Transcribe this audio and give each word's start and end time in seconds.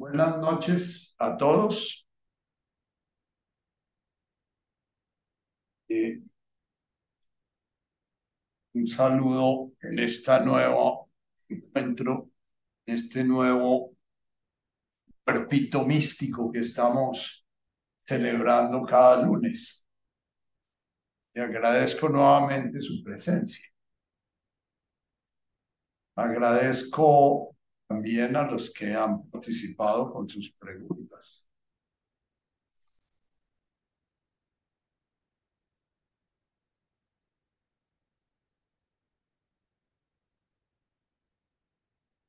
Buenas 0.00 0.38
noches 0.38 1.14
a 1.18 1.36
todos. 1.36 2.08
Eh, 5.90 6.22
un 8.72 8.86
saludo 8.86 9.72
en 9.82 9.98
este 9.98 10.40
nuevo 10.40 11.10
encuentro, 11.50 12.30
en 12.86 12.94
este 12.94 13.24
nuevo 13.24 13.94
cuerpito 15.22 15.84
místico 15.84 16.50
que 16.50 16.60
estamos 16.60 17.46
celebrando 18.06 18.82
cada 18.86 19.22
lunes. 19.26 19.86
Y 21.34 21.40
agradezco 21.40 22.08
nuevamente 22.08 22.80
su 22.80 23.02
presencia. 23.04 23.68
Agradezco 26.14 27.54
también 27.90 28.36
a 28.36 28.44
los 28.50 28.72
que 28.72 28.94
han 28.94 29.28
participado 29.30 30.10
con 30.12 30.28
sus 30.28 30.52
preguntas. 30.56 31.46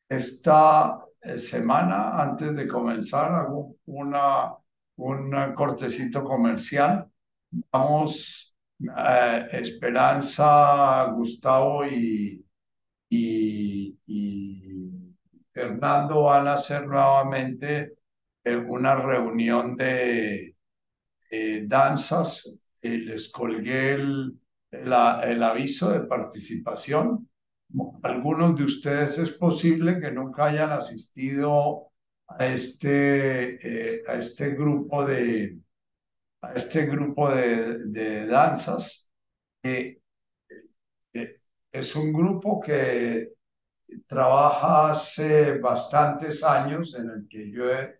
Esta 0.09 0.99
eh, 1.21 1.37
semana, 1.39 2.21
antes 2.21 2.55
de 2.55 2.67
comenzar, 2.67 3.33
hago 3.33 3.75
una, 3.85 4.53
un 4.97 5.31
cortecito 5.55 6.23
comercial. 6.23 7.09
Vamos, 7.71 8.57
eh, 8.81 9.47
Esperanza, 9.53 11.05
Gustavo 11.13 11.85
y, 11.85 12.45
y, 13.09 13.19
y 13.80 13.80
Fernando 15.61 16.23
van 16.23 16.47
a 16.47 16.53
hacer 16.53 16.87
nuevamente 16.87 17.93
eh, 18.43 18.55
una 18.55 18.95
reunión 18.95 19.75
de 19.75 20.55
danzas. 21.67 22.59
les 22.81 23.29
colgué 23.31 23.93
el, 23.93 24.39
el 24.71 25.43
aviso 25.43 25.91
de 25.91 26.07
participación 26.07 27.29
algunos 28.03 28.57
de 28.57 28.63
ustedes 28.65 29.17
es 29.17 29.31
posible 29.31 29.99
que 29.99 30.11
nunca 30.11 30.45
hayan 30.45 30.71
asistido 30.71 31.91
a 32.27 32.45
este, 32.45 33.95
eh, 33.95 34.01
a 34.07 34.15
este 34.15 34.51
grupo 34.51 35.05
de, 35.05 35.57
a 36.41 36.53
este 36.53 36.85
grupo 36.85 37.29
de, 37.33 38.25
danzas. 38.27 39.09
Eh, 39.63 39.99
es 41.71 41.95
un 41.95 42.11
grupo 42.11 42.59
que 42.59 43.33
trabaja 44.07 44.91
hace 44.91 45.57
bastantes 45.59 46.43
años 46.43 46.95
en 46.95 47.09
el 47.09 47.27
que 47.27 47.51
yo 47.51 47.71
he, 47.71 47.99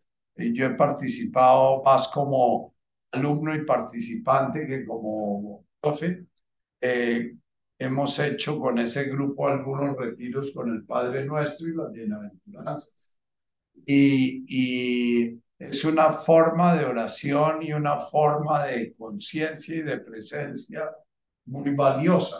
yo 0.53 0.67
he 0.67 0.75
participado 0.75 1.81
más 1.83 2.07
como 2.09 2.75
alumno 3.11 3.55
y 3.55 3.65
participante 3.65 4.65
que 4.67 4.85
como 4.85 5.65
profe. 5.79 6.25
Eh, 6.81 7.35
hemos 7.79 8.19
hecho 8.19 8.59
con 8.59 8.79
ese 8.79 9.05
grupo 9.05 9.47
algunos 9.47 9.97
retiros 9.97 10.51
con 10.53 10.71
el 10.71 10.85
Padre 10.85 11.25
Nuestro 11.25 11.67
y 11.67 11.75
las 11.75 11.91
bienaventuranzas. 11.91 13.17
Y, 13.85 14.45
y 14.47 15.41
es 15.59 15.83
una 15.85 16.11
forma 16.11 16.75
de 16.75 16.85
oración 16.85 17.63
y 17.63 17.73
una 17.73 17.97
forma 17.97 18.65
de 18.65 18.93
conciencia 18.95 19.75
y 19.75 19.81
de 19.81 19.97
presencia 19.99 20.89
muy 21.45 21.75
valiosa, 21.75 22.37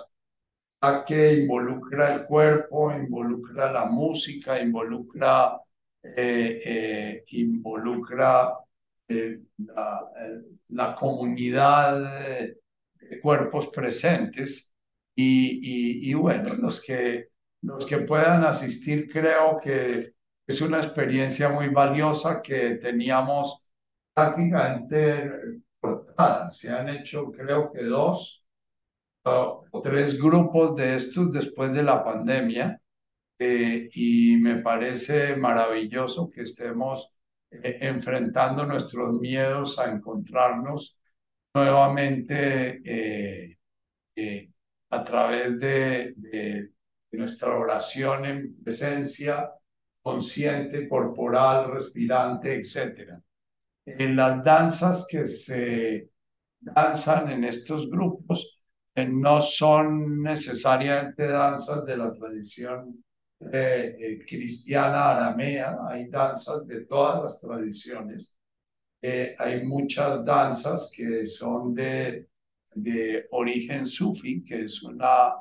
que 1.06 1.34
involucra 1.34 2.16
el 2.16 2.26
cuerpo, 2.26 2.92
involucra 2.92 3.72
la 3.72 3.86
música, 3.86 4.60
involucra, 4.60 5.60
eh, 6.04 6.62
eh, 6.66 7.24
involucra 7.32 8.58
eh, 9.08 9.42
la, 10.70 10.96
comunidad 10.96 12.02
de 13.00 13.20
cuerpos 13.22 13.68
presentes 13.68 14.74
y, 15.16 16.14
bueno, 16.16 16.56
los 16.56 16.82
que, 16.82 17.28
los 17.62 17.86
que 17.86 18.00
puedan 18.00 18.44
asistir 18.44 19.08
creo 19.12 19.60
que 19.62 20.14
es 20.48 20.62
una 20.62 20.80
experiencia 20.80 21.50
muy 21.50 21.70
valiosa 21.70 22.42
que 22.42 22.76
teníamos 22.78 23.72
prácticamente 24.14 25.62
cortada. 25.80 26.52
Se 26.52 26.72
han 26.72 26.90
hecho 26.90 27.32
creo 27.32 27.72
que 27.72 27.84
dos 27.84 28.48
tres 29.84 30.20
grupos 30.20 30.76
de 30.76 30.96
estos 30.96 31.32
después 31.32 31.74
de 31.74 31.84
la 31.84 32.04
pandemia 32.04 32.82
eh, 33.40 33.90
y 33.94 34.38
me 34.38 34.62
parece 34.62 35.36
maravilloso 35.36 36.30
que 36.30 36.44
estemos 36.44 37.18
eh, 37.52 37.78
enfrentando 37.82 38.66
nuestros 38.66 39.20
miedos 39.20 39.80
a 39.80 39.92
encontrarnos 39.92 41.02
nuevamente 41.54 42.82
eh, 42.86 43.58
a 44.90 45.04
través 45.04 45.60
de, 45.60 46.72
nuestra 47.14 47.58
oración 47.58 48.26
en 48.26 48.64
presencia 48.64 49.52
consciente, 50.02 50.88
corporal, 50.88 51.72
respirante, 51.72 52.54
etc. 52.56 53.20
En 53.86 54.16
las 54.16 54.44
danzas 54.44 55.08
que 55.10 55.26
se 55.26 56.10
danzan 56.60 57.32
en 57.32 57.44
estos 57.44 57.90
grupos 57.90 58.61
eh, 59.02 59.08
no 59.10 59.42
son 59.42 60.22
necesariamente 60.22 61.28
danzas 61.28 61.86
de 61.86 61.98
la 61.98 62.14
tradición 62.14 63.04
eh, 63.52 63.96
eh, 64.00 64.20
cristiana 64.28 65.12
aramea, 65.12 65.78
hay 65.90 66.10
danzas 66.10 66.68
de 66.68 66.86
todas 66.86 67.24
las 67.24 67.40
tradiciones. 67.40 68.36
hay 69.40 69.64
muchas 69.66 70.24
danzas 70.26 70.92
que 70.96 71.26
son 71.26 71.74
de 71.74 72.28
de 72.74 73.26
origen 73.32 73.86
sufi, 73.86 74.44
que 74.44 74.66
es 74.66 74.84
una 74.84 75.34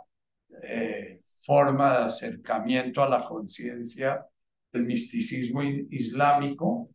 eh, 0.63 1.21
forma 1.45 1.99
de 1.99 2.05
acercamiento 2.07 3.03
a 3.03 3.09
la 3.09 3.25
conciencia 3.27 4.27
del 4.73 4.85
misticismo 4.85 5.63
islámico 5.63 6.87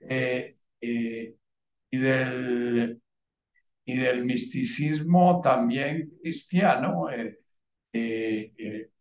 eh, 0.00 0.54
eh, 0.80 1.34
y, 1.90 1.96
del, 1.98 3.00
y 3.84 3.96
del 3.96 4.24
misticismo 4.24 5.40
también 5.42 6.12
cristiano. 6.22 7.10
En, 7.10 7.36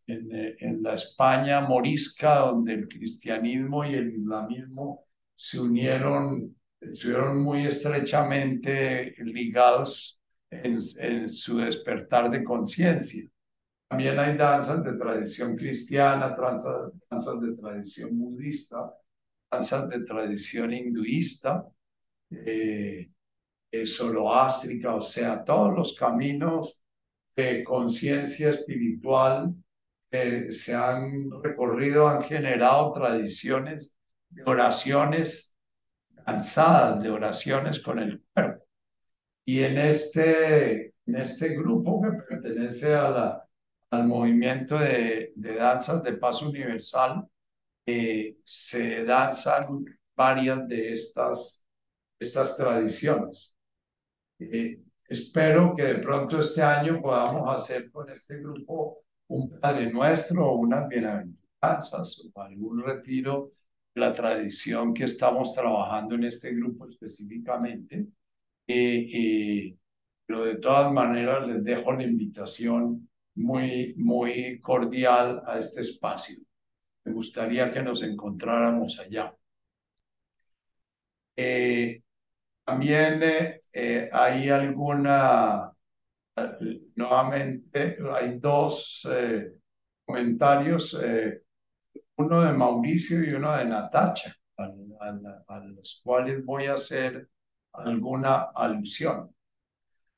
en, 0.07 0.83
la 0.83 0.95
España 0.95 1.61
morisca, 1.61 2.39
donde 2.39 2.73
el 2.73 2.87
cristianismo 2.87 3.85
y 3.85 3.95
el 3.95 4.13
islamismo 4.15 5.05
se 5.35 5.59
unieron, 5.59 6.55
estuvieron 6.79 7.41
muy 7.41 7.65
estrechamente 7.65 9.15
ligados 9.19 10.21
en, 10.49 11.31
su 11.31 11.57
despertar 11.57 12.29
de 12.29 12.43
conciencia. 12.43 13.27
También 13.87 14.17
hay 14.19 14.37
danzas 14.37 14.83
de 14.83 14.97
tradición 14.97 15.55
cristiana, 15.55 16.35
danzas, 16.35 17.41
de 17.41 17.55
tradición 17.55 18.17
budista, 18.17 18.93
danzas 19.51 19.89
de 19.89 20.03
tradición 20.03 20.73
hinduista, 20.73 21.67
eh, 22.31 23.11
eh, 23.73 23.87
zoroástrica, 23.87 24.95
o 24.95 25.01
sea, 25.01 25.43
todos 25.43 25.73
los 25.73 25.97
caminos 25.97 26.79
de 27.35 27.63
conciencia 27.63 28.51
espiritual 28.51 29.55
se 30.51 30.75
han 30.75 31.31
recorrido, 31.41 32.07
han 32.07 32.21
generado 32.21 32.93
tradiciones 32.93 33.95
de 34.29 34.43
oraciones 34.45 35.57
cansadas, 36.23 37.01
de 37.01 37.09
oraciones 37.09 37.81
con 37.81 37.97
el 37.97 38.23
cuerpo. 38.31 38.63
Y 39.45 39.63
en 39.63 39.79
este, 39.79 40.93
en 41.07 41.15
este 41.15 41.49
grupo 41.55 42.01
que 42.01 42.35
pertenece 42.35 42.93
a 42.93 43.09
la, 43.09 43.49
al 43.89 44.07
movimiento 44.07 44.77
de, 44.77 45.33
de 45.35 45.55
danzas 45.55 46.03
de 46.03 46.13
paz 46.13 46.43
universal, 46.43 47.27
eh, 47.85 48.37
se 48.45 49.03
danzan 49.03 49.83
varias 50.15 50.67
de 50.67 50.93
estas, 50.93 51.65
estas 52.19 52.55
tradiciones. 52.55 53.52
Eh, 54.39 54.81
espero 55.07 55.73
que 55.75 55.83
de 55.83 55.95
pronto 55.95 56.39
este 56.39 56.61
año 56.61 57.01
podamos 57.01 57.53
hacer 57.55 57.91
con 57.91 58.09
este 58.09 58.39
grupo 58.39 59.03
un 59.27 59.59
Padre 59.59 59.91
Nuestro 59.91 60.45
o 60.47 60.57
unas 60.57 60.87
bienaventuranzas 60.87 62.29
o 62.33 62.41
algún 62.41 62.83
retiro 62.83 63.49
de 63.93 64.01
la 64.01 64.11
tradición 64.13 64.93
que 64.93 65.05
estamos 65.05 65.53
trabajando 65.53 66.15
en 66.15 66.25
este 66.25 66.53
grupo 66.53 66.89
específicamente 66.89 68.07
y, 68.67 69.77
pero 70.25 70.45
de 70.45 70.57
todas 70.57 70.91
maneras 70.91 71.47
les 71.47 71.63
dejo 71.63 71.91
la 71.93 72.03
invitación 72.03 73.09
muy, 73.35 73.93
muy 73.97 74.59
cordial 74.61 75.43
a 75.45 75.59
este 75.59 75.81
espacio. 75.81 76.37
Me 77.05 77.13
gustaría 77.13 77.71
que 77.73 77.81
nos 77.81 78.03
encontráramos 78.03 78.99
allá. 78.99 79.35
Eh, 81.35 82.03
también 82.65 83.21
eh, 83.73 84.09
hay 84.11 84.49
alguna, 84.49 85.71
nuevamente, 86.95 87.97
hay 88.13 88.39
dos 88.39 89.07
eh, 89.11 89.53
comentarios, 90.05 90.97
uno 92.17 92.41
de 92.43 92.53
Mauricio 92.53 93.23
y 93.23 93.33
uno 93.33 93.55
de 93.55 93.65
Natacha. 93.65 94.33
a 94.57 95.59
los 95.59 96.01
cuales 96.03 96.43
voy 96.45 96.65
a 96.65 96.75
hacer 96.75 97.29
alguna 97.73 98.51
alusión. 98.55 99.33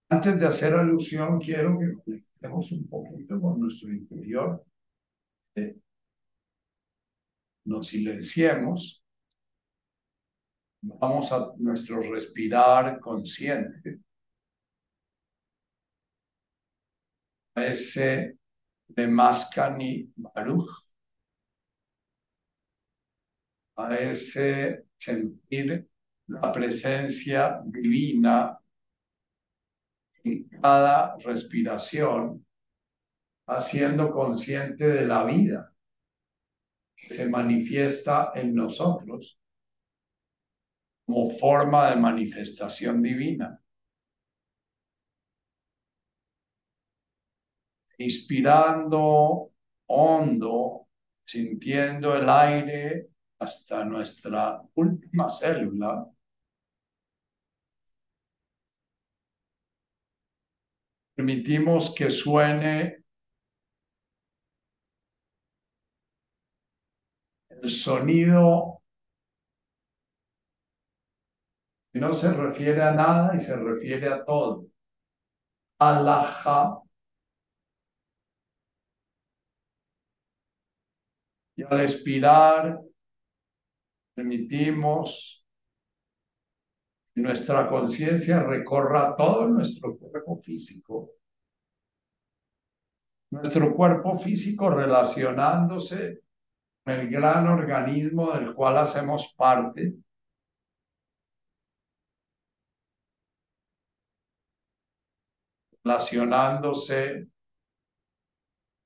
Antes 0.09 0.39
de 0.39 0.45
hacer 0.45 0.73
alusión, 0.73 1.39
quiero 1.39 1.79
que 1.79 1.93
conectemos 2.03 2.71
un 2.71 2.87
poquito 2.87 3.41
con 3.41 3.59
nuestro 3.59 3.89
interior. 3.91 4.63
Eh, 5.55 5.77
nos 7.65 7.87
silenciemos. 7.87 9.04
Vamos 10.87 11.31
a 11.31 11.51
nuestro 11.57 11.99
respirar 12.03 12.99
consciente. 12.99 14.01
Ese 17.55 18.37
de 18.87 19.07
Maskani 19.07 20.13
Baruch. 20.15 20.69
A 23.77 23.95
ese 23.95 24.85
sentir 24.95 25.89
la 26.27 26.51
presencia 26.51 27.61
divina 27.65 28.55
en 30.23 30.47
cada 30.49 31.17
respiración, 31.17 32.45
haciendo 33.47 34.11
consciente 34.11 34.87
de 34.87 35.07
la 35.07 35.25
vida 35.25 35.73
que 36.95 37.11
se 37.11 37.27
manifiesta 37.27 38.31
en 38.35 38.53
nosotros 38.53 39.39
como 41.05 41.29
forma 41.29 41.89
de 41.89 41.95
manifestación 41.97 43.01
divina. 43.01 43.61
Inspirando 47.97 49.51
hondo, 49.87 50.87
sintiendo 51.25 52.15
el 52.15 52.29
aire 52.29 53.09
hasta 53.39 53.85
nuestra 53.85 54.61
última 54.75 55.29
célula, 55.29 56.05
permitimos 61.15 61.93
que 61.95 62.09
suene 62.09 63.05
el 67.49 67.69
sonido 67.69 68.81
que 71.84 71.84
no 71.99 72.13
se 72.13 72.33
refiere 72.33 72.81
a 72.81 72.91
nada 72.91 73.35
y 73.35 73.39
se 73.39 73.55
refiere 73.55 74.09
a 74.09 74.23
todo. 74.25 74.67
Alaja. 75.79 76.81
Y 81.57 81.63
al 81.63 81.81
expirar, 81.81 82.81
permitimos 84.13 85.45
que 87.13 87.21
nuestra 87.21 87.69
conciencia 87.69 88.43
recorra 88.43 89.15
todo 89.15 89.47
nuestro 89.47 89.97
cuerpo 89.97 90.37
físico. 90.37 91.11
Nuestro 93.31 93.73
cuerpo 93.73 94.17
físico 94.17 94.69
relacionándose 94.69 96.21
con 96.83 96.93
el 96.93 97.09
gran 97.09 97.47
organismo 97.47 98.33
del 98.33 98.53
cual 98.53 98.79
hacemos 98.79 99.33
parte. 99.37 100.04
Relacionándose 105.85 107.27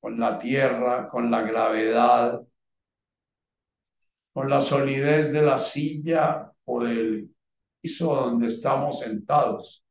con 0.01 0.19
la 0.19 0.37
tierra, 0.37 1.07
con 1.09 1.31
la 1.31 1.41
gravedad, 1.41 2.41
con 4.33 4.49
la 4.49 4.61
solidez 4.61 5.31
de 5.31 5.41
la 5.41 5.57
silla 5.57 6.51
o 6.65 6.83
del 6.83 7.33
piso 7.81 8.15
donde 8.15 8.47
estamos 8.47 8.99
sentados. 8.99 9.83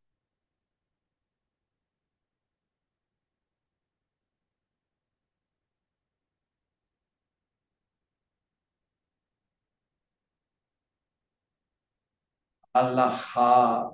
Allah 12.75 13.91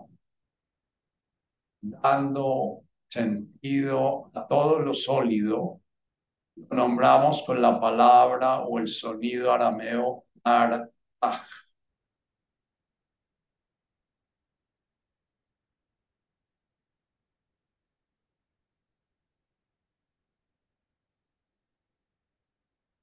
dando 1.83 2.84
sentido 3.15 4.31
a 4.35 4.47
todo 4.49 4.81
lo 4.81 4.93
sólido, 4.95 5.81
lo 6.57 6.77
nombramos 6.77 7.43
con 7.47 7.63
la 7.63 7.81
palabra 7.81 8.61
o 8.61 8.79
el 8.79 8.89
sonido 8.89 9.53
arameo 9.53 10.25
ar 10.45 10.91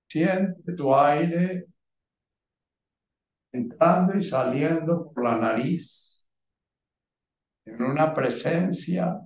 Siente 0.09 0.73
tu 0.75 0.93
aire 0.93 1.67
entrando 3.53 4.17
y 4.17 4.21
saliendo 4.23 5.09
por 5.13 5.23
la 5.23 5.37
nariz 5.37 6.27
en 7.65 7.81
una 7.81 8.13
presencia 8.13 9.21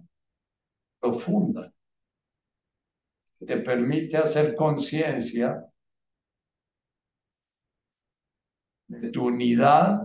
profunda 1.06 1.72
que 3.38 3.46
te 3.46 3.57
permite 3.57 4.18
hacer 4.18 4.56
conciencia 4.56 5.63
de 8.88 9.12
tu 9.12 9.28
unidad 9.28 10.02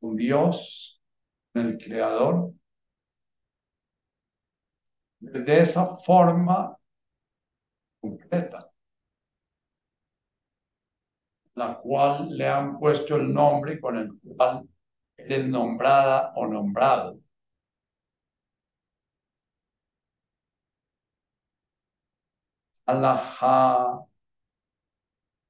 con 0.00 0.16
Dios, 0.16 1.00
el 1.54 1.78
Creador. 1.78 2.52
De 5.20 5.60
esa 5.60 5.96
forma 5.96 6.76
concreta, 8.00 8.70
la 11.54 11.78
cual 11.80 12.36
le 12.36 12.46
han 12.46 12.78
puesto 12.78 13.16
el 13.16 13.32
nombre 13.32 13.80
con 13.80 13.96
el 13.96 14.18
cual 14.20 14.68
es 15.16 15.48
nombrada 15.48 16.32
o 16.36 16.46
nombrado. 16.46 17.23
Allah 22.86 24.04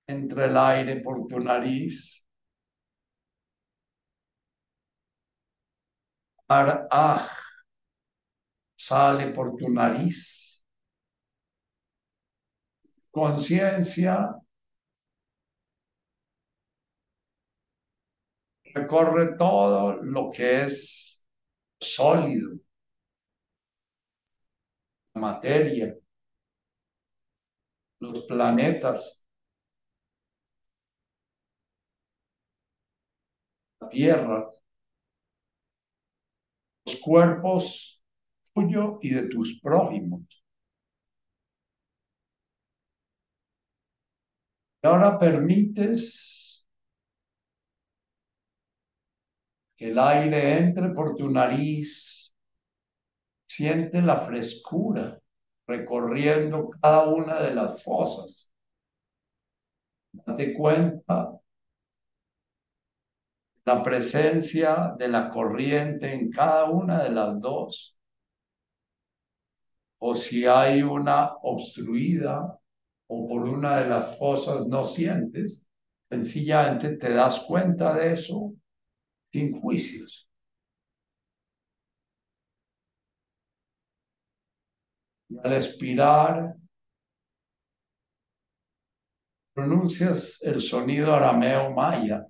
entra 0.06 0.46
el 0.46 0.56
aire 0.56 1.00
por 1.02 1.26
tu 1.28 1.38
nariz. 1.40 2.26
Ar 6.48 6.88
sale 8.76 9.32
por 9.32 9.56
tu 9.56 9.68
nariz. 9.68 10.64
Conciencia 13.10 14.14
recorre 18.74 19.36
todo 19.38 20.02
lo 20.02 20.30
que 20.30 20.64
es 20.64 21.24
sólido, 21.80 22.58
materia, 25.14 25.96
los 28.04 28.24
planetas, 28.26 29.28
la 33.80 33.88
Tierra, 33.88 34.50
los 36.86 37.00
cuerpos 37.00 38.04
tuyo 38.54 38.98
y 39.02 39.10
de 39.10 39.28
tus 39.28 39.60
prójimos. 39.60 40.22
Y 44.82 44.86
ahora 44.86 45.18
permites 45.18 46.68
que 49.76 49.90
el 49.90 49.98
aire 49.98 50.58
entre 50.58 50.90
por 50.90 51.16
tu 51.16 51.30
nariz, 51.30 52.34
siente 53.46 54.02
la 54.02 54.16
frescura 54.16 55.23
recorriendo 55.66 56.70
cada 56.80 57.08
una 57.08 57.40
de 57.40 57.54
las 57.54 57.82
fosas. 57.82 58.52
Date 60.12 60.52
cuenta 60.54 61.40
la 63.64 63.82
presencia 63.82 64.94
de 64.98 65.08
la 65.08 65.30
corriente 65.30 66.12
en 66.12 66.30
cada 66.30 66.64
una 66.70 67.02
de 67.02 67.10
las 67.10 67.40
dos. 67.40 67.98
O 69.98 70.14
si 70.14 70.44
hay 70.46 70.82
una 70.82 71.32
obstruida 71.42 72.58
o 73.06 73.28
por 73.28 73.44
una 73.44 73.80
de 73.80 73.88
las 73.88 74.18
fosas 74.18 74.66
no 74.66 74.84
sientes, 74.84 75.66
sencillamente 76.10 76.96
te 76.96 77.12
das 77.14 77.40
cuenta 77.40 77.94
de 77.94 78.12
eso 78.12 78.52
sin 79.32 79.58
juicios. 79.60 80.28
Al 85.42 85.52
expirar, 85.52 86.54
pronuncias 89.54 90.42
el 90.42 90.60
sonido 90.60 91.14
arameo 91.14 91.70
maya, 91.72 92.26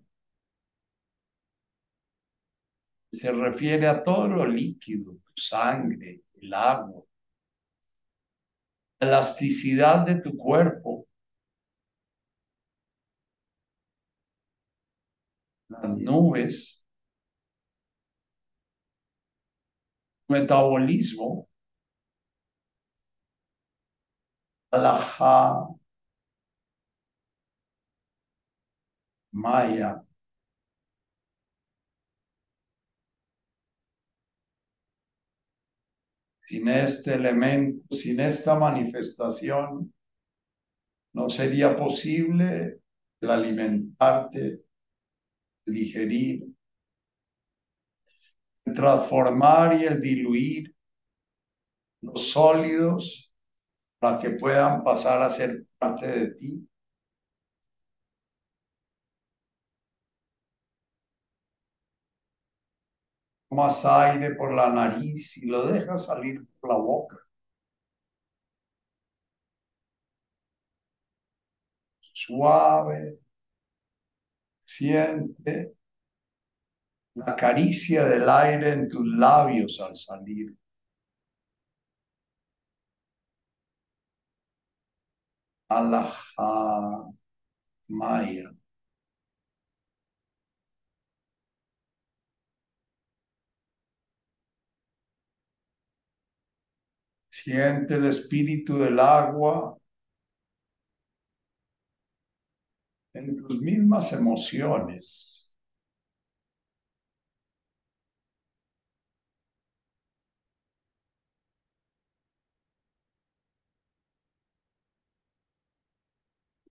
se 3.12 3.32
refiere 3.32 3.87
a 3.87 4.02
todo 4.02 4.28
lo 4.28 4.46
líquido, 4.46 5.16
sangre, 5.34 6.23
el 6.34 6.52
agua, 6.52 7.04
la 9.00 9.08
elasticidad 9.08 10.04
de 10.04 10.20
tu 10.20 10.37
cuerpo, 10.37 11.06
las 15.68 15.88
nubes, 15.99 16.84
metabolismo, 20.28 21.49
alajá, 24.74 25.68
maya, 29.32 30.04
sin 36.46 36.68
este 36.68 37.14
elemento, 37.14 37.94
sin 37.96 38.20
esta 38.20 38.58
manifestación, 38.58 39.92
no 41.14 41.28
sería 41.28 41.76
posible 41.76 42.80
el 43.20 43.30
alimentarte, 43.30 44.64
digerir, 45.66 46.54
transformar 48.74 49.80
y 49.80 49.84
el 49.84 50.00
diluir 50.00 50.74
los 52.02 52.28
sólidos 52.28 53.33
para 54.04 54.18
que 54.18 54.30
puedan 54.32 54.84
pasar 54.84 55.23
a 55.23 55.30
ser 55.30 55.64
parte 55.78 56.06
de 56.06 56.34
ti. 56.34 56.68
Tomas 63.49 63.84
aire 63.87 64.34
por 64.34 64.52
la 64.54 64.68
nariz 64.70 65.38
y 65.38 65.46
lo 65.46 65.66
dejas 65.66 66.04
salir 66.04 66.46
por 66.61 66.70
la 66.70 66.76
boca. 66.76 67.16
Suave. 72.12 73.18
Siente 74.66 75.75
la 77.14 77.34
caricia 77.34 78.04
del 78.04 78.28
aire 78.28 78.73
en 78.73 78.88
tus 78.88 79.06
labios 79.06 79.80
al 79.80 79.96
salir. 79.96 80.54
Alaha 85.68 87.04
Maya. 87.88 88.50
Siente 97.28 97.97
el 97.97 98.06
espíritu 98.06 98.78
del 98.78 98.99
agua 98.99 99.76
en 103.14 103.37
tus 103.37 103.61
mismas 103.61 104.12
emociones. 104.12 105.33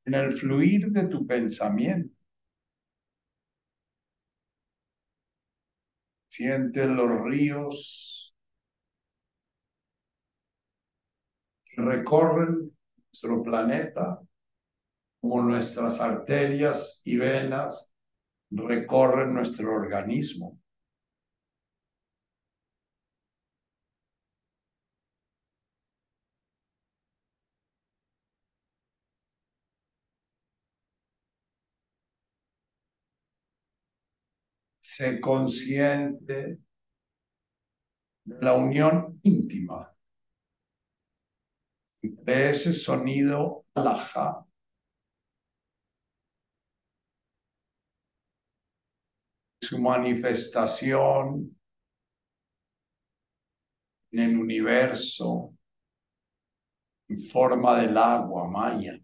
En 0.06 0.14
el 0.14 0.32
fluir 0.34 0.92
de 0.92 1.08
tu 1.08 1.26
pensamiento. 1.28 2.16
Siente 6.28 6.88
los 6.88 7.22
ríos 7.22 8.36
que 11.66 11.82
recorren 11.82 12.72
nuestro 13.12 13.44
planeta 13.44 14.20
como 15.22 15.42
nuestras 15.44 16.02
arterias 16.02 17.02
y 17.06 17.18
venas 17.18 17.94
recorren 18.52 19.34
nuestro 19.34 19.74
organismo. 19.74 20.60
Consciente 35.22 36.60
de 38.26 38.42
la 38.42 38.54
unión 38.54 39.20
íntima 39.24 39.94
entre 42.02 42.50
ese 42.50 42.74
sonido 42.74 43.66
alajá 43.74 44.46
su 49.62 49.80
manifestación 49.80 51.58
en 54.12 54.20
el 54.20 54.38
universo 54.38 55.56
en 57.10 57.20
forma 57.22 57.82
del 57.82 57.98
agua 57.98 58.50
maya. 58.50 59.03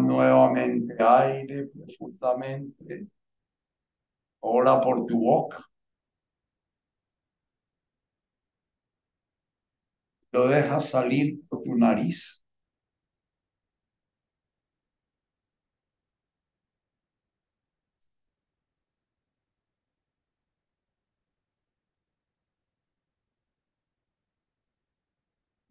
Nuevamente 0.00 0.96
aire 0.98 1.68
profundamente. 1.68 3.06
Ahora 4.42 4.80
por 4.80 5.04
tu 5.06 5.18
boca. 5.20 5.62
lo 10.32 10.46
dejas 10.48 10.90
salir 10.90 11.40
por 11.48 11.62
tu 11.64 11.74
nariz. 11.74 12.44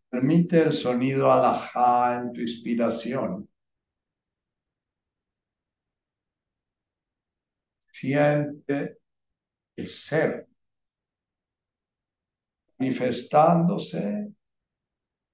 Permite 0.09 0.63
el 0.63 0.73
sonido 0.73 1.31
alajá 1.31 2.17
en 2.17 2.33
tu 2.33 2.41
inspiración. 2.41 3.47
Siente 8.05 8.99
el 9.75 9.87
ser 9.87 10.47
manifestándose 12.77 14.31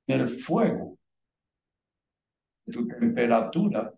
el 0.07 0.29
fuego, 0.29 0.97
tu 2.71 2.87
temperatura, 2.87 3.93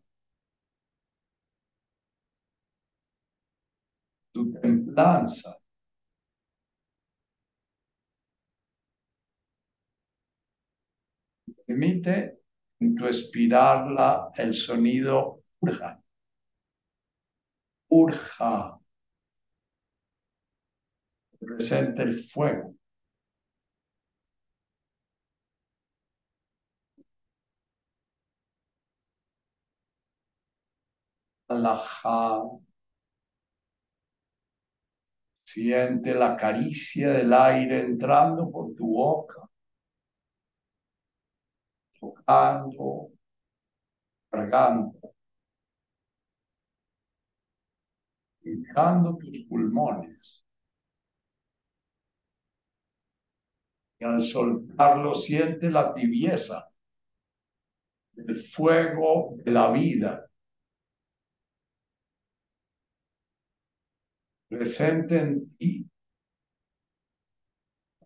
tu 4.31 4.51
templanza. 4.59 5.55
Permite 11.67 12.39
en 12.79 12.95
tu 12.95 13.05
espirarla 13.05 14.31
el 14.35 14.55
sonido. 14.55 15.43
Urja. 18.01 18.79
Presente 21.39 22.01
el 22.01 22.13
fuego. 22.15 22.73
Siente 35.45 36.13
la 36.15 36.35
caricia 36.35 37.11
del 37.11 37.31
aire 37.31 37.79
entrando 37.81 38.49
por 38.51 38.73
tu 38.75 38.87
boca, 38.87 39.35
tocando, 41.99 43.09
garganta, 44.31 45.02
tus 49.19 49.45
pulmones. 49.47 50.43
Y 53.99 54.05
al 54.05 54.23
soltarlo 54.23 55.13
siente 55.15 55.69
la 55.69 55.93
tibieza 55.93 56.69
del 58.11 58.35
fuego 58.35 59.35
de 59.43 59.51
la 59.51 59.71
vida 59.71 60.29
presente 64.49 65.19
en 65.19 65.55
ti 65.57 65.89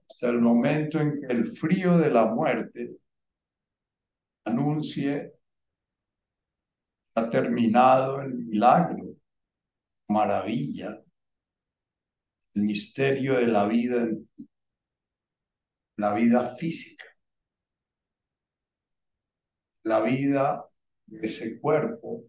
hasta 0.10 0.30
el 0.30 0.40
momento 0.40 1.00
en 1.00 1.20
que 1.20 1.28
el 1.28 1.46
frío 1.46 1.98
de 1.98 2.10
la 2.10 2.34
muerte 2.34 2.98
anuncie 4.46 5.34
ha 7.16 7.30
terminado 7.30 8.22
el 8.22 8.34
milagro, 8.36 9.07
maravilla, 10.10 11.04
el 12.56 12.64
misterio 12.64 13.36
de 13.36 13.48
la 13.48 13.68
vida, 13.68 14.08
la 15.98 16.14
vida 16.14 16.56
física, 16.56 17.06
la 19.84 20.02
vida 20.02 20.66
de 21.06 21.28
ese 21.28 21.60
cuerpo 21.60 22.26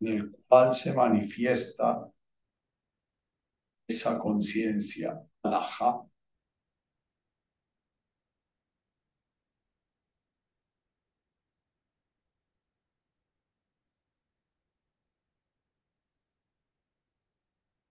en 0.00 0.08
el 0.08 0.36
cual 0.46 0.74
se 0.74 0.92
manifiesta 0.92 2.10
esa 3.88 4.18
conciencia, 4.18 5.20
alajá. 5.42 6.07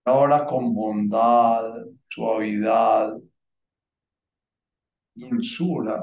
Ahora 0.07 0.43
con 0.47 0.73
bondad, 0.73 1.85
suavidad, 2.09 3.13
dulzura, 5.15 5.97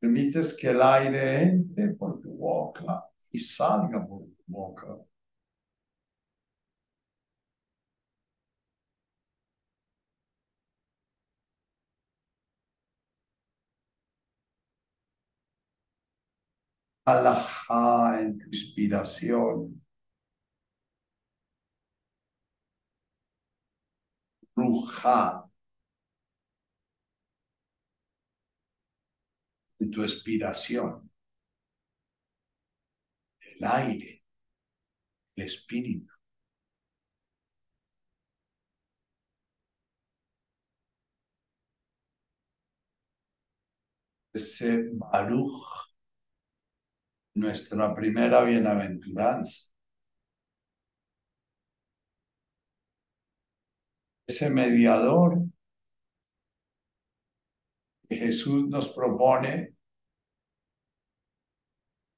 permites 0.00 0.56
que 0.56 0.68
el 0.70 0.80
aire 0.82 1.42
entre 1.42 1.88
por 1.94 2.20
tu 2.20 2.30
boca 2.36 3.04
y 3.32 3.38
salga 3.40 4.06
por 4.06 4.20
tu 4.20 4.44
boca. 4.46 4.86
Alajá 17.06 18.20
en 18.20 18.36
tu 18.38 18.46
inspiración. 18.48 19.83
Ruja 24.56 25.48
en 29.78 29.90
tu 29.92 30.02
expiración. 30.02 31.08
El 33.40 33.64
aire, 33.64 34.22
el 35.36 35.44
espíritu. 35.46 36.12
Ese 44.32 44.90
Baruch 44.92 45.94
nuestra 47.34 47.94
primera 47.94 48.42
bienaventuranza. 48.42 49.73
Ese 54.26 54.48
mediador 54.50 55.38
que 58.08 58.16
Jesús 58.16 58.68
nos 58.68 58.88
propone 58.88 59.76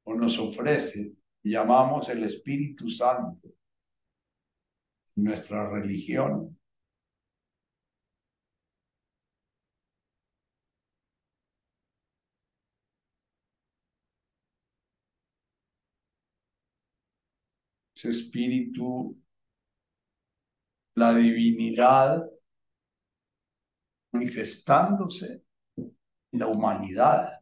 o 0.04 0.14
nos 0.14 0.38
ofrece, 0.38 1.16
llamamos 1.42 2.08
el 2.08 2.22
Espíritu 2.24 2.88
Santo, 2.88 3.48
nuestra 5.16 5.70
religión. 5.70 6.56
ese 17.96 18.10
espíritu, 18.10 19.16
la 20.96 21.14
divinidad 21.14 22.22
manifestándose 24.12 25.44
en 25.76 26.38
la 26.40 26.46
humanidad. 26.48 27.40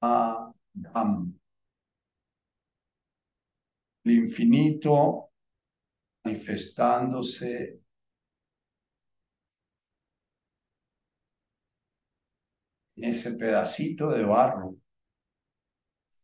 Adam. 0.00 1.38
El 4.04 4.12
infinito 4.12 5.30
manifestándose 6.24 7.80
en 12.96 13.04
ese 13.04 13.32
pedacito 13.34 14.08
de 14.10 14.24
barro, 14.24 14.76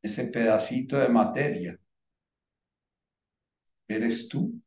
ese 0.03 0.29
pedacito 0.33 0.97
de 0.99 1.09
materia 1.09 1.79
eres 3.88 4.29
tú. 4.29 4.58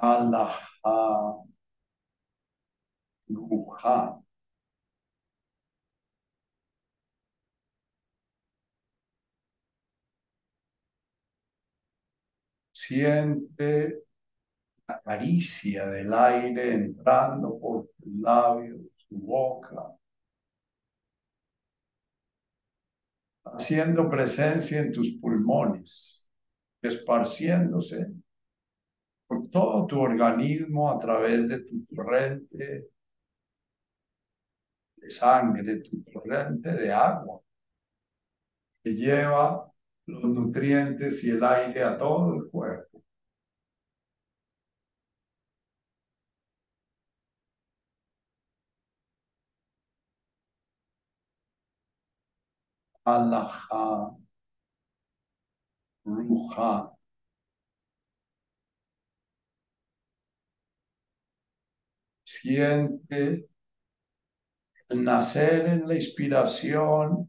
Allah, 0.00 0.58
Ruha. 3.28 4.22
Siente 12.72 14.04
la 14.88 15.00
caricia 15.02 15.86
del 15.88 16.12
aire 16.12 16.74
entrando 16.74 17.58
por 17.58 17.88
tus 17.98 18.12
labios, 18.20 18.80
tu 19.08 19.18
boca. 19.18 19.96
haciendo 23.44 24.08
presencia 24.08 24.80
en 24.80 24.92
tus 24.92 25.18
pulmones, 25.20 26.26
esparciéndose 26.80 28.12
todo 29.52 29.86
tu 29.86 30.00
organismo 30.00 30.90
a 30.90 30.98
través 30.98 31.48
de 31.48 31.60
tu 31.60 31.84
torrente 31.94 32.88
de 34.96 35.10
sangre, 35.10 35.82
tu 35.82 36.02
torrente 36.02 36.72
de 36.72 36.90
agua, 36.94 37.42
que 38.84 38.94
lleva 38.94 39.72
los 40.06 40.22
nutrientes 40.24 41.24
y 41.24 41.30
el 41.30 41.42
aire 41.42 41.82
a 41.82 41.98
todo 41.98 42.34
el 42.36 42.48
cuerpo. 42.50 43.02
Alajá, 53.12 53.82
Ruja. 56.04 56.91
Siente 62.42 63.46
el 64.90 65.02
nacer 65.02 65.66
en 65.66 65.88
la 65.88 65.96
inspiración 65.96 67.28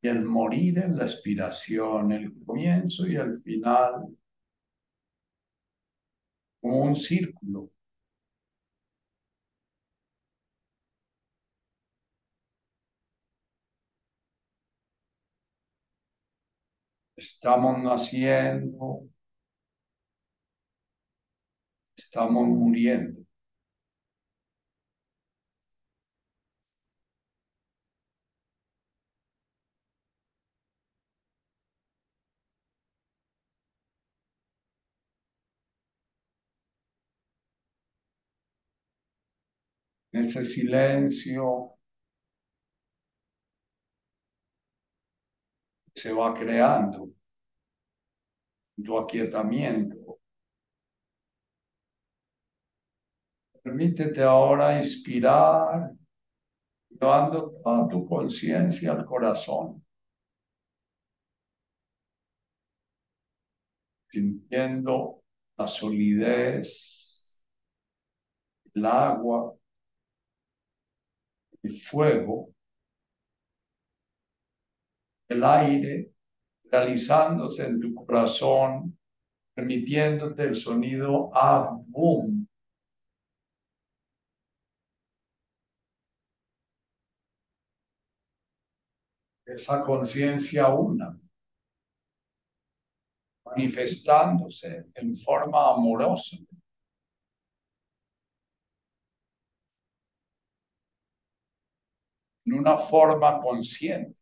y 0.00 0.06
el 0.08 0.22
morir 0.24 0.78
en 0.78 0.96
la 0.96 1.04
expiración, 1.06 2.12
el 2.12 2.32
comienzo 2.44 3.04
y 3.08 3.16
el 3.16 3.34
final, 3.34 4.06
como 6.62 6.82
un 6.84 6.96
círculo. 6.96 7.70
Estamos 17.16 17.78
naciendo, 17.82 19.08
estamos 21.96 22.48
muriendo. 22.48 23.21
Ese 40.22 40.44
silencio 40.44 41.78
se 45.94 46.12
va 46.12 46.34
creando, 46.34 47.12
tu 48.84 48.98
aquietamiento. 48.98 50.18
Permítete 53.62 54.22
ahora 54.22 54.76
inspirar, 54.76 55.92
llevando 56.88 57.52
toda 57.62 57.88
tu 57.88 58.04
conciencia 58.06 58.92
al 58.92 59.04
corazón, 59.04 59.84
sintiendo 64.10 65.22
la 65.56 65.68
solidez, 65.68 67.40
el 68.74 68.86
agua, 68.86 69.54
el 71.62 71.72
fuego, 71.72 72.54
el 75.28 75.44
aire, 75.44 76.12
realizándose 76.70 77.66
en 77.66 77.80
tu 77.80 77.94
corazón, 77.94 78.98
permitiéndote 79.54 80.44
el 80.44 80.56
sonido 80.56 81.30
boom 81.88 82.46
Esa 89.44 89.84
conciencia 89.84 90.68
una, 90.68 91.20
manifestándose 93.44 94.86
en 94.94 95.14
forma 95.14 95.74
amorosa. 95.74 96.38
En 102.52 102.58
una 102.58 102.76
forma 102.76 103.40
consciente. 103.40 104.20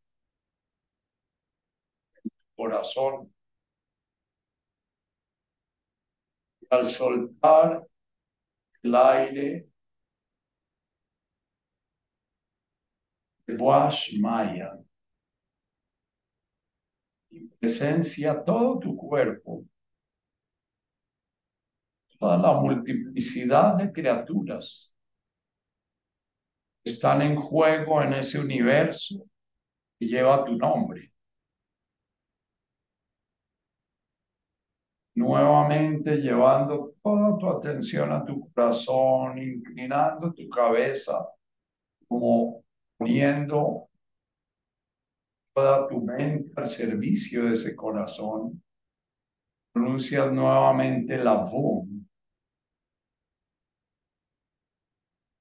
Corazón. 2.55 3.33
al 6.71 6.87
soltar 6.87 7.85
el 8.83 8.95
aire 8.95 9.69
de 13.47 13.59
Maya, 14.21 14.79
presencia 17.59 18.45
todo 18.45 18.79
tu 18.79 18.97
cuerpo, 18.97 19.65
toda 22.21 22.39
la 22.39 22.53
multiplicidad 22.53 23.75
de 23.79 23.93
criaturas 23.93 24.90
están 26.85 27.23
en 27.23 27.37
juego 27.37 28.03
en 28.03 28.15
ese 28.15 28.41
universo 28.41 29.27
que 29.99 30.07
lleva 30.07 30.45
tu 30.45 30.57
nombre. 30.57 31.11
nuevamente 35.21 36.17
llevando 36.17 36.95
toda 37.03 37.37
tu 37.39 37.49
atención 37.49 38.11
a 38.11 38.25
tu 38.25 38.51
corazón, 38.53 39.39
inclinando 39.39 40.33
tu 40.33 40.49
cabeza, 40.49 41.29
como 42.09 42.65
poniendo 42.97 43.89
toda 45.55 45.89
tu 45.89 46.01
mente 46.01 46.53
al 46.57 46.69
servicio 46.69 47.45
de 47.45 47.55
ese 47.55 47.77
corazón. 47.77 48.63
Pronuncias 49.73 50.33
nuevamente 50.33 51.19
la 51.19 51.35
voz, 51.35 51.85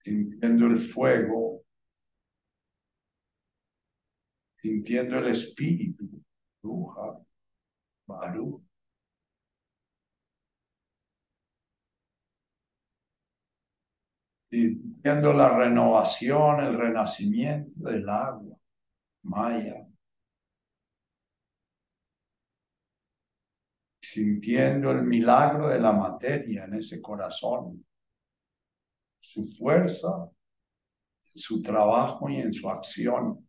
sintiendo 0.04 0.68
el 0.68 0.80
fuego, 0.80 1.64
sintiendo 4.62 5.20
el 5.20 5.28
espíritu, 5.28 6.10
bruja, 6.62 7.20
Baruch. 8.08 8.70
sintiendo 14.50 15.34
la 15.34 15.58
renovación, 15.58 16.62
el 16.62 16.78
renacimiento 16.78 17.72
del 17.90 18.10
agua, 18.10 18.58
Maya. 19.24 19.88
Sintiendo 24.02 24.92
el 24.92 25.04
milagro 25.04 25.70
de 25.70 25.80
la 25.80 25.92
materia 25.92 26.66
en 26.66 26.76
ese 26.76 27.00
corazón, 27.02 27.86
su 29.40 29.58
fuerza, 29.58 30.30
su 31.36 31.62
trabajo 31.62 32.30
y 32.30 32.38
en 32.38 32.54
su 32.54 32.70
acción. 32.70 33.48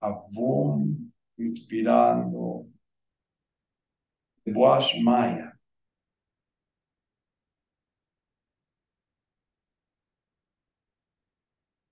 Avum, 0.00 1.10
inspirando, 1.38 2.66
Wash 4.46 5.00
Maya. 5.02 5.58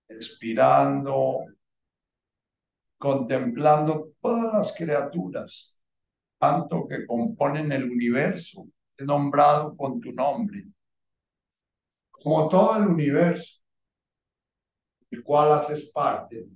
Expirando, 0.09 1.47
contemplando 2.99 4.13
todas 4.21 4.53
las 4.53 4.77
criaturas, 4.77 5.82
tanto 6.43 6.89
que 6.89 7.07
componen 7.07 7.71
el 7.71 7.85
universo, 7.85 8.67
nombrado 8.99 9.77
con 9.77 10.01
tu 10.01 10.11
nombre, 10.13 10.65
como 12.11 12.49
todo 12.49 12.79
el 12.79 12.89
universo, 12.89 13.63
del 15.09 15.23
cual 15.23 15.53
haces 15.53 15.93
parte. 15.93 16.49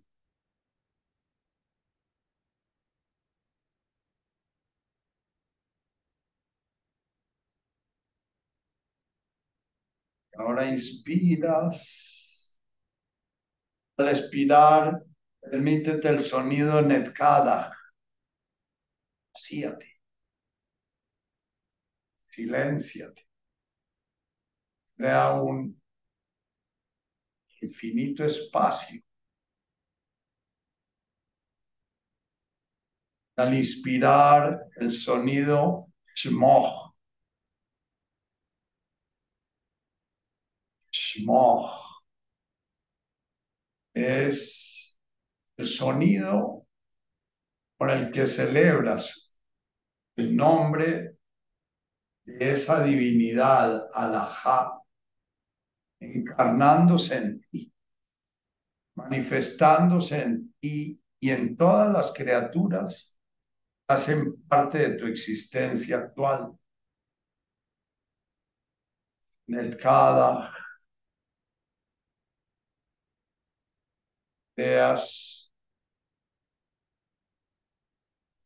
Ahora 10.35 10.69
inspiras. 10.69 12.59
Al 13.99 14.09
expirar, 14.09 15.05
permítete 15.41 16.09
el 16.09 16.21
sonido 16.21 16.83
netkada. 16.83 17.76
Vacíate. 19.47 20.01
Silénciate. 22.29 23.23
Crea 24.97 25.41
un 25.41 25.81
infinito 27.63 28.25
espacio. 28.25 29.01
Al 33.37 33.55
inspirar 33.55 34.69
el 34.81 34.91
sonido 34.91 35.93
shmoch. 36.15 36.93
es 43.95 44.99
el 45.57 45.67
sonido 45.67 46.67
con 47.79 47.91
el 47.91 48.11
que 48.11 48.27
celebras 48.27 49.26
el 50.17 50.35
nombre 50.35 51.19
de 52.25 52.53
esa 52.53 52.83
divinidad, 52.83 53.89
Alajá, 53.95 54.81
encarnándose 56.01 57.17
en 57.17 57.41
ti, 57.51 57.73
manifestándose 58.95 60.23
en 60.23 60.55
ti 60.61 61.01
y 61.21 61.31
en 61.31 61.57
todas 61.57 61.93
las 61.93 62.13
criaturas 62.13 63.19
hacen 63.89 64.43
parte 64.49 64.79
de 64.79 64.99
tu 64.99 65.07
existencia 65.07 65.99
actual. 65.99 66.59
Netkada, 69.49 70.53
veas 74.57 75.53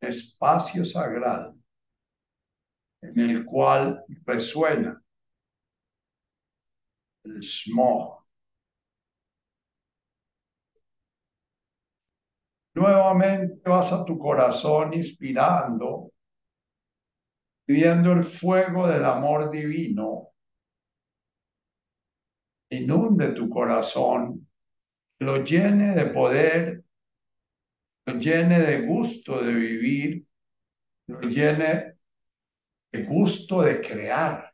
espacio 0.00 0.85
sagrado 0.85 1.60
en 3.02 3.30
el 3.30 3.44
cual 3.44 4.02
resuena 4.24 5.02
el 7.24 7.42
smog. 7.42 8.24
Nuevamente 12.74 13.68
vas 13.68 13.92
a 13.92 14.04
tu 14.04 14.18
corazón 14.18 14.94
inspirando, 14.94 16.12
pidiendo 17.66 18.12
el 18.12 18.22
fuego 18.22 18.86
del 18.86 19.04
amor 19.04 19.50
divino. 19.50 20.28
Inunde 22.70 23.32
tu 23.32 23.48
corazón 23.48 24.46
lo 25.20 25.44
llene 25.44 25.94
de 25.94 26.06
poder, 26.06 26.84
lo 28.06 28.14
llene 28.14 28.58
de 28.58 28.86
gusto 28.86 29.42
de 29.42 29.52
vivir, 29.52 30.26
lo 31.06 31.20
llene 31.20 31.89
de 32.92 33.05
gusto 33.05 33.62
de 33.62 33.81
crear 33.81 34.53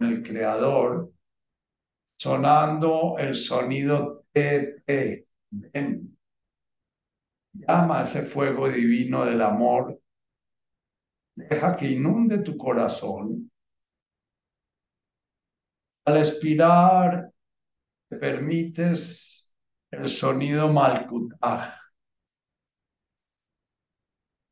el 0.00 0.22
creador, 0.22 1.12
sonando 2.16 3.16
el 3.18 3.34
sonido 3.34 4.24
T, 4.32 4.82
ven. 5.50 6.16
Llama 7.52 8.02
ese 8.02 8.22
fuego 8.22 8.68
divino 8.68 9.24
del 9.24 9.40
amor. 9.42 10.00
Deja 11.36 11.76
que 11.76 11.90
inunde 11.90 12.38
tu 12.38 12.56
corazón. 12.56 13.50
Al 16.06 16.16
expirar, 16.18 17.30
te 18.08 18.16
permites 18.16 19.54
el 19.90 20.08
sonido 20.08 20.72
Malkutah. 20.72 21.84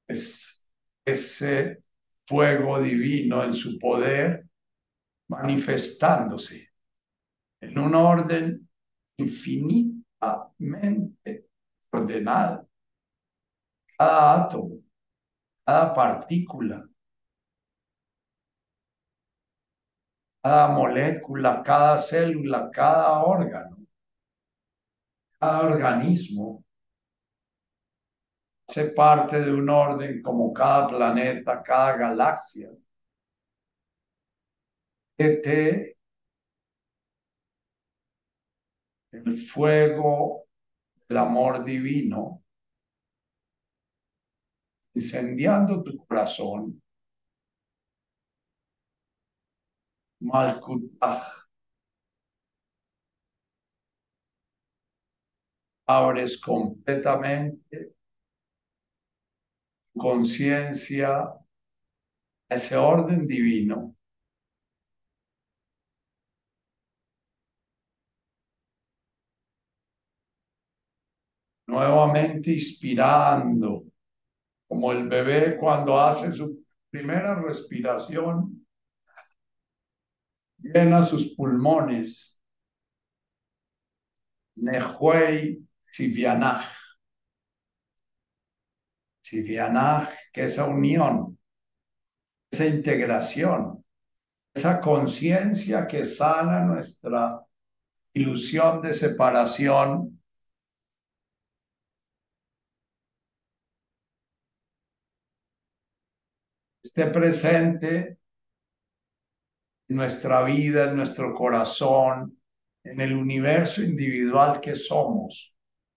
es 0.09 0.68
ese 1.05 1.82
fuego 2.33 2.81
divino 2.81 3.45
en 3.45 3.53
su 3.53 3.79
poder 3.79 4.49
manifestándose 5.29 6.71
en 7.61 7.79
un 7.79 7.95
orden 7.95 8.66
infinitamente 9.18 11.51
ordenado. 11.90 12.66
Cada 13.99 14.45
átomo, 14.45 14.79
cada 15.66 15.92
partícula, 15.92 16.83
cada 20.42 20.68
molécula, 20.68 21.62
cada 21.62 21.99
célula, 21.99 22.71
cada 22.73 23.25
órgano, 23.25 23.77
cada 25.38 25.61
organismo 25.61 26.64
hace 28.72 28.92
parte 28.92 29.38
de 29.38 29.52
un 29.52 29.68
orden 29.68 30.22
como 30.22 30.50
cada 30.50 30.88
planeta, 30.88 31.62
cada 31.62 31.94
galaxia. 31.98 32.70
Este, 35.18 35.98
el 39.12 39.37
fuego 39.37 40.46
del 41.06 41.18
amor 41.18 41.64
divino, 41.64 42.42
incendiando 44.94 45.82
tu 45.82 45.98
corazón, 46.06 46.80
Malkutah. 50.20 51.26
Abres 55.87 56.40
completamente 56.40 57.92
conciencia 59.96 61.33
ese 62.48 62.76
orden 62.76 63.26
divino. 63.26 63.96
Nuevamente 71.66 72.52
inspirando, 72.52 73.85
como 74.68 74.92
el 74.92 75.09
bebé 75.09 75.57
cuando 75.59 75.98
hace 75.98 76.33
su 76.33 76.64
primera 76.90 77.35
respiración 77.40 78.66
llena 80.59 81.02
sus 81.02 81.35
pulmones. 81.35 82.40
Nehuey 84.57 85.66
Sivianaj. 85.90 86.82
Sivianaj, 89.33 90.11
que 90.31 90.45
esa 90.45 90.66
unión, 90.66 91.38
esa 92.51 92.66
integración, 92.66 93.83
esa 94.55 94.81
conciencia 94.81 95.87
que 95.87 96.05
sana 96.05 96.64
nuestra 96.64 97.40
ilusión 98.12 98.83
de 98.83 98.92
separación. 98.92 100.18
esté 106.85 107.07
presente 107.07 108.18
nuestra 109.88 110.42
vida, 110.42 110.90
en 110.90 110.97
nuestro 110.97 111.33
corazón, 111.33 112.38
en 112.85 113.01
el 113.01 113.14
universo 113.14 113.83
individual 113.83 114.61
que 114.61 114.75
somos 114.75 115.55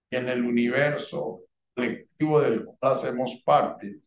y 0.10 0.16
en 0.16 0.30
el 0.30 0.46
universo 0.46 1.45
colectivo 1.76 2.42
del 2.42 2.66
cual 2.66 2.94
hacemos 2.94 3.42
parte. 3.46 4.02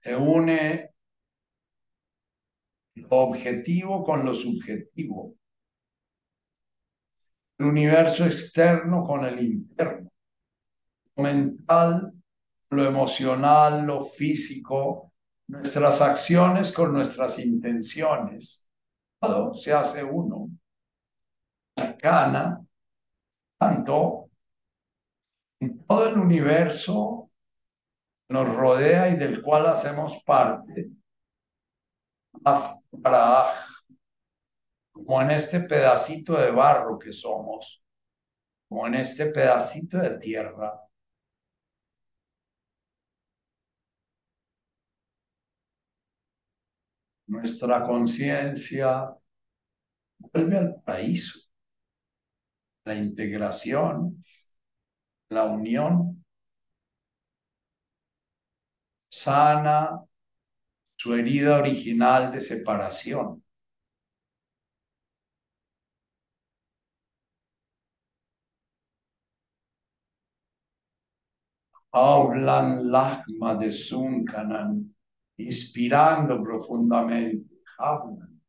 Se 0.00 0.16
une 0.16 0.90
lo 2.94 3.08
objetivo 3.10 4.04
con 4.04 4.24
lo 4.24 4.34
subjetivo, 4.34 5.34
el 7.58 7.66
universo 7.66 8.24
externo 8.24 9.04
con 9.04 9.24
el 9.24 9.40
interno 9.40 10.10
mental, 11.16 12.12
lo 12.70 12.84
emocional, 12.84 13.86
lo 13.86 14.04
físico, 14.04 15.12
nuestras 15.46 16.00
acciones 16.00 16.72
con 16.72 16.92
nuestras 16.92 17.38
intenciones. 17.38 18.61
Se 19.54 19.72
hace 19.72 20.02
uno. 20.02 20.48
Arcana, 21.76 22.60
tanto. 23.58 24.30
En 25.60 25.84
todo 25.84 26.08
el 26.08 26.18
universo 26.18 27.30
nos 28.28 28.54
rodea 28.54 29.08
y 29.10 29.16
del 29.16 29.40
cual 29.42 29.66
hacemos 29.66 30.22
parte, 30.24 30.90
como 34.92 35.22
en 35.22 35.30
este 35.30 35.60
pedacito 35.60 36.34
de 36.34 36.50
barro 36.50 36.98
que 36.98 37.12
somos, 37.12 37.84
como 38.68 38.88
en 38.88 38.96
este 38.96 39.26
pedacito 39.26 39.98
de 39.98 40.18
tierra 40.18 40.81
nuestra 47.32 47.86
conciencia 47.86 49.08
vuelve 50.18 50.58
al 50.58 50.82
paraíso, 50.82 51.38
la 52.84 52.94
integración, 52.94 54.18
la 55.30 55.44
unión, 55.44 56.24
sana 59.10 60.00
su 60.96 61.14
herida 61.14 61.58
original 61.58 62.32
de 62.32 62.40
separación. 62.40 63.42
Hablan 71.92 72.90
lagma 72.90 73.54
de 73.54 73.70
Sunkanan 73.72 74.94
inspirando 75.36 76.42
profundamente. 76.42 77.62
Hablan, 77.78 78.40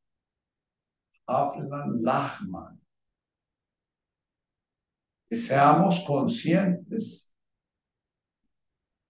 hablan 1.27 2.01
Lahman. 2.01 2.81
Que 5.29 5.35
seamos 5.35 6.03
conscientes 6.05 7.31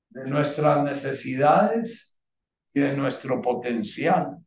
de 0.09 0.25
nuestras 0.25 0.83
necesidades 0.83 2.21
y 2.73 2.79
de 2.79 2.95
nuestro 2.95 3.41
potencial. 3.41 4.37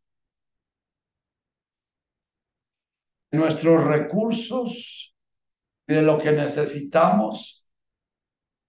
Nuestros 3.33 3.85
recursos 3.85 5.15
de 5.87 6.03
lo 6.03 6.19
que 6.19 6.33
necesitamos 6.33 7.69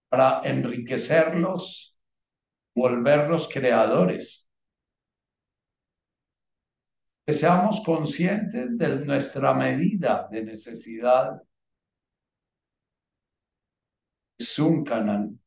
para 0.10 0.42
enriquecerlos, 0.44 1.98
volverlos 2.76 3.48
creadores 3.48 4.47
que 7.28 7.34
seamos 7.34 7.84
conscientes 7.84 8.78
de 8.78 9.06
nuestra 9.06 9.54
medida 9.54 10.30
de 10.32 10.46
necesidad. 10.46 11.44
Zuncanan 14.42 15.38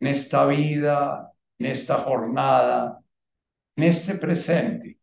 en 0.00 0.06
esta 0.06 0.44
vida, 0.44 1.32
en 1.58 1.66
esta 1.66 2.02
jornada, 2.02 3.02
en 3.74 3.84
este 3.84 4.16
presente, 4.16 5.00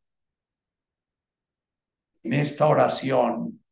en 2.22 2.34
esta 2.34 2.68
oración, 2.68 3.66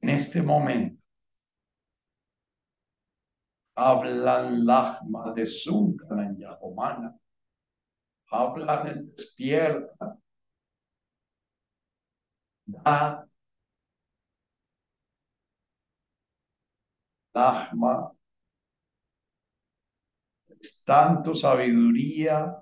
en 0.00 0.08
este 0.08 0.40
momento. 0.40 1.02
Hablan 3.74 4.64
lagma 4.64 5.34
de 5.34 5.44
Zuncanan 5.44 6.38
Yahomana. 6.38 7.14
Hablan 8.30 8.88
en 8.88 9.14
despierta 9.14 10.18
da 12.66 13.26
Dharma 17.34 18.10
es 20.60 20.82
tanto 20.84 21.34
sabiduría 21.34 22.56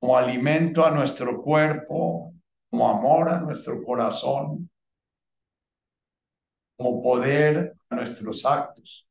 como 0.00 0.16
alimento 0.16 0.84
a 0.84 0.90
nuestro 0.90 1.40
cuerpo, 1.40 2.34
como 2.70 2.88
amor 2.88 3.28
a 3.28 3.40
nuestro 3.40 3.82
corazón, 3.82 4.68
como 6.76 7.02
poder 7.02 7.74
a 7.90 7.96
nuestros 7.96 8.44
actos. 8.46 9.06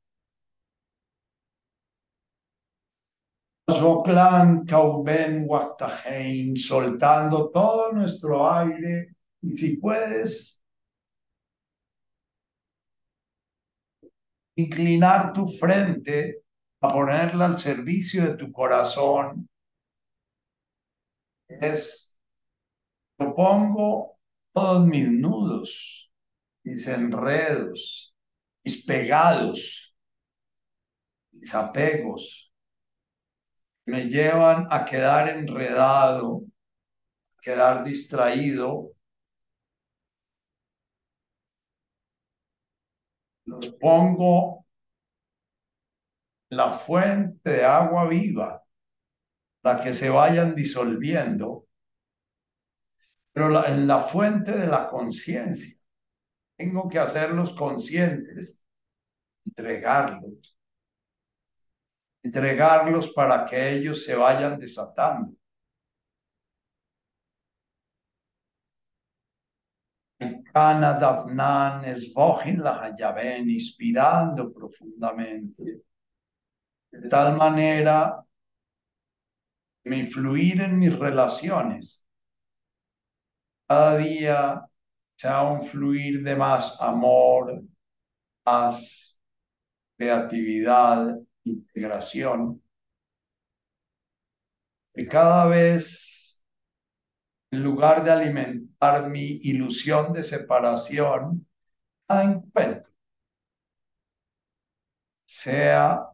Kauben 4.68 5.48
soltando 6.58 7.50
todo 7.52 7.94
nuestro 7.94 8.52
aire 8.52 9.16
y 9.42 9.58
si 9.58 9.78
puedes, 9.78 10.64
inclinar 14.56 15.34
tu 15.34 15.48
frente 15.48 16.44
a 16.82 16.90
ponerla 16.90 17.46
al 17.46 17.60
servicio 17.60 18.26
de 18.26 18.38
tu 18.38 18.52
corazón 18.52 19.50
es, 21.48 22.18
yo 23.20 23.36
pongo 23.36 24.18
todos 24.54 24.88
mis 24.88 25.10
nudos, 25.10 26.12
mis 26.64 26.88
enredos, 26.88 28.16
mis 28.64 28.86
pegados, 28.86 29.96
mis 31.32 31.54
apegos, 31.56 32.52
me 33.86 34.06
llevan 34.06 34.68
a 34.70 34.86
quedar 34.86 35.30
enredado, 35.30 36.44
a 37.38 37.42
quedar 37.42 37.84
distraído. 37.84 38.92
Los 43.52 43.68
pongo 43.82 44.66
la 46.50 46.70
fuente 46.70 47.50
de 47.50 47.66
agua 47.66 48.08
viva 48.08 48.64
para 49.62 49.84
que 49.84 49.94
se 49.94 50.10
vayan 50.10 50.56
disolviendo, 50.56 51.68
pero 53.34 53.66
en 53.66 53.88
la 53.88 54.00
fuente 54.00 54.54
de 54.58 54.68
la 54.68 54.88
conciencia. 54.88 55.78
Tengo 56.56 56.88
que 56.88 57.00
hacerlos 57.00 57.54
conscientes, 57.54 58.64
entregarlos, 59.46 60.56
entregarlos 62.24 63.12
para 63.12 63.44
que 63.44 63.74
ellos 63.74 64.06
se 64.06 64.16
vayan 64.16 64.60
desatando. 64.60 65.34
Kana 70.54 70.94
Dafnan 70.94 71.84
la 72.58 72.96
inspirando 73.48 74.52
profundamente 74.54 75.84
de 76.92 77.10
tal 77.10 77.38
manera 77.38 78.24
me 79.86 79.98
influir 79.98 80.62
en 80.62 80.78
mis 80.78 80.98
relaciones. 80.98 82.06
Cada 83.68 83.98
día 83.98 84.62
sea 85.16 85.44
un 85.44 85.62
fluir 85.64 86.24
de 86.24 86.36
más 86.36 86.80
amor, 86.82 87.64
más 88.46 89.20
creatividad, 89.98 91.16
integración. 91.46 92.62
Y 94.94 95.08
cada 95.08 95.48
vez, 95.48 96.44
en 97.52 97.64
lugar 97.64 98.04
de 98.04 98.12
alimentar 98.12 98.71
mi 99.10 99.40
ilusión 99.44 100.14
de 100.14 100.24
separación, 100.24 101.48
cada 102.08 102.24
encuentro 102.24 102.92
sea 105.26 106.12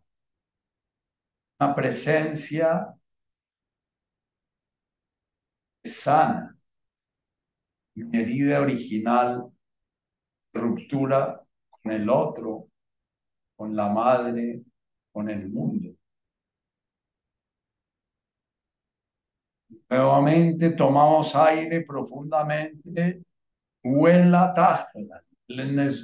una 1.60 1.76
presencia 1.76 2.96
sana, 5.84 6.56
mi 7.96 8.18
herida 8.18 8.62
original, 8.62 9.52
ruptura 10.54 11.42
con 11.70 11.92
el 11.94 12.10
otro, 12.10 12.68
con 13.56 13.76
la 13.76 13.90
madre, 13.90 14.64
con 15.12 15.30
el 15.30 15.50
mundo. 15.50 15.92
Nuevamente 19.89 20.71
tomamos 20.71 21.36
aire 21.36 21.84
profundamente. 21.86 23.21
Huela 23.84 24.54
tajla, 24.56 25.23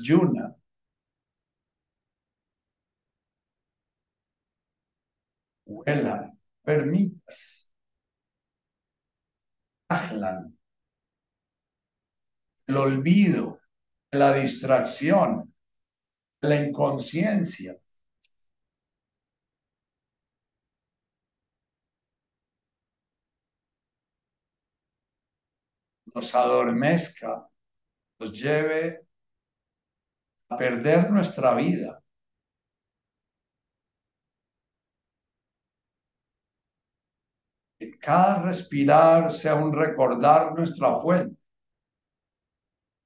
yuna. 0.03 0.55
Huela, 5.65 6.31
permitas. 6.63 7.73
El 12.67 12.75
olvido, 12.75 13.61
la 14.11 14.33
distracción, 14.33 15.53
la 16.41 16.55
inconsciencia. 16.65 17.75
Nos 26.13 26.35
adormezca, 26.35 27.47
nos 28.19 28.31
lleve 28.31 29.07
a 30.49 30.55
perder 30.55 31.11
nuestra 31.11 31.55
vida. 31.55 32.03
cada 38.03 38.43
respirar 38.43 39.31
sea 39.31 39.55
un 39.55 39.71
recordar 39.71 40.53
nuestra 40.53 40.97
fuente, 40.97 41.41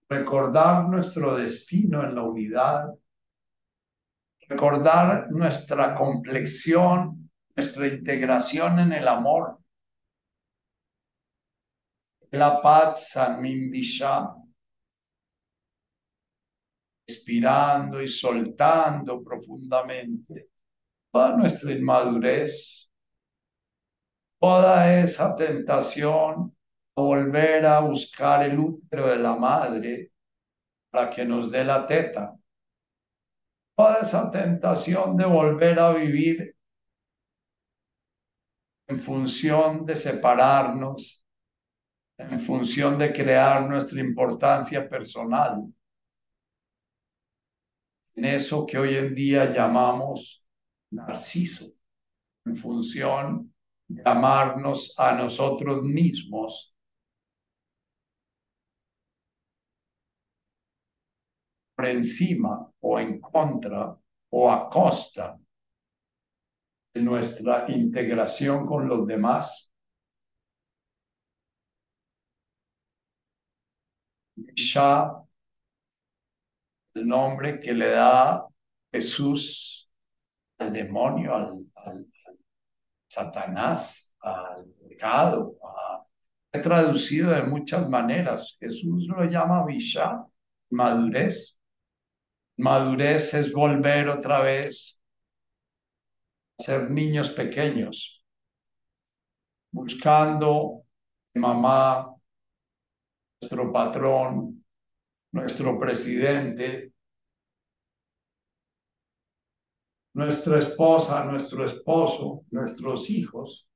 recordar 0.10 0.90
nuestro 0.90 1.36
destino 1.36 2.04
en 2.04 2.16
la 2.16 2.24
unidad, 2.24 2.88
recordar 4.50 5.30
nuestra 5.30 5.94
complexión, 5.94 7.30
nuestra 7.56 7.88
integración 7.88 8.80
en 8.80 8.94
el 8.94 9.08
amor. 9.08 9.60
La 12.32 12.62
paz 12.62 13.10
San 13.12 13.42
Mimbisha, 13.42 14.36
respirando 17.08 18.02
y 18.02 18.08
soltando 18.10 19.24
profundamente 19.24 20.50
toda 21.12 21.38
nuestra 21.38 21.72
inmadurez, 21.72 22.92
toda 24.40 25.00
esa 25.02 25.36
tentación 25.38 26.56
a 26.96 27.02
volver 27.02 27.66
a 27.66 27.80
buscar 27.80 28.44
el 28.44 28.60
útero 28.60 29.08
de 29.08 29.18
la 29.18 29.36
madre 29.36 30.12
para 30.90 31.10
que 31.10 31.24
nos 31.24 31.50
dé 31.50 31.64
la 31.64 31.86
teta. 31.86 32.36
Toda 33.76 34.00
esa 34.00 34.30
tentación 34.32 35.16
de 35.16 35.26
volver 35.26 35.80
a 35.80 35.94
vivir 35.94 36.56
en 38.88 39.00
función 39.00 39.86
de 39.86 39.96
separarnos, 39.96 41.24
en 42.18 42.40
función 42.40 42.98
de 42.98 43.14
crear 43.14 43.68
nuestra 43.68 44.00
importancia 44.02 44.90
personal. 44.90 45.64
En 48.16 48.26
eso 48.26 48.66
que 48.66 48.78
hoy 48.78 48.96
en 48.96 49.14
día 49.14 49.54
llamamos 49.54 50.48
narciso, 50.90 51.66
en 52.46 52.56
función 52.56 53.54
llamarnos 53.88 54.96
a 54.98 55.14
nosotros 55.14 55.84
mismos 55.84 56.76
por 61.76 61.86
encima 61.86 62.72
o 62.80 63.00
en 63.00 63.22
contra 63.22 63.96
o 64.30 64.52
a 64.52 64.68
costa 64.70 65.40
de 66.94 67.02
nuestra 67.02 67.66
integración 67.70 68.66
con 68.66 68.88
los 68.88 69.06
demás. 69.06 69.67
El 76.96 77.08
nombre 77.08 77.60
que 77.60 77.74
le 77.74 77.92
da 77.92 78.48
Jesús 78.92 79.92
al 80.58 80.74
demonio, 80.74 81.36
al, 81.36 82.08
Satanás, 83.08 84.16
al 84.20 84.66
pecado. 84.90 85.58
He 86.52 86.60
traducido 86.60 87.32
de 87.32 87.44
muchas 87.44 87.88
maneras. 87.88 88.58
Jesús 88.60 89.08
lo 89.08 89.24
llama 89.26 89.64
Visha, 89.66 90.26
madurez. 90.72 91.60
Madurez 92.58 93.36
es 93.36 93.54
volver 93.54 94.10
otra 94.10 94.42
vez 94.42 95.00
a 96.58 96.64
ser 96.64 96.90
niños 96.90 97.30
pequeños, 97.30 98.26
buscando 99.72 100.84
mamá, 101.36 102.17
nuestro 103.42 103.72
patrón, 103.72 104.66
nuestro 105.32 105.80
presidente, 105.80 106.94
nuestra 110.14 110.60
esposa, 110.60 111.24
nuestro 111.26 111.66
esposo, 111.66 112.46
nuestros 112.50 113.10
hijos, 113.10 113.68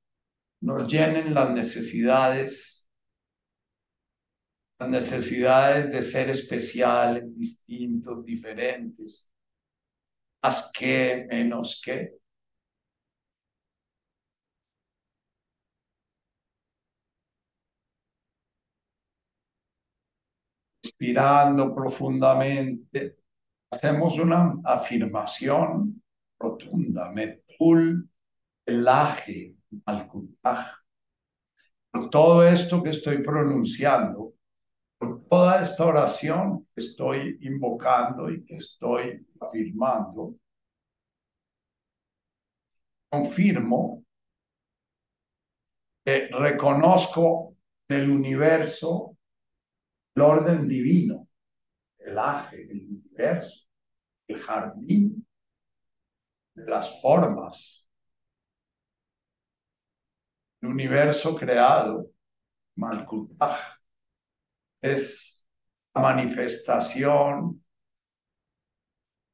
nos 0.60 0.90
llenen 0.90 1.34
las 1.34 1.50
necesidades, 1.50 2.88
las 4.78 4.88
necesidades 4.88 5.92
de 5.92 6.02
ser 6.02 6.30
especiales, 6.30 7.24
distintos, 7.36 8.24
diferentes, 8.24 9.32
más 10.42 10.72
que, 10.72 11.26
menos 11.30 11.80
que. 11.84 12.21
Respirando 21.02 21.74
profundamente 21.74 23.16
hacemos 23.72 24.20
una 24.20 24.52
afirmación 24.62 26.00
rotunda, 26.38 27.10
metul 27.10 28.08
elaje 28.64 29.56
malkutaj. 29.84 30.64
Por 31.90 32.08
todo 32.08 32.46
esto 32.46 32.80
que 32.84 32.90
estoy 32.90 33.20
pronunciando, 33.20 34.34
por 34.96 35.24
toda 35.24 35.64
esta 35.64 35.86
oración 35.86 36.68
que 36.72 36.80
estoy 36.80 37.36
invocando 37.40 38.30
y 38.30 38.44
que 38.44 38.58
estoy 38.58 39.26
afirmando, 39.40 40.36
confirmo 43.10 44.04
que 46.04 46.28
reconozco 46.28 47.56
el 47.88 48.08
universo 48.08 49.11
el 50.14 50.22
orden 50.22 50.68
divino, 50.68 51.28
el 51.98 52.18
aje 52.18 52.66
del 52.66 52.86
universo, 52.86 53.68
el 54.26 54.40
jardín 54.40 55.26
de 56.54 56.64
las 56.64 57.00
formas, 57.00 57.88
el 60.60 60.68
universo 60.68 61.36
creado, 61.36 62.10
Malkutaj, 62.76 63.58
es 64.80 65.44
la 65.94 66.02
manifestación 66.02 67.62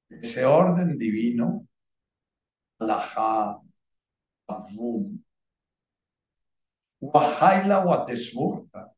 de 0.08 0.20
ese 0.20 0.44
orden 0.44 0.98
divino, 0.98 1.66
Alajá, 2.78 3.60
Avum, 4.46 5.22
Wahaila 7.00 7.84
Watesburta. 7.84 8.97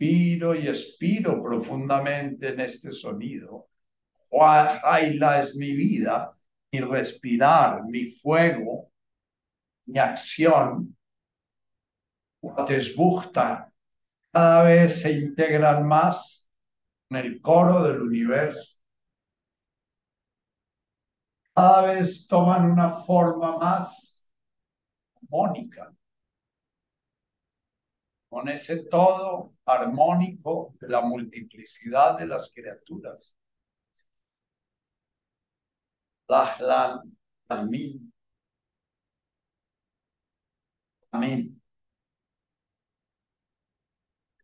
Inspiro 0.00 0.54
y 0.54 0.66
expiro 0.66 1.42
profundamente 1.42 2.48
en 2.54 2.60
este 2.60 2.90
sonido. 2.90 3.68
Wahaila 4.30 5.40
es 5.40 5.54
mi 5.56 5.72
vida, 5.72 6.34
mi 6.72 6.80
respirar, 6.80 7.84
mi 7.84 8.06
fuego, 8.06 8.90
mi 9.84 9.98
acción. 9.98 10.96
Watesburta 12.40 13.70
cada 14.32 14.62
vez 14.62 15.02
se 15.02 15.12
integran 15.12 15.86
más 15.86 16.46
en 17.10 17.16
el 17.18 17.42
coro 17.42 17.82
del 17.82 18.00
universo. 18.00 18.80
Cada 21.54 21.82
vez 21.82 22.26
toman 22.26 22.70
una 22.70 22.88
forma 22.88 23.58
más 23.58 24.32
armónica, 25.20 25.92
con 28.30 28.48
ese 28.48 28.86
todo 28.88 29.52
armónico 29.72 30.74
de 30.80 30.88
la 30.88 31.00
multiplicidad 31.02 32.18
de 32.18 32.26
las 32.26 32.52
criaturas. 32.52 33.34
Dahlan, 36.28 37.16
Amén. 37.48 38.12
Amén. 41.12 41.60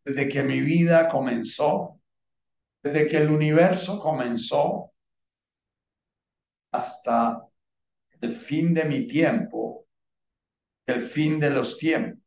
Desde 0.03 0.29
que 0.29 0.43
mi 0.43 0.61
vida 0.61 1.09
comenzó, 1.09 1.99
desde 2.83 3.07
que 3.07 3.17
el 3.17 3.29
universo 3.29 3.99
comenzó, 3.99 4.91
hasta 6.71 7.41
el 8.21 8.35
fin 8.35 8.73
de 8.73 8.85
mi 8.85 9.07
tiempo, 9.07 9.87
el 10.85 11.01
fin 11.01 11.39
de 11.39 11.49
los 11.49 11.77
tiempos. 11.77 12.26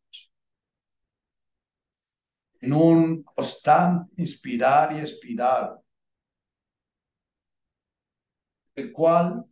En 2.61 2.72
un 2.72 3.22
constante 3.22 4.12
inspirar 4.22 4.92
y 4.92 5.00
expirar, 5.00 5.80
el 8.74 8.92
cual 8.92 9.44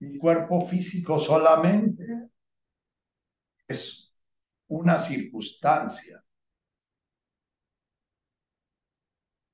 mi 0.00 0.18
cuerpo 0.18 0.60
físico 0.60 1.18
solamente 1.18 2.04
es 3.68 4.16
una 4.68 4.98
circunstancia. 4.98 6.22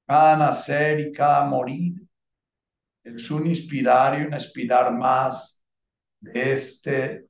Cada 0.06 0.36
nacer 0.36 1.00
y 1.00 1.12
cada 1.12 1.46
morir 1.46 2.02
es 3.04 3.30
un 3.30 3.46
inspirar 3.46 4.20
y 4.20 4.24
un 4.24 4.34
expirar 4.34 4.92
más 4.92 5.62
de 6.20 6.52
este 6.52 7.28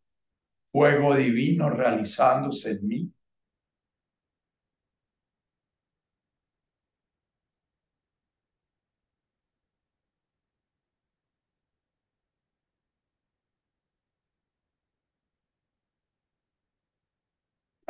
fuego 0.72 1.14
divino 1.14 1.70
realizándose 1.70 2.72
en 2.72 2.86
mí. 2.86 3.12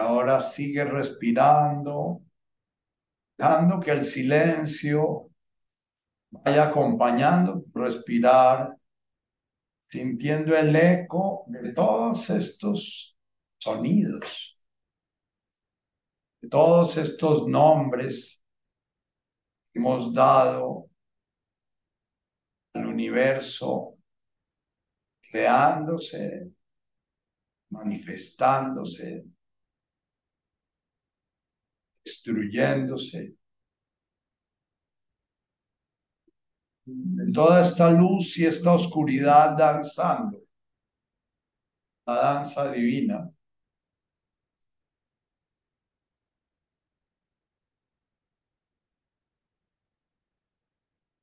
Ahora 0.01 0.41
sigue 0.41 0.83
respirando, 0.85 2.23
dejando 3.37 3.81
que 3.81 3.91
el 3.91 4.05
silencio 4.05 5.31
vaya 6.31 6.69
acompañando 6.69 7.65
respirar, 7.75 8.77
sintiendo 9.91 10.57
el 10.57 10.75
eco 10.75 11.45
de 11.49 11.75
todos 11.75 12.31
estos 12.31 13.19
sonidos, 13.59 14.59
de 16.41 16.49
todos 16.49 16.97
estos 16.97 17.47
nombres 17.47 18.43
que 19.71 19.81
hemos 19.81 20.15
dado 20.15 20.89
al 22.73 22.87
universo, 22.87 23.99
creándose, 25.21 26.51
manifestándose, 27.69 29.27
destruyéndose. 32.11 33.37
En 36.87 37.33
toda 37.33 37.61
esta 37.61 37.91
luz 37.91 38.37
y 38.39 38.47
esta 38.47 38.73
oscuridad 38.73 39.57
danzando, 39.57 40.39
la 42.07 42.15
danza 42.17 42.73
divina. 42.73 43.31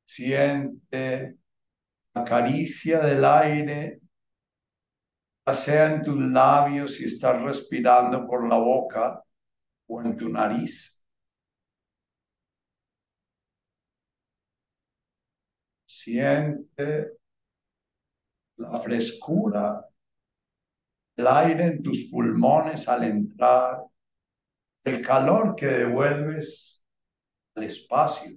Siente 0.05 1.37
la 2.15 2.23
caricia 2.23 2.99
del 2.99 3.23
aire, 3.25 3.99
sea 5.53 5.93
en 5.93 6.03
tus 6.03 6.19
labios 6.19 6.95
si 6.95 7.05
estás 7.05 7.41
respirando 7.41 8.25
por 8.27 8.47
la 8.49 8.57
boca 8.57 9.23
o 9.87 10.01
en 10.01 10.17
tu 10.17 10.29
nariz. 10.29 11.03
Siente 15.85 17.17
la 18.57 18.79
frescura, 18.79 19.85
el 21.15 21.27
aire 21.27 21.65
en 21.65 21.83
tus 21.83 22.09
pulmones 22.11 22.87
al 22.87 23.03
entrar, 23.03 23.83
el 24.83 25.01
calor 25.05 25.55
que 25.55 25.67
devuelves 25.67 26.85
al 27.55 27.63
espacio. 27.63 28.31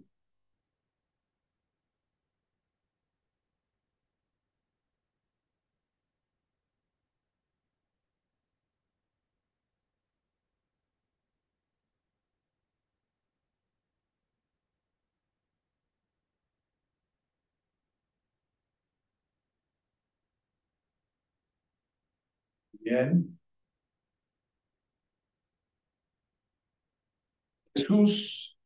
Jesús, 27.74 28.57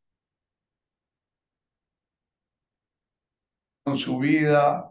con 3.83 3.97
su 3.97 4.19
vida, 4.19 4.91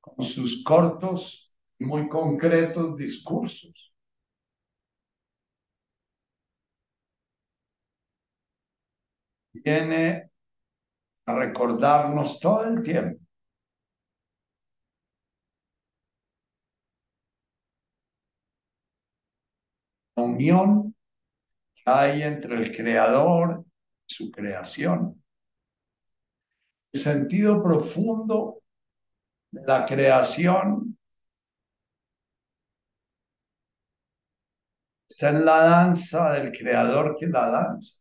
con 0.00 0.24
sus 0.24 0.64
cortos 0.64 1.54
y 1.78 1.84
muy 1.84 2.08
concretos 2.08 2.96
discursos. 2.96 3.94
Viene 9.52 10.30
a 11.26 11.34
recordarnos 11.34 12.40
todo 12.40 12.64
el 12.64 12.82
tiempo 12.82 13.25
unión 20.22 20.94
que 21.74 21.82
hay 21.86 22.22
entre 22.22 22.56
el 22.56 22.74
creador 22.74 23.64
y 24.08 24.14
su 24.14 24.30
creación. 24.30 25.22
El 26.92 27.00
sentido 27.00 27.62
profundo 27.62 28.62
de 29.50 29.62
la 29.66 29.86
creación 29.86 30.98
está 35.08 35.30
en 35.30 35.44
la 35.44 35.56
danza 35.62 36.32
del 36.32 36.52
creador 36.52 37.16
que 37.18 37.26
la 37.26 37.48
danza. 37.50 38.00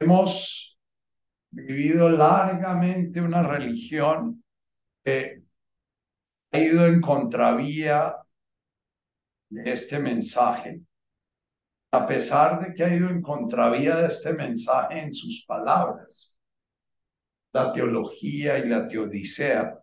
Hemos 0.00 0.78
vivido 1.50 2.08
largamente 2.08 3.20
una 3.20 3.42
religión 3.42 4.42
ha 6.52 6.58
ido 6.58 6.86
en 6.86 7.00
contravía 7.00 8.16
de 9.50 9.72
este 9.72 9.98
mensaje, 9.98 10.82
a 11.92 12.06
pesar 12.06 12.60
de 12.60 12.74
que 12.74 12.84
ha 12.84 12.94
ido 12.94 13.08
en 13.08 13.20
contravía 13.20 13.96
de 13.96 14.06
este 14.06 14.32
mensaje 14.32 15.00
en 15.00 15.14
sus 15.14 15.44
palabras, 15.46 16.34
la 17.52 17.72
teología 17.72 18.58
y 18.58 18.68
la 18.68 18.86
teodicea. 18.86 19.82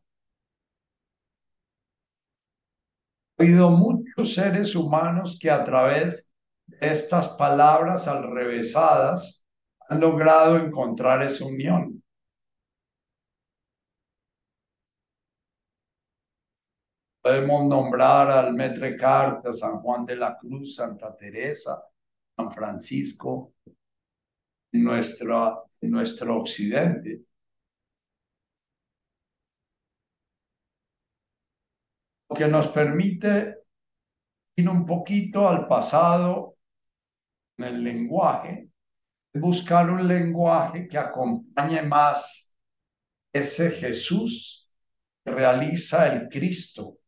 Ha 3.39 3.43
habido 3.43 3.69
muchos 3.69 4.33
seres 4.33 4.75
humanos 4.75 5.37
que 5.39 5.51
a 5.51 5.63
través 5.63 6.33
de 6.65 6.77
estas 6.81 7.29
palabras 7.29 8.07
alrevesadas 8.07 9.45
han 9.89 9.99
logrado 9.99 10.57
encontrar 10.57 11.21
esa 11.23 11.45
unión. 11.45 12.03
Podemos 17.27 17.65
nombrar 17.65 18.31
al 18.31 18.53
Metre 18.53 18.95
Carta, 18.95 19.51
San 19.51 19.81
Juan 19.81 20.05
de 20.05 20.15
la 20.15 20.37
Cruz, 20.37 20.75
Santa 20.75 21.13
Teresa, 21.13 21.83
San 22.37 22.49
Francisco, 22.49 23.51
en, 24.71 24.81
nuestro, 24.81 25.69
en 25.81 25.91
nuestro 25.91 26.37
occidente. 26.37 27.25
Lo 32.29 32.35
que 32.37 32.47
nos 32.47 32.69
permite 32.69 33.57
ir 34.55 34.69
un 34.69 34.85
poquito 34.85 35.49
al 35.49 35.67
pasado 35.67 36.55
en 37.57 37.65
el 37.65 37.83
lenguaje, 37.83 38.69
buscar 39.33 39.89
un 39.89 40.07
lenguaje 40.07 40.87
que 40.87 40.97
acompañe 40.97 41.81
más 41.81 42.57
ese 43.33 43.69
Jesús 43.69 44.71
que 45.25 45.31
realiza 45.31 46.07
el 46.13 46.29
Cristo 46.29 46.99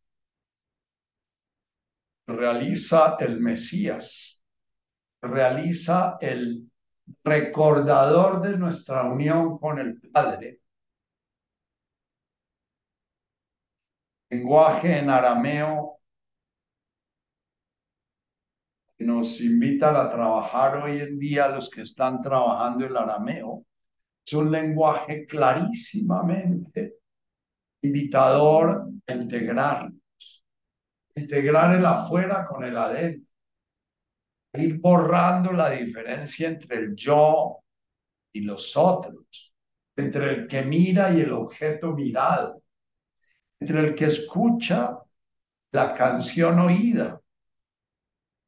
realiza 2.30 3.16
el 3.20 3.40
Mesías, 3.40 4.44
realiza 5.22 6.18
el 6.22 6.70
recordador 7.24 8.42
de 8.42 8.58
nuestra 8.58 9.04
unión 9.04 9.58
con 9.58 9.80
el 9.80 10.00
Padre. 10.00 10.62
Lenguaje 14.30 15.00
en 15.00 15.10
arameo 15.10 16.00
que 18.96 19.04
nos 19.06 19.42
invitan 19.42 19.96
a 19.96 20.10
trabajar 20.10 20.84
hoy 20.84 21.00
en 21.00 21.18
día 21.18 21.48
los 21.48 21.70
que 21.70 21.82
están 21.82 22.22
trabajando 22.22 22.86
el 22.86 22.96
arameo. 22.96 23.66
Es 24.24 24.34
un 24.34 24.52
lenguaje 24.52 25.26
clarísimamente 25.26 26.98
invitador 27.82 28.88
a 29.08 29.14
integrar 29.14 29.90
integrar 31.16 31.76
el 31.76 31.86
afuera 31.86 32.46
con 32.48 32.64
el 32.64 32.78
adentro, 32.78 33.30
ir 34.54 34.80
borrando 34.80 35.52
la 35.52 35.70
diferencia 35.72 36.50
entre 36.50 36.78
el 36.78 36.96
yo 36.96 37.60
y 38.34 38.42
los 38.42 38.76
otros, 38.78 39.54
entre 39.96 40.34
el 40.34 40.48
que 40.48 40.64
mira 40.64 41.14
y 41.14 41.22
el 41.22 41.34
objeto 41.34 41.94
mirado, 41.94 42.64
entre 43.60 43.80
el 43.80 43.96
que 43.96 44.06
escucha 44.06 44.98
la 45.72 45.94
canción 45.94 46.60
oída. 46.60 47.20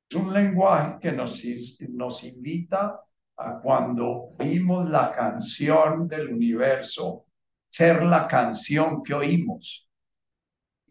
Es 0.09 0.17
un 0.17 0.33
lenguaje 0.33 0.97
que 0.99 1.11
nos, 1.11 1.43
nos 1.89 2.23
invita 2.23 2.99
a 3.37 3.59
cuando 3.61 4.33
oímos 4.39 4.89
la 4.89 5.11
canción 5.11 6.07
del 6.07 6.29
universo, 6.29 7.25
ser 7.69 8.03
la 8.03 8.27
canción 8.27 9.01
que 9.03 9.13
oímos 9.13 9.90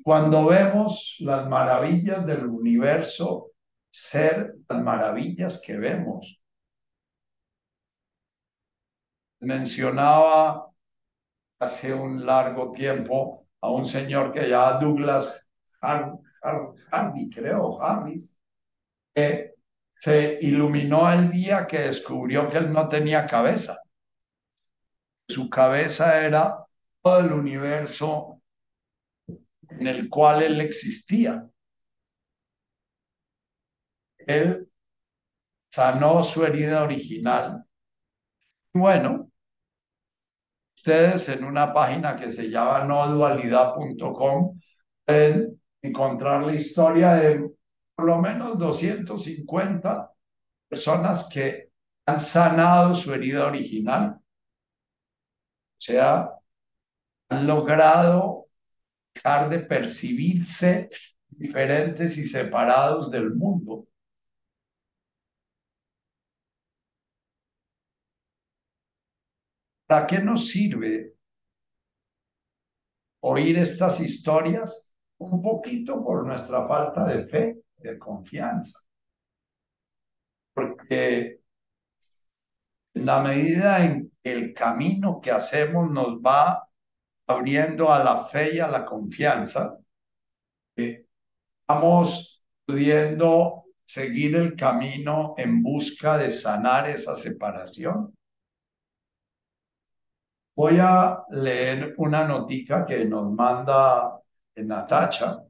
cuando 0.03 0.46
vemos 0.46 1.16
las 1.20 1.48
maravillas 1.48 2.24
del 2.26 2.46
universo, 2.46 3.51
ser 3.90 4.55
las 4.68 4.82
maravillas 4.82 5.61
que 5.64 5.76
vemos. 5.76 6.42
Mencionaba 9.40 10.70
hace 11.59 11.92
un 11.94 12.24
largo 12.24 12.72
tiempo 12.72 13.46
a 13.61 13.70
un 13.70 13.86
señor 13.86 14.32
que 14.32 14.48
ya 14.48 14.72
Douglas 14.78 15.48
Hardy, 15.80 17.30
creo, 17.30 17.82
Harris, 17.82 18.38
que 19.14 19.55
se 19.98 20.38
iluminó 20.42 21.11
el 21.12 21.30
día 21.30 21.66
que 21.66 21.80
descubrió 21.80 22.48
que 22.48 22.59
él 22.59 22.72
no 22.72 22.88
tenía 22.88 23.26
cabeza. 23.26 23.76
Su 25.28 25.48
cabeza 25.48 26.24
era 26.24 26.64
todo 27.03 27.20
el 27.20 27.32
universo 27.32 28.39
en 29.70 29.86
el 29.86 30.08
cual 30.08 30.42
él 30.42 30.60
existía. 30.60 31.46
Él 34.18 34.68
sanó 35.70 36.22
su 36.24 36.44
herida 36.44 36.82
original. 36.82 37.64
Bueno, 38.72 39.30
ustedes 40.76 41.28
en 41.28 41.44
una 41.44 41.72
página 41.72 42.16
que 42.16 42.32
se 42.32 42.50
llama 42.50 42.84
nodualidad.com 42.84 44.60
pueden 45.04 45.60
encontrar 45.82 46.42
la 46.44 46.54
historia 46.54 47.14
de 47.14 47.50
por 47.94 48.06
lo 48.06 48.18
menos 48.18 48.58
250 48.58 50.10
personas 50.68 51.28
que 51.28 51.70
han 52.06 52.20
sanado 52.20 52.94
su 52.94 53.12
herida 53.12 53.46
original. 53.46 54.16
O 54.18 55.82
sea, 55.82 56.30
han 57.28 57.46
logrado 57.46 58.39
de 59.50 59.58
percibirse 59.61 60.88
diferentes 61.28 62.16
y 62.18 62.24
separados 62.24 63.11
del 63.11 63.34
mundo. 63.34 63.86
¿Para 69.86 70.06
qué 70.06 70.18
nos 70.20 70.48
sirve 70.48 71.14
oír 73.20 73.58
estas 73.58 74.00
historias? 74.00 74.94
Un 75.18 75.42
poquito 75.42 76.02
por 76.02 76.26
nuestra 76.26 76.66
falta 76.66 77.04
de 77.06 77.24
fe, 77.24 77.62
de 77.76 77.98
confianza. 77.98 78.78
Porque 80.54 81.40
en 82.94 83.06
la 83.06 83.20
medida 83.20 83.84
en 83.84 84.12
que 84.22 84.32
el 84.32 84.54
camino 84.54 85.20
que 85.20 85.30
hacemos 85.30 85.90
nos 85.90 86.20
va 86.20 86.69
abriendo 87.31 87.93
a 87.93 88.03
la 88.05 88.24
fe 88.24 88.57
y 88.57 88.59
a 88.61 88.68
la 88.68 88.85
confianza, 88.85 89.78
vamos 91.66 92.45
pudiendo 92.66 93.64
seguir 93.85 94.37
el 94.37 94.55
camino 94.57 95.35
en 95.39 95.62
busca 95.62 96.18
de 96.18 96.31
sanar 96.31 96.89
esa 96.89 97.16
separación. 97.16 98.14
Voy 100.55 100.78
a 100.81 101.24
leer 101.31 101.95
una 101.97 102.24
notica 102.26 102.87
que 102.87 103.05
nos 103.05 103.33
manda 103.33 104.20
Natacha. 104.57 105.43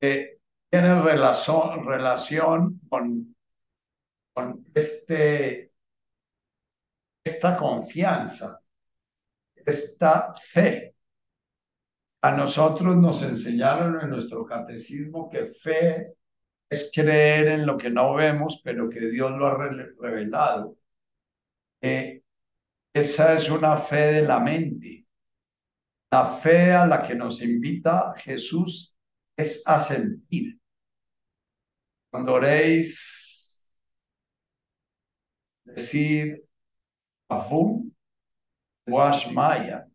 Eh, 0.00 0.39
tiene 0.70 1.02
relación, 1.02 1.84
relación 1.84 2.80
con, 2.88 3.36
con 4.32 4.64
este, 4.72 5.72
esta 7.24 7.56
confianza, 7.56 8.60
esta 9.54 10.32
fe. 10.34 10.94
A 12.22 12.30
nosotros 12.32 12.96
nos 12.96 13.22
enseñaron 13.22 14.00
en 14.00 14.10
nuestro 14.10 14.44
catecismo 14.44 15.28
que 15.28 15.46
fe 15.46 16.14
es 16.68 16.92
creer 16.94 17.48
en 17.48 17.66
lo 17.66 17.76
que 17.76 17.90
no 17.90 18.14
vemos, 18.14 18.60
pero 18.62 18.88
que 18.88 19.00
Dios 19.00 19.32
lo 19.32 19.46
ha 19.46 19.56
revelado. 19.98 20.76
esa 22.92 23.34
es 23.34 23.50
una 23.50 23.76
fe 23.76 24.12
de 24.12 24.22
la 24.22 24.38
mente. 24.38 25.06
La 26.12 26.26
fe 26.26 26.72
a 26.72 26.86
la 26.86 27.02
que 27.02 27.14
nos 27.14 27.42
invita 27.42 28.14
Jesús 28.18 28.96
es 29.36 29.66
a 29.66 29.78
sentir. 29.78 30.59
Cuando 32.10 32.34
oréis, 32.34 33.64
decid 35.64 36.36
Afum 37.28 37.92
Maya 39.32 39.86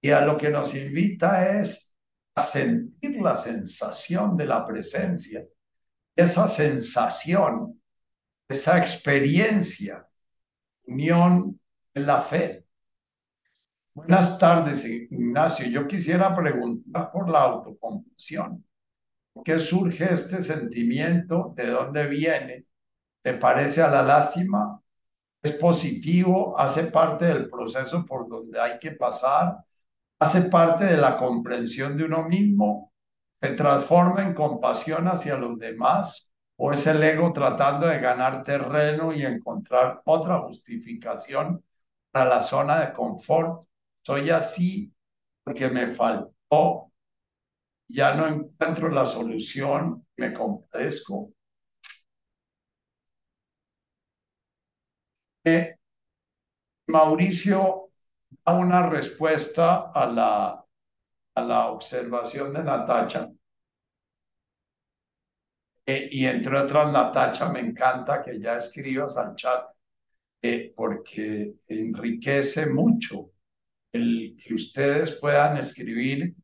Y 0.00 0.10
a 0.10 0.24
lo 0.24 0.38
que 0.38 0.48
nos 0.48 0.74
invita 0.74 1.60
es 1.60 1.96
a 2.34 2.42
sentir 2.42 3.20
la 3.20 3.36
sensación 3.36 4.36
de 4.36 4.46
la 4.46 4.66
presencia, 4.66 5.44
esa 6.16 6.48
sensación, 6.48 7.80
esa 8.48 8.78
experiencia, 8.78 10.08
unión 10.86 11.60
en 11.94 12.06
la 12.06 12.20
fe. 12.22 12.66
Buenas 13.94 14.38
tardes, 14.38 14.84
Ignacio. 14.84 15.68
Yo 15.68 15.86
quisiera 15.86 16.34
preguntar 16.34 17.12
por 17.12 17.30
la 17.30 17.42
autocompasión. 17.42 18.64
¿Por 19.34 19.44
qué 19.44 19.58
surge 19.58 20.12
este 20.14 20.42
sentimiento? 20.42 21.54
¿De 21.56 21.68
dónde 21.68 22.06
viene? 22.08 22.66
¿Se 23.24 23.34
parece 23.34 23.82
a 23.82 23.88
la 23.90 24.02
lástima? 24.02 24.80
¿Es 25.42 25.54
positivo? 25.54 26.58
¿Hace 26.58 26.84
parte 26.84 27.26
del 27.26 27.50
proceso 27.50 28.06
por 28.06 28.28
donde 28.28 28.60
hay 28.60 28.78
que 28.80 28.92
pasar? 28.92 29.58
¿Hace 30.20 30.42
parte 30.42 30.86
de 30.86 30.98
la 30.98 31.18
comprensión 31.18 31.96
de 31.96 32.04
uno 32.04 32.28
mismo? 32.28 32.92
¿Se 33.42 33.50
transforma 33.54 34.22
en 34.22 34.34
compasión 34.34 35.08
hacia 35.08 35.36
los 35.36 35.58
demás? 35.58 36.34
¿O 36.56 36.72
es 36.72 36.86
el 36.86 37.02
ego 37.02 37.32
tratando 37.32 37.88
de 37.88 38.00
ganar 38.00 38.42
terreno 38.44 39.12
y 39.12 39.24
encontrar 39.24 40.02
otra 40.06 40.40
justificación 40.40 41.64
para 42.12 42.30
la 42.30 42.42
zona 42.42 42.80
de 42.80 42.92
confort? 42.94 43.66
Soy 44.02 44.30
así 44.30 44.94
porque 45.44 45.68
me 45.70 45.88
faltó, 45.88 46.92
ya 47.88 48.14
no 48.14 48.26
encuentro 48.26 48.88
la 48.88 49.06
solución, 49.06 50.06
me 50.16 50.32
compadezco. 50.32 51.32
Eh, 55.44 55.76
Mauricio 56.88 57.90
da 58.44 58.54
una 58.54 58.88
respuesta 58.88 59.90
a 59.92 60.06
la, 60.06 60.64
a 61.34 61.42
la 61.42 61.68
observación 61.68 62.52
de 62.52 62.64
Natacha. 62.64 63.30
Eh, 65.86 66.08
y 66.12 66.26
entre 66.26 66.58
otras, 66.58 66.92
Natacha, 66.92 67.50
me 67.50 67.60
encanta 67.60 68.22
que 68.22 68.40
ya 68.40 68.56
escribas 68.56 69.16
al 69.16 69.34
chat 69.34 69.66
eh, 70.42 70.72
porque 70.74 71.56
enriquece 71.68 72.66
mucho 72.66 73.30
el 73.92 74.36
que 74.42 74.54
ustedes 74.54 75.12
puedan 75.12 75.58
escribir 75.58 76.34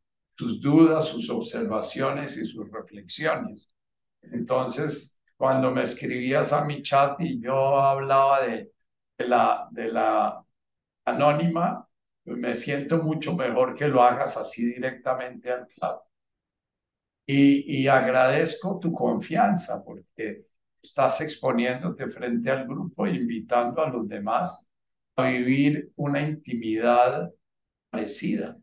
sus 0.41 0.61
dudas, 0.63 1.07
sus 1.09 1.29
observaciones 1.31 2.37
y 2.39 2.47
sus 2.47 2.71
reflexiones. 2.71 3.71
Entonces, 4.23 5.21
cuando 5.37 5.71
me 5.71 5.83
escribías 5.83 6.53
a 6.55 6.65
mi 6.65 6.83
chat 6.83 7.21
y 7.21 7.41
yo 7.41 7.79
hablaba 7.81 8.43
de, 8.47 8.73
la, 9.19 9.69
de 9.71 9.93
la 9.93 10.43
anónima, 11.05 11.87
me 12.25 12.55
siento 12.57 13.03
mucho 13.03 13.35
mejor 13.37 13.75
que 13.77 13.89
lo 13.89 14.03
hagas 14.03 14.37
así 14.39 14.65
directamente 14.75 15.51
al 15.53 15.67
chat. 15.69 16.01
Y, 17.27 17.83
y 17.83 17.89
agradezco 17.89 18.79
tu 18.81 18.93
confianza 18.93 19.83
porque 19.85 20.47
estás 20.83 21.21
exponiéndote 21.21 22.07
frente 22.09 22.51
al 22.51 22.67
grupo 22.67 23.07
e 23.07 23.15
invitando 23.15 23.83
a 23.83 23.89
los 23.89 24.09
demás 24.09 24.67
a 25.17 25.29
vivir 25.29 25.93
una 25.97 26.23
intimidad 26.23 27.31
parecida. 27.91 28.59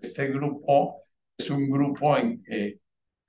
Este 0.00 0.28
grupo 0.28 1.02
es 1.36 1.50
un 1.50 1.70
grupo 1.70 2.16
en 2.16 2.42
que 2.42 2.80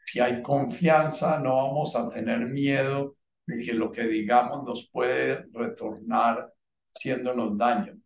si 0.06 0.20
hay 0.20 0.42
confianza 0.42 1.40
no 1.40 1.56
vamos 1.56 1.96
a 1.96 2.10
tener 2.10 2.40
miedo 2.48 3.16
de 3.46 3.60
que 3.60 3.74
lo 3.74 3.92
que 3.92 4.04
digamos 4.08 4.64
nos 4.64 4.90
puede 4.92 5.48
retornar 5.54 6.54
haciéndonos 6.96 7.58
daño. 7.58 8.00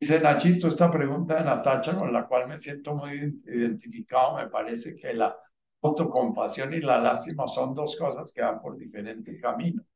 Dice 0.00 0.20
Nachito, 0.20 0.68
esta 0.68 0.90
pregunta 0.90 1.36
de 1.36 1.44
Natacha 1.44 1.96
con 1.96 2.12
la 2.12 2.26
cual 2.26 2.48
me 2.48 2.58
siento 2.58 2.94
muy 2.94 3.40
identificado, 3.46 4.36
me 4.36 4.48
parece 4.48 4.96
que 4.96 5.14
la 5.14 5.34
autocompasión 5.82 6.74
y 6.74 6.80
la 6.80 6.98
lástima 6.98 7.46
son 7.48 7.74
dos 7.74 7.96
cosas 7.98 8.32
que 8.32 8.42
van 8.42 8.60
por 8.60 8.76
diferentes 8.76 9.40
caminos. 9.40 9.86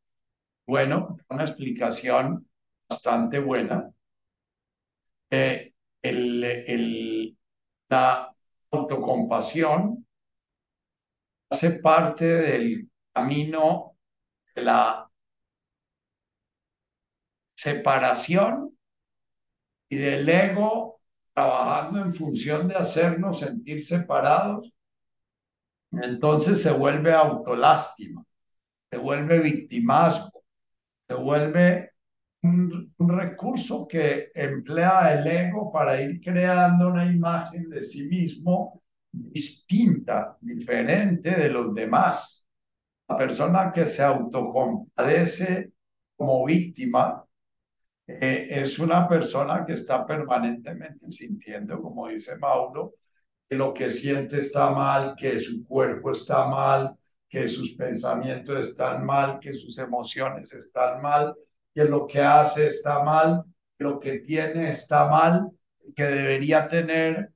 Bueno, 0.66 1.16
una 1.28 1.44
explicación 1.44 2.48
bastante 2.88 3.38
buena 3.38 3.90
eh, 5.30 5.74
el, 6.02 6.44
el, 6.44 7.38
la 7.88 8.34
autocompasión 8.70 10.06
hace 11.50 11.80
parte 11.80 12.24
del 12.24 12.90
camino 13.12 13.96
de 14.54 14.62
la 14.62 15.10
separación 17.56 18.76
y 19.88 19.96
del 19.96 20.28
ego 20.28 21.00
trabajando 21.32 22.02
en 22.02 22.14
función 22.14 22.68
de 22.68 22.74
hacernos 22.74 23.40
sentir 23.40 23.84
separados, 23.84 24.72
entonces 25.92 26.62
se 26.62 26.72
vuelve 26.72 27.12
autolástima, 27.12 28.24
se 28.90 28.98
vuelve 28.98 29.40
victimazgo, 29.40 30.44
se 31.08 31.14
vuelve 31.14 31.92
un, 32.42 32.94
recurso 32.98 33.86
que 33.88 34.30
emplea 34.34 35.14
el 35.14 35.26
ego 35.26 35.72
para 35.72 36.00
ir 36.00 36.20
creando 36.20 36.88
una 36.88 37.10
imagen 37.10 37.68
de 37.68 37.82
sí 37.82 38.08
mismo 38.08 38.82
distinta, 39.10 40.36
diferente 40.40 41.30
de 41.30 41.48
los 41.48 41.74
demás. 41.74 42.46
La 43.08 43.16
persona 43.16 43.72
que 43.72 43.86
se 43.86 44.02
autocompadece 44.02 45.72
como 46.16 46.44
víctima 46.44 47.24
eh, 48.06 48.48
es 48.50 48.78
una 48.78 49.08
persona 49.08 49.64
que 49.66 49.74
está 49.74 50.06
permanentemente 50.06 51.10
sintiendo, 51.10 51.80
como 51.82 52.08
dice 52.08 52.38
Mauro, 52.38 52.94
que 53.48 53.56
lo 53.56 53.72
que 53.72 53.90
siente 53.90 54.38
está 54.38 54.70
mal, 54.70 55.14
que 55.16 55.40
su 55.40 55.66
cuerpo 55.66 56.12
está 56.12 56.46
mal, 56.48 56.96
que 57.28 57.48
sus 57.48 57.74
pensamientos 57.74 58.68
están 58.68 59.04
mal, 59.04 59.38
que 59.40 59.52
sus 59.52 59.78
emociones 59.78 60.52
están 60.52 61.02
mal, 61.02 61.34
que 61.78 61.84
lo 61.84 62.08
que 62.08 62.20
hace 62.20 62.66
está 62.66 63.04
mal, 63.04 63.44
lo 63.78 64.00
que 64.00 64.18
tiene 64.18 64.70
está 64.70 65.08
mal, 65.08 65.52
que 65.94 66.02
debería 66.02 66.68
tener 66.68 67.32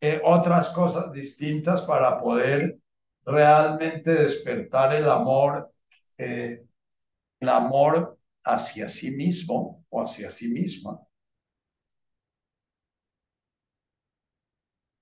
eh, 0.00 0.22
otras 0.24 0.70
cosas 0.70 1.12
distintas 1.12 1.82
para 1.82 2.18
poder 2.18 2.78
realmente 3.26 4.14
despertar 4.14 4.94
el 4.94 5.06
amor, 5.06 5.70
eh, 6.16 6.64
el 7.40 7.48
amor 7.50 8.18
hacia 8.42 8.88
sí 8.88 9.10
mismo 9.10 9.84
o 9.90 10.00
hacia 10.00 10.30
sí 10.30 10.48
misma. 10.48 10.98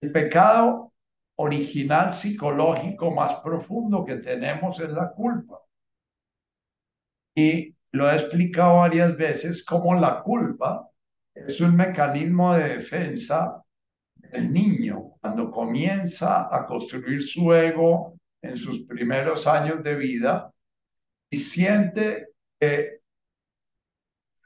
El 0.00 0.10
pecado 0.10 0.92
original 1.36 2.14
psicológico 2.14 3.12
más 3.12 3.36
profundo 3.44 4.04
que 4.04 4.16
tenemos 4.16 4.80
es 4.80 4.90
la 4.90 5.12
culpa. 5.12 5.60
Y 7.36 7.76
lo 7.92 8.10
he 8.10 8.16
explicado 8.16 8.76
varias 8.76 9.16
veces, 9.16 9.64
como 9.64 9.94
la 9.94 10.22
culpa 10.22 10.88
es 11.34 11.60
un 11.60 11.76
mecanismo 11.76 12.54
de 12.54 12.76
defensa 12.76 13.62
del 14.14 14.52
niño. 14.52 15.14
Cuando 15.20 15.50
comienza 15.50 16.54
a 16.54 16.66
construir 16.66 17.26
su 17.26 17.52
ego 17.52 18.16
en 18.42 18.56
sus 18.56 18.86
primeros 18.86 19.46
años 19.46 19.82
de 19.82 19.94
vida 19.96 20.52
y 21.30 21.38
siente 21.38 22.28
que 22.58 23.00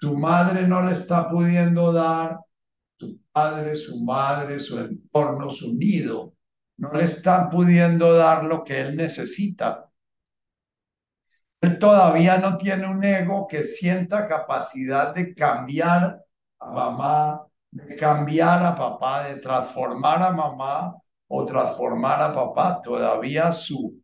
su 0.00 0.16
madre 0.16 0.66
no 0.66 0.82
le 0.86 0.92
está 0.92 1.28
pudiendo 1.28 1.92
dar, 1.92 2.38
su 2.98 3.20
padre, 3.32 3.76
su 3.76 4.02
madre, 4.04 4.60
su 4.60 4.78
entorno, 4.78 5.50
su 5.50 5.74
nido, 5.74 6.34
no 6.78 6.92
le 6.92 7.04
están 7.04 7.50
pudiendo 7.50 8.14
dar 8.14 8.44
lo 8.44 8.64
que 8.64 8.80
él 8.80 8.96
necesita 8.96 9.90
él 11.64 11.78
todavía 11.78 12.36
no 12.38 12.58
tiene 12.58 12.86
un 12.86 13.02
ego 13.02 13.46
que 13.48 13.64
sienta 13.64 14.28
capacidad 14.28 15.14
de 15.14 15.34
cambiar 15.34 16.22
a 16.58 16.70
mamá, 16.70 17.46
de 17.70 17.96
cambiar 17.96 18.64
a 18.64 18.76
papá, 18.76 19.28
de 19.28 19.40
transformar 19.40 20.22
a 20.22 20.30
mamá 20.30 20.94
o 21.26 21.44
transformar 21.44 22.20
a 22.20 22.34
papá. 22.34 22.82
Todavía 22.82 23.50
su, 23.52 24.02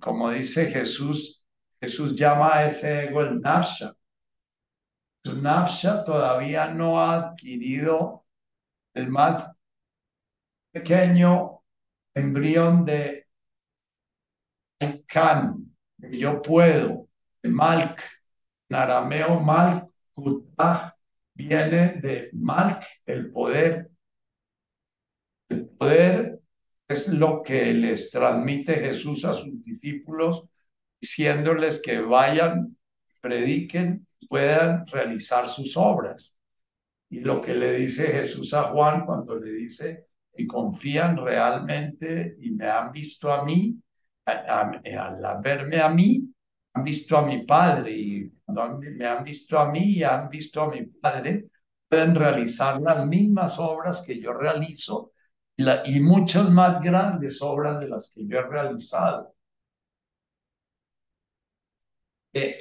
como 0.00 0.30
dice 0.30 0.66
Jesús, 0.66 1.44
Jesús 1.80 2.16
llama 2.16 2.54
a 2.54 2.66
ese 2.66 3.04
ego 3.04 3.22
el 3.22 3.40
nafsha. 3.40 3.92
Su 5.24 5.42
nafsha 5.42 6.04
todavía 6.04 6.68
no 6.68 7.00
ha 7.00 7.14
adquirido 7.30 8.24
el 8.94 9.08
más 9.08 9.58
pequeño 10.72 11.62
embrión 12.14 12.84
de 12.84 13.26
can, 15.08 15.55
yo 16.10 16.42
puedo. 16.42 17.08
Malk, 17.42 18.02
en 18.68 19.82
viene 21.34 22.00
de 22.00 22.30
Malk, 22.32 22.84
el 23.06 23.30
poder. 23.30 23.90
El 25.48 25.68
poder 25.68 26.40
es 26.88 27.08
lo 27.08 27.42
que 27.42 27.72
les 27.72 28.10
transmite 28.10 28.74
Jesús 28.74 29.24
a 29.24 29.34
sus 29.34 29.62
discípulos, 29.62 30.48
diciéndoles 31.00 31.80
que 31.80 32.00
vayan, 32.00 32.76
prediquen, 33.20 34.06
puedan 34.28 34.86
realizar 34.86 35.48
sus 35.48 35.76
obras. 35.76 36.36
Y 37.08 37.20
lo 37.20 37.40
que 37.40 37.54
le 37.54 37.72
dice 37.72 38.06
Jesús 38.08 38.52
a 38.54 38.64
Juan 38.64 39.06
cuando 39.06 39.38
le 39.38 39.52
dice, 39.52 40.06
y 40.36 40.46
confían 40.46 41.16
realmente 41.16 42.36
y 42.40 42.50
me 42.50 42.66
han 42.66 42.92
visto 42.92 43.32
a 43.32 43.44
mí, 43.44 43.80
al 44.26 45.40
verme 45.42 45.80
a 45.80 45.88
mí, 45.88 46.28
han 46.74 46.84
visto 46.84 47.16
a 47.16 47.22
mi 47.22 47.44
Padre 47.44 47.92
y 47.92 48.30
cuando 48.44 48.78
me 48.78 49.06
han 49.06 49.24
visto 49.24 49.58
a 49.58 49.70
mí 49.70 49.96
y 49.96 50.02
han 50.02 50.28
visto 50.28 50.62
a 50.62 50.70
mi 50.70 50.82
Padre, 50.84 51.48
pueden 51.88 52.14
realizar 52.14 52.80
las 52.80 53.06
mismas 53.06 53.58
obras 53.58 54.02
que 54.06 54.20
yo 54.20 54.32
realizo 54.32 55.12
y, 55.56 56.00
muchas 56.00 56.50
más 56.50 56.82
grandes 56.82 57.40
obras 57.40 57.80
de 57.80 57.88
las 57.88 58.12
que 58.14 58.26
yo 58.26 58.38
he 58.38 58.42
realizado. 58.42 59.34
Eh, 62.32 62.58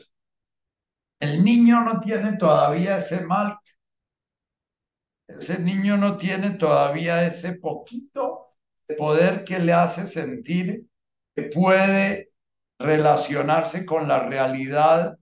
el 1.19 1.43
niño 1.43 1.81
no 1.81 1.99
tiene 1.99 2.37
todavía 2.37 2.97
ese 2.99 3.25
mal, 3.25 3.57
ese 5.27 5.59
niño 5.59 5.97
no 5.97 6.17
tiene 6.17 6.51
todavía 6.51 7.25
ese 7.27 7.59
poquito 7.59 8.55
de 8.87 8.95
poder 8.95 9.43
que 9.43 9.59
le 9.59 9.73
hace 9.73 10.07
sentir 10.07 10.87
puede 11.43 12.31
relacionarse 12.79 13.85
con 13.85 14.07
la 14.07 14.27
realidad 14.27 15.17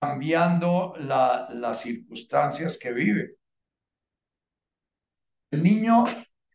cambiando 0.00 0.94
las 0.98 1.80
circunstancias 1.80 2.78
que 2.78 2.92
vive. 2.92 3.36
El 5.50 5.62
niño 5.62 6.04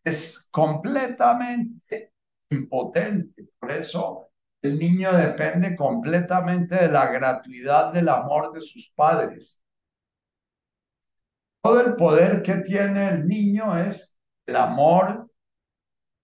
es 0.04 0.50
completamente 0.52 2.14
impotente, 2.50 3.50
por 3.60 3.72
eso 3.72 4.30
el 4.62 4.78
niño 4.80 5.14
depende 5.14 5.76
completamente 5.76 6.76
de 6.76 6.92
la 6.92 7.06
gratuidad 7.12 7.94
del 7.94 8.10
amor 8.10 8.52
de 8.54 8.62
sus 8.62 8.92
padres. 8.92 9.62
Todo 11.62 11.82
el 11.82 11.96
poder 11.96 12.42
que 12.42 12.56
tiene 12.56 13.10
el 13.10 13.28
niño 13.28 13.78
es 13.78 14.18
el 14.46 14.56
amor 14.56 15.30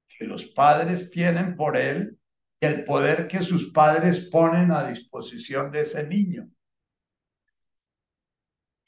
que 0.08 0.26
los 0.26 0.46
padres 0.46 1.12
tienen 1.12 1.56
por 1.56 1.78
él 1.78 2.18
el 2.64 2.84
poder 2.84 3.28
que 3.28 3.42
sus 3.42 3.72
padres 3.72 4.30
ponen 4.32 4.72
a 4.72 4.88
disposición 4.88 5.72
de 5.72 5.82
ese 5.82 6.08
niño. 6.08 6.50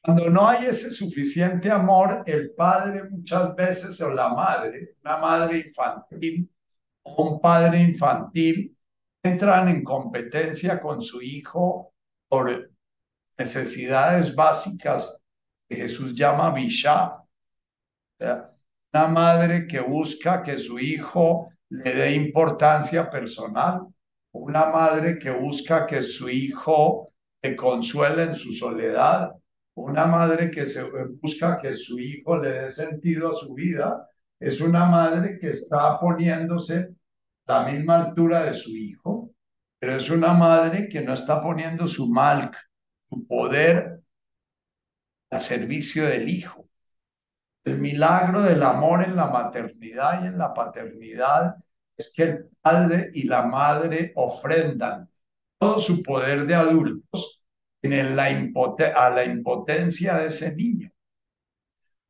Cuando 0.02 0.30
no 0.30 0.48
hay 0.48 0.68
ese 0.68 0.92
suficiente 0.92 1.72
amor, 1.72 2.24
el 2.26 2.54
padre 2.54 3.10
muchas 3.10 3.56
veces 3.56 4.00
o 4.02 4.14
la 4.14 4.30
madre, 4.30 4.96
una 5.04 5.18
madre 5.18 5.58
infantil 5.58 6.50
o 7.04 7.24
un 7.24 7.42
padre 7.42 7.82
infantil, 7.82 8.78
entran 9.24 9.68
en 9.70 9.84
competencia 9.84 10.80
con 10.80 11.02
su 11.02 11.22
hijo 11.22 11.94
por 12.28 12.72
necesidades 13.38 14.36
básicas 14.36 15.22
que 15.68 15.76
Jesús 15.76 16.14
llama 16.16 16.52
Bisha. 16.52 17.18
Una 18.20 19.08
madre 19.08 19.68
que 19.68 19.80
busca 19.80 20.44
que 20.44 20.58
su 20.60 20.78
hijo 20.80 21.50
le 21.70 21.94
dé 21.94 22.14
importancia 22.16 23.10
personal. 23.10 23.82
Una 24.32 24.66
madre 24.66 25.18
que 25.18 25.32
busca 25.32 25.86
que 25.88 26.02
su 26.02 26.30
hijo 26.30 27.08
le 27.42 27.56
consuele 27.56 28.24
en 28.24 28.36
su 28.36 28.54
soledad 28.54 29.32
una 29.76 30.06
madre 30.06 30.50
que 30.50 30.66
se 30.68 30.84
busca 31.22 31.58
que 31.58 31.74
su 31.74 32.00
hijo 32.00 32.38
le 32.38 32.50
dé 32.50 32.72
sentido 32.72 33.34
a 33.34 33.36
su 33.36 33.54
vida 33.54 34.10
es 34.40 34.62
una 34.62 34.86
madre 34.86 35.38
que 35.38 35.50
está 35.50 36.00
poniéndose 36.00 36.96
a 37.48 37.62
la 37.62 37.72
misma 37.72 38.06
altura 38.06 38.46
de 38.46 38.56
su 38.56 38.70
hijo, 38.72 39.32
pero 39.78 39.96
es 39.98 40.10
una 40.10 40.34
madre 40.34 40.88
que 40.88 41.02
no 41.02 41.14
está 41.14 41.42
poniendo 41.42 41.90
su 41.90 42.08
mal, 42.08 42.52
su 43.10 43.28
poder 43.28 44.02
al 45.30 45.42
servicio 45.42 46.06
del 46.06 46.30
hijo. 46.30 46.65
El 47.66 47.80
milagro 47.80 48.44
del 48.44 48.62
amor 48.62 49.04
en 49.04 49.16
la 49.16 49.28
maternidad 49.28 50.24
y 50.24 50.28
en 50.28 50.38
la 50.38 50.54
paternidad 50.54 51.56
es 51.98 52.14
que 52.16 52.24
el 52.24 52.50
padre 52.62 53.10
y 53.14 53.24
la 53.24 53.44
madre 53.44 54.14
ofrendan 54.16 55.10
todo 55.60 55.80
su 55.80 56.04
poder 56.04 56.46
de 56.46 56.56
adultos 56.56 57.46
en 57.82 58.16
la 58.16 58.26
a 58.26 59.10
la 59.10 59.26
impotencia 59.26 60.16
de 60.16 60.28
ese 60.28 60.56
niño. 60.56 60.90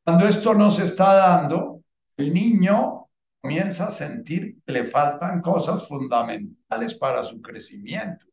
Cuando 0.03 0.27
esto 0.27 0.53
no 0.53 0.71
se 0.71 0.85
está 0.85 1.15
dando, 1.15 1.81
el 2.17 2.33
niño 2.33 3.07
comienza 3.41 3.87
a 3.87 3.91
sentir 3.91 4.61
que 4.65 4.71
le 4.71 4.83
faltan 4.83 5.41
cosas 5.41 5.87
fundamentales 5.87 6.95
para 6.95 7.23
su 7.23 7.41
crecimiento. 7.41 8.25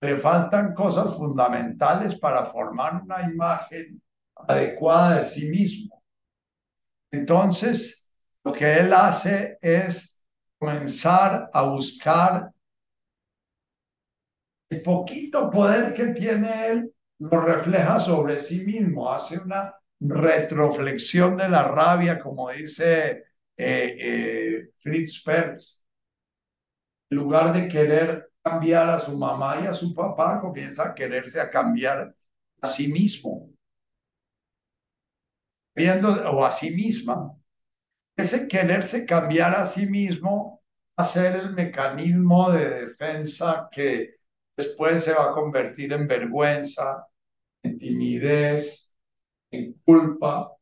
Le 0.00 0.16
faltan 0.16 0.74
cosas 0.74 1.16
fundamentales 1.16 2.16
para 2.16 2.44
formar 2.44 3.02
una 3.02 3.22
imagen 3.22 4.00
adecuada 4.34 5.18
de 5.18 5.24
sí 5.24 5.48
mismo. 5.48 5.97
Entonces, 7.10 8.12
lo 8.44 8.52
que 8.52 8.78
él 8.78 8.92
hace 8.92 9.58
es 9.60 10.22
comenzar 10.58 11.50
a 11.52 11.62
buscar 11.62 12.50
el 14.70 14.82
poquito 14.82 15.50
poder 15.50 15.94
que 15.94 16.08
tiene 16.08 16.68
él 16.68 16.94
lo 17.20 17.40
refleja 17.40 17.98
sobre 17.98 18.40
sí 18.40 18.64
mismo, 18.64 19.10
hace 19.10 19.38
una 19.40 19.74
retroflexión 20.00 21.36
de 21.36 21.48
la 21.48 21.64
rabia, 21.64 22.20
como 22.20 22.50
dice 22.50 23.24
eh, 23.56 23.96
eh, 23.98 24.70
Fritz 24.76 25.22
Perls. 25.24 25.84
En 27.10 27.18
lugar 27.18 27.52
de 27.52 27.68
querer 27.68 28.30
cambiar 28.42 28.90
a 28.90 29.00
su 29.00 29.16
mamá 29.18 29.60
y 29.62 29.66
a 29.66 29.74
su 29.74 29.92
papá, 29.94 30.40
comienza 30.40 30.90
a 30.90 30.94
quererse 30.94 31.40
a 31.40 31.50
cambiar 31.50 32.14
a 32.60 32.66
sí 32.68 32.92
mismo. 32.92 33.50
Viendo, 35.78 36.08
o 36.32 36.44
a 36.44 36.50
sí 36.50 36.70
misma. 36.72 37.16
Ese 38.16 38.48
quererse 38.48 39.06
cambiar 39.06 39.54
a 39.54 39.64
sí 39.64 39.86
mismo 39.86 40.62
va 40.98 41.04
a 41.04 41.08
ser 41.08 41.36
el 41.36 41.52
mecanismo 41.52 42.50
de 42.50 42.68
defensa 42.80 43.68
que 43.70 44.16
después 44.56 45.04
se 45.04 45.14
va 45.14 45.30
a 45.30 45.32
convertir 45.32 45.92
en 45.92 46.08
vergüenza, 46.08 47.06
en 47.62 47.78
timidez, 47.78 48.96
en 49.52 49.74
culpa. 49.84 50.52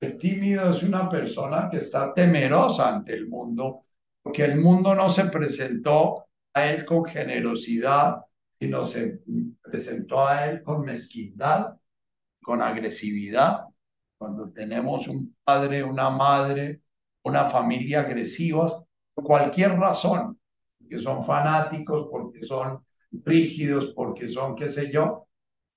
El 0.00 0.16
tímido 0.16 0.70
es 0.70 0.82
una 0.82 1.08
persona 1.08 1.68
que 1.70 1.78
está 1.78 2.14
temerosa 2.14 2.94
ante 2.94 3.12
el 3.12 3.28
mundo, 3.28 3.84
porque 4.22 4.44
el 4.44 4.56
mundo 4.56 4.94
no 4.94 5.10
se 5.10 5.26
presentó 5.26 6.28
a 6.54 6.66
él 6.66 6.86
con 6.86 7.04
generosidad, 7.04 8.22
sino 8.58 8.86
se 8.86 9.20
presentó 9.62 10.26
a 10.26 10.46
él 10.46 10.62
con 10.62 10.82
mezquindad, 10.82 11.76
con 12.42 12.62
agresividad. 12.62 13.66
Cuando 14.18 14.50
tenemos 14.50 15.08
un 15.08 15.36
padre, 15.44 15.84
una 15.84 16.10
madre, 16.10 16.82
una 17.24 17.44
familia 17.46 18.00
agresivas, 18.00 18.84
por 19.14 19.24
cualquier 19.24 19.72
razón, 19.78 20.38
porque 20.78 20.98
son 21.00 21.24
fanáticos, 21.24 22.08
porque 22.10 22.44
son 22.44 22.84
rígidos 23.24 23.92
porque 23.94 24.28
son, 24.28 24.54
qué 24.56 24.68
sé 24.70 24.90
yo. 24.92 25.28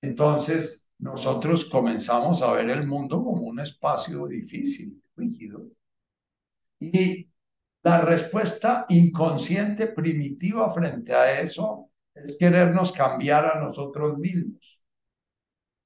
Entonces, 0.02 0.90
nosotros 1.00 1.70
comenzamos 1.70 2.42
a 2.42 2.54
ver 2.54 2.70
el 2.70 2.88
mundo 2.88 3.24
como 3.24 3.48
un 3.48 3.60
espacio 3.60 4.28
difícil, 4.28 5.02
rígido. 5.16 5.68
Y 6.80 7.30
la 7.84 8.02
respuesta 8.02 8.86
inconsciente 8.90 9.88
primitiva 9.88 10.70
frente 10.74 11.14
a 11.14 11.42
eso 11.42 11.90
es 12.14 12.38
querernos 12.40 12.92
cambiar 12.92 13.46
a 13.46 13.62
nosotros 13.62 14.18
mismos. 14.18 14.79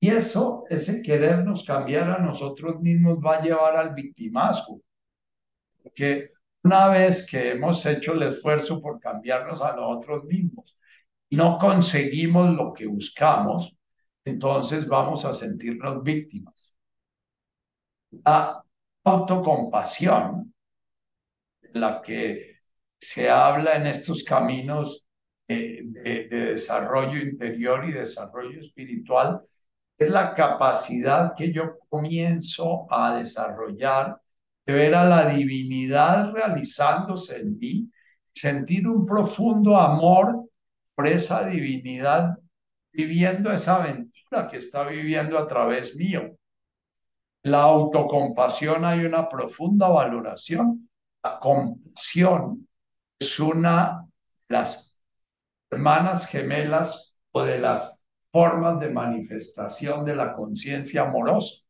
Y 0.03 0.09
eso, 0.09 0.65
ese 0.69 1.01
querernos 1.01 1.63
cambiar 1.65 2.09
a 2.11 2.19
nosotros 2.19 2.81
mismos 2.81 3.19
va 3.25 3.37
a 3.37 3.41
llevar 3.41 3.77
al 3.77 3.93
victimazgo. 3.93 4.81
Porque 5.81 6.31
una 6.61 6.89
vez 6.89 7.25
que 7.25 7.51
hemos 7.51 7.85
hecho 7.85 8.11
el 8.11 8.23
esfuerzo 8.23 8.81
por 8.81 8.99
cambiarnos 8.99 9.61
a 9.61 9.73
nosotros 9.77 10.25
mismos, 10.25 10.77
no 11.29 11.57
conseguimos 11.57 12.49
lo 12.49 12.73
que 12.73 12.85
buscamos, 12.85 13.77
entonces 14.25 14.85
vamos 14.89 15.23
a 15.23 15.31
sentirnos 15.31 16.03
víctimas. 16.03 16.75
La 18.25 18.61
autocompasión, 19.05 20.53
la 21.73 22.01
que 22.01 22.57
se 22.99 23.29
habla 23.29 23.77
en 23.77 23.87
estos 23.87 24.23
caminos 24.25 25.07
de, 25.47 25.79
de, 25.85 26.27
desarrollo 26.27 27.21
interior 27.21 27.87
y 27.87 27.93
desarrollo 27.93 28.59
espiritual, 28.59 29.41
es 30.03 30.09
la 30.09 30.33
capacidad 30.33 31.33
que 31.35 31.51
yo 31.51 31.79
comienzo 31.89 32.87
a 32.89 33.15
desarrollar 33.17 34.19
de 34.65 34.73
ver 34.73 34.95
a 34.95 35.05
la 35.05 35.27
divinidad 35.29 36.31
realizándose 36.31 37.41
en 37.41 37.57
mí, 37.57 37.91
sentir 38.33 38.87
un 38.87 39.05
profundo 39.05 39.77
amor 39.77 40.49
por 40.95 41.07
esa 41.07 41.47
divinidad 41.47 42.37
viviendo 42.91 43.51
esa 43.51 43.77
aventura 43.77 44.47
que 44.49 44.57
está 44.57 44.83
viviendo 44.83 45.37
a 45.37 45.47
través 45.47 45.95
mío. 45.95 46.37
La 47.43 47.63
autocompasión 47.63 48.85
hay 48.85 49.05
una 49.05 49.27
profunda 49.27 49.89
valoración. 49.89 50.89
La 51.23 51.39
compasión 51.39 52.67
es 53.19 53.39
una 53.39 54.05
de 54.47 54.55
las 54.55 55.01
hermanas 55.69 56.27
gemelas 56.27 57.17
o 57.31 57.43
de 57.43 57.59
las 57.59 58.02
formas 58.33 58.79
de 58.81 58.89
manifestación 58.89 60.03
de 60.05 60.15
la 60.15 60.33
conciencia 60.33 61.03
amorosa. 61.03 61.63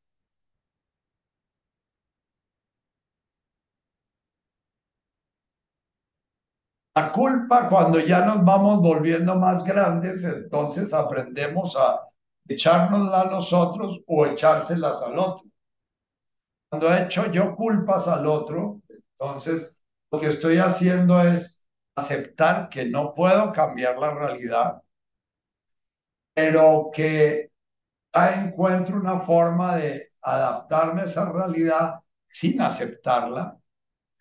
La 6.96 7.12
culpa, 7.12 7.70
cuando 7.70 8.00
ya 8.00 8.26
nos 8.26 8.44
vamos 8.44 8.82
volviendo 8.82 9.36
más 9.36 9.64
grandes, 9.64 10.24
entonces 10.24 10.92
aprendemos 10.94 11.76
a 11.78 12.08
echárnosla 12.48 13.22
a 13.22 13.26
nosotros 13.26 14.02
o 14.08 14.26
echárselas 14.26 15.02
al 15.04 15.20
otro. 15.20 15.46
Cuando 16.70 16.94
he 16.94 17.04
hecho 17.04 17.32
yo 17.32 17.56
culpas 17.56 18.08
al 18.08 18.28
otro, 18.28 18.82
entonces 19.20 19.82
lo 20.12 20.20
que 20.20 20.28
estoy 20.28 20.58
haciendo 20.58 21.22
es 21.22 21.66
aceptar 21.96 22.70
que 22.70 22.86
no 22.86 23.14
puedo 23.14 23.52
cambiar 23.54 23.98
la 24.00 24.14
realidad, 24.14 24.82
pero 26.34 26.90
que 26.94 27.52
encuentro 28.14 28.96
una 28.98 29.20
forma 29.20 29.78
de 29.78 30.12
adaptarme 30.22 31.02
a 31.02 31.06
esa 31.06 31.32
realidad 31.32 32.00
sin 32.30 32.62
aceptarla, 32.62 33.58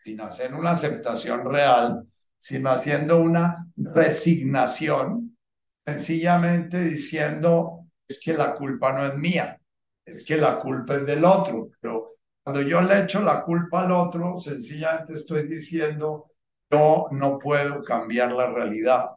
sin 0.05 0.21
hacer 0.21 0.55
una 0.55 0.73
aceptación 0.73 1.45
real, 1.51 2.07
sino 2.39 2.71
haciendo 2.71 3.21
una 3.21 3.67
resignación, 3.77 5.37
sencillamente 5.87 6.81
diciendo, 6.81 7.87
es 8.09 8.21
que 8.23 8.35
la 8.35 8.55
culpa 8.55 8.93
no 8.93 9.07
es 9.07 9.17
mía, 9.17 9.59
es 10.05 10.27
que 10.27 10.37
la 10.37 10.59
culpa 10.59 10.97
es 10.97 11.07
del 11.07 11.25
otro, 11.25 11.71
pero 11.81 12.17
cuando 12.43 12.63
yo 12.63 12.81
le 12.83 13.05
echo 13.05 13.23
la 13.23 13.43
culpa 13.43 13.83
al 13.85 13.93
otro, 13.93 14.41
sencillamente 14.41 15.15
estoy 15.15 15.47
diciendo, 15.47 16.33
yo 16.71 17.09
no 17.13 17.39
puedo 17.39 17.85
cambiar 17.85 18.33
la 18.33 18.51
realidad. 18.51 19.11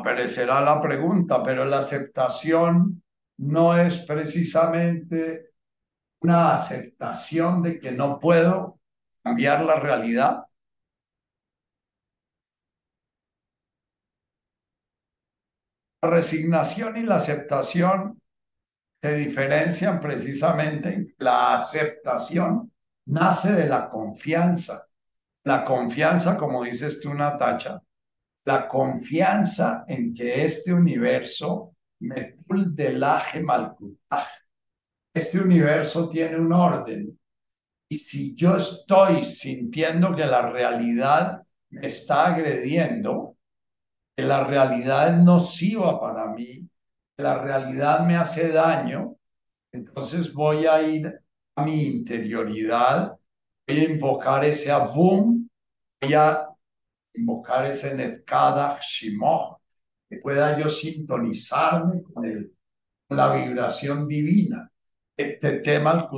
Aparecerá 0.00 0.62
la 0.62 0.80
pregunta, 0.80 1.42
pero 1.42 1.66
la 1.66 1.80
aceptación 1.80 3.02
no 3.36 3.76
es 3.76 3.98
precisamente 4.06 5.50
una 6.22 6.54
aceptación 6.54 7.62
de 7.62 7.78
que 7.78 7.92
no 7.92 8.18
puedo 8.18 8.80
cambiar 9.22 9.62
la 9.62 9.78
realidad. 9.78 10.46
La 16.02 16.08
resignación 16.08 16.96
y 16.96 17.02
la 17.02 17.16
aceptación 17.16 18.22
se 19.02 19.16
diferencian 19.16 20.00
precisamente. 20.00 21.14
La 21.18 21.58
aceptación 21.58 22.72
nace 23.04 23.52
de 23.52 23.68
la 23.68 23.90
confianza. 23.90 24.86
La 25.44 25.62
confianza, 25.62 26.38
como 26.38 26.64
dices 26.64 27.00
tú, 27.00 27.12
Natacha, 27.12 27.82
la 28.44 28.66
confianza 28.66 29.84
en 29.86 30.14
que 30.14 30.44
este 30.44 30.72
universo, 30.72 31.74
Metul 32.00 32.74
Delaje 32.74 33.40
Malkutaj, 33.40 34.26
este 35.14 35.40
universo 35.40 36.08
tiene 36.08 36.38
un 36.38 36.52
orden. 36.52 37.18
Y 37.88 37.98
si 37.98 38.36
yo 38.36 38.56
estoy 38.56 39.24
sintiendo 39.24 40.14
que 40.14 40.24
la 40.24 40.50
realidad 40.50 41.42
me 41.70 41.86
está 41.86 42.26
agrediendo, 42.26 43.36
que 44.16 44.24
la 44.24 44.44
realidad 44.44 45.14
es 45.14 45.24
nociva 45.24 46.00
para 46.00 46.28
mí, 46.28 46.68
que 47.16 47.22
la 47.22 47.42
realidad 47.42 48.06
me 48.06 48.16
hace 48.16 48.52
daño, 48.52 49.16
entonces 49.72 50.32
voy 50.32 50.66
a 50.66 50.80
ir 50.82 51.20
a 51.56 51.64
mi 51.64 51.82
interioridad, 51.82 53.16
voy 53.66 53.78
a 53.78 53.84
invocar 53.90 54.44
ese 54.44 54.70
avum, 54.70 55.48
voy 56.00 56.14
a 56.14 56.49
invocar 57.14 57.64
ese 57.66 57.94
netkada 57.94 58.78
shimoh, 58.80 59.58
que 60.08 60.18
pueda 60.18 60.58
yo 60.58 60.68
sintonizarme 60.68 62.02
con, 62.02 62.24
el, 62.24 62.52
la 63.08 63.34
vibración 63.34 64.08
divina. 64.08 64.70
Este 65.16 65.60
tema 65.60 65.90
al 65.90 66.08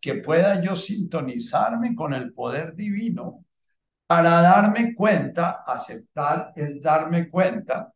que 0.00 0.14
pueda 0.16 0.62
yo 0.62 0.74
sintonizarme 0.74 1.94
con 1.94 2.14
el 2.14 2.32
poder 2.32 2.74
divino 2.74 3.44
para 4.06 4.40
darme 4.40 4.94
cuenta, 4.94 5.62
aceptar 5.66 6.52
es 6.56 6.80
darme 6.80 7.28
cuenta 7.28 7.92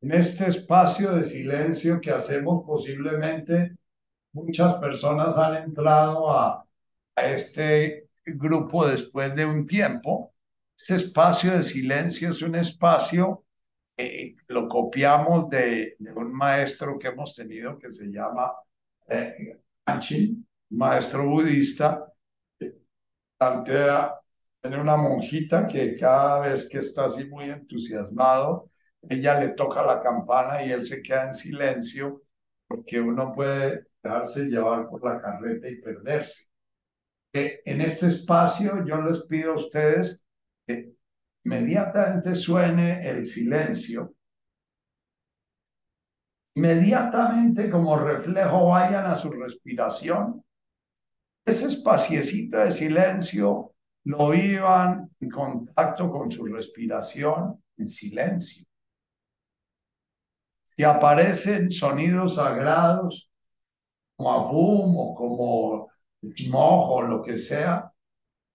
en 0.00 0.12
este 0.12 0.48
espacio 0.48 1.12
de 1.12 1.24
silencio 1.24 2.00
que 2.00 2.10
hacemos 2.10 2.64
posiblemente, 2.66 3.76
muchas 4.32 4.74
personas 4.74 5.36
han 5.36 5.56
entrado 5.56 6.30
a, 6.30 6.64
este 7.16 8.08
grupo 8.24 8.86
después 8.86 9.34
de 9.34 9.44
un 9.44 9.66
tiempo. 9.66 10.32
Este 10.78 10.94
espacio 10.94 11.56
de 11.56 11.64
silencio 11.64 12.30
es 12.30 12.42
un 12.42 12.54
espacio 12.54 13.44
que 13.96 14.36
lo 14.46 14.68
copiamos 14.68 15.48
de, 15.50 15.96
un 16.14 16.32
maestro 16.32 16.98
que 16.98 17.08
hemos 17.08 17.34
tenido 17.34 17.76
que 17.78 17.90
se 17.90 18.06
llama 18.12 18.52
eh, 19.08 19.58
un 19.86 20.46
maestro 20.70 21.28
budista, 21.28 22.06
plantea 23.36 24.14
tener 24.60 24.78
una 24.78 24.96
monjita 24.96 25.66
que 25.66 25.96
cada 25.96 26.40
vez 26.40 26.68
que 26.68 26.78
está 26.78 27.06
así 27.06 27.24
muy 27.24 27.46
entusiasmado, 27.46 28.70
ella 29.02 29.38
le 29.40 29.50
toca 29.50 29.82
la 29.84 30.00
campana 30.00 30.62
y 30.62 30.72
él 30.72 30.84
se 30.84 31.02
queda 31.02 31.28
en 31.28 31.34
silencio 31.34 32.22
porque 32.66 33.00
uno 33.00 33.32
puede 33.34 33.86
dejarse 34.02 34.46
llevar 34.46 34.88
por 34.88 35.04
la 35.04 35.20
carreta 35.20 35.68
y 35.68 35.80
perderse. 35.80 36.46
Eh, 37.32 37.60
en 37.64 37.80
este 37.80 38.08
espacio 38.08 38.84
yo 38.84 39.00
les 39.02 39.26
pido 39.26 39.52
a 39.52 39.56
ustedes 39.56 40.26
que 40.66 40.92
inmediatamente 41.44 42.34
suene 42.34 43.08
el 43.08 43.24
silencio. 43.24 44.14
Inmediatamente 46.54 47.70
como 47.70 47.96
reflejo 47.98 48.66
vayan 48.66 49.06
a 49.06 49.14
su 49.14 49.30
respiración. 49.30 50.44
Ese 51.46 51.68
espaciecito 51.68 52.58
de 52.58 52.72
silencio 52.72 53.72
lo 54.04 54.30
vivan 54.30 55.10
en 55.20 55.30
contacto 55.30 56.10
con 56.10 56.30
su 56.30 56.44
respiración 56.46 57.62
en 57.76 57.88
silencio 57.88 58.67
y 60.78 60.84
aparecen 60.84 61.72
sonidos 61.72 62.36
sagrados 62.36 63.32
como 64.16 64.32
abum 64.32 65.14
como 65.16 65.88
mojo 66.50 67.02
lo 67.02 67.22
que 67.22 67.36
sea, 67.36 67.92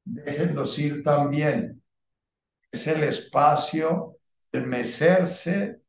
déjenlos 0.05 0.80
ir 0.80 1.03
también. 1.03 1.84
Es 2.71 2.88
el 2.88 3.03
espacio 3.03 4.19
de 4.53 4.61
mecerse 4.61 5.82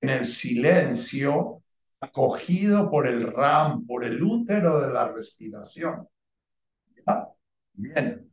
en 0.00 0.10
el 0.10 0.26
silencio 0.26 1.62
acogido 2.00 2.90
por 2.90 3.06
el 3.06 3.32
ram, 3.32 3.86
por 3.86 4.04
el 4.04 4.20
útero 4.20 4.80
de 4.80 4.92
la 4.92 5.06
respiración. 5.12 6.08
Bien. 7.74 8.28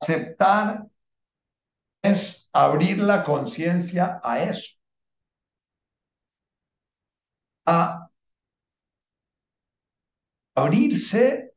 Aceptar 0.00 0.88
es 2.02 2.50
abrir 2.52 2.98
la 2.98 3.22
conciencia 3.22 4.20
a 4.24 4.42
eso 4.42 4.77
a 7.70 8.08
abrirse, 10.54 11.52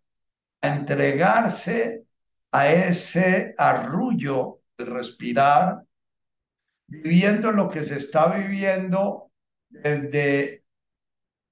a 0.62 0.68
entregarse 0.76 2.06
a 2.52 2.68
ese 2.68 3.56
arrullo 3.58 4.60
de 4.78 4.86
respirar, 4.86 5.84
viviendo 6.88 7.52
lo 7.54 7.70
que 7.70 7.86
se 7.86 7.96
está 7.96 8.36
viviendo 8.36 9.32
desde 9.70 10.66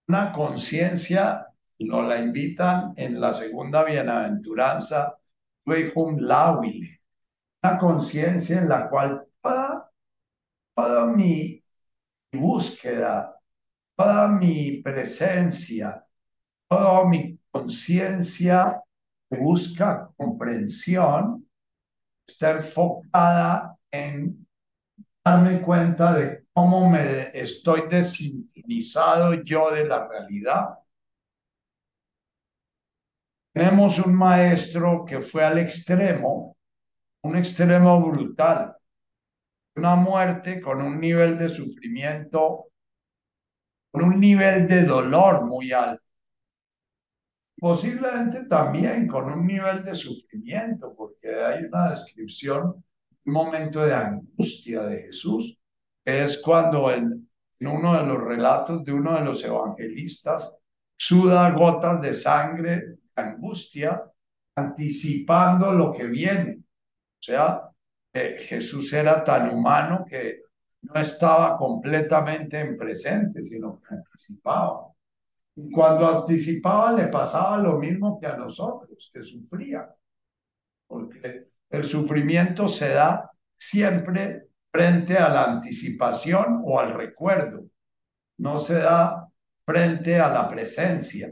una 0.07 0.33
conciencia 0.33 1.45
nos 1.79 2.07
la 2.07 2.19
invitan 2.19 2.93
en 2.97 3.19
la 3.21 3.33
segunda 3.33 3.85
bienaventuranza, 3.85 5.17
una 5.65 6.59
conciencia 7.79 8.59
en 8.59 8.67
la 8.67 8.89
cual 8.89 9.25
toda, 9.41 9.89
toda 10.75 11.05
mi 11.05 11.63
búsqueda, 12.33 13.38
toda 13.99 14.29
mi 14.29 14.81
presencia, 14.81 16.05
toda 16.69 17.03
mi 17.09 17.37
conciencia 17.51 18.81
busca 19.29 20.09
comprensión, 20.15 21.45
está 22.25 22.51
enfocada 22.51 23.77
en 23.91 24.47
darme 25.21 25.61
cuenta 25.61 26.17
de 26.17 26.45
cómo 26.53 26.89
me 26.89 27.37
estoy 27.37 27.89
desintonizado 27.89 29.33
yo 29.43 29.69
de 29.71 29.85
la 29.85 30.07
realidad. 30.07 30.79
Tenemos 33.53 33.99
un 33.99 34.15
maestro 34.15 35.03
que 35.03 35.19
fue 35.19 35.43
al 35.43 35.57
extremo, 35.57 36.55
un 37.23 37.35
extremo 37.35 37.99
brutal, 37.99 38.77
una 39.75 39.95
muerte 39.95 40.61
con 40.61 40.81
un 40.81 41.01
nivel 41.01 41.37
de 41.37 41.49
sufrimiento, 41.49 42.68
con 43.91 44.03
un 44.03 44.19
nivel 44.19 44.67
de 44.67 44.85
dolor 44.85 45.45
muy 45.45 45.71
alto 45.71 46.03
posiblemente 47.59 48.45
también 48.45 49.07
con 49.07 49.31
un 49.31 49.45
nivel 49.45 49.83
de 49.83 49.93
sufrimiento, 49.93 50.95
porque 50.95 51.35
hay 51.35 51.65
una 51.65 51.89
descripción, 51.91 52.83
un 53.25 53.33
momento 53.33 53.85
de 53.85 53.93
angustia 53.93 54.83
de 54.83 55.03
Jesús, 55.03 55.61
es 56.05 56.41
cuando 56.41 56.91
en, 56.91 57.29
uno 57.61 57.99
de 57.99 58.05
los 58.07 58.23
relatos 58.23 58.85
de 58.85 58.93
uno 58.93 59.13
de 59.19 59.25
los 59.25 59.43
evangelistas 59.43 60.57
suda 60.97 61.51
gotas 61.51 62.01
de 62.01 62.13
sangre, 62.13 62.99
angustia, 63.15 64.01
anticipando 64.55 65.73
lo 65.73 65.91
que 65.91 66.05
viene. 66.05 66.59
O 66.59 67.21
sea, 67.21 67.69
Jesús 68.13 68.93
era 68.93 69.23
tan 69.25 69.49
humano 69.49 70.05
que 70.09 70.43
no 70.81 71.01
estaba 71.01 71.57
completamente 71.57 72.59
en 72.59 72.77
presente, 72.77 73.41
sino 73.41 73.81
que 73.81 73.95
anticipaba. 73.95 74.87
Y 75.55 75.71
cuando 75.71 76.21
anticipaba 76.21 76.93
le 76.93 77.07
pasaba 77.07 77.57
lo 77.57 77.77
mismo 77.77 78.19
que 78.19 78.27
a 78.27 78.37
nosotros, 78.37 79.09
que 79.13 79.23
sufría. 79.23 79.93
Porque 80.87 81.49
el 81.69 81.85
sufrimiento 81.85 82.67
se 82.67 82.93
da 82.93 83.29
siempre 83.57 84.49
frente 84.71 85.17
a 85.17 85.29
la 85.29 85.43
anticipación 85.45 86.61
o 86.63 86.79
al 86.79 86.93
recuerdo. 86.93 87.65
No 88.37 88.59
se 88.59 88.79
da 88.79 89.27
frente 89.65 90.19
a 90.19 90.29
la 90.29 90.47
presencia. 90.47 91.29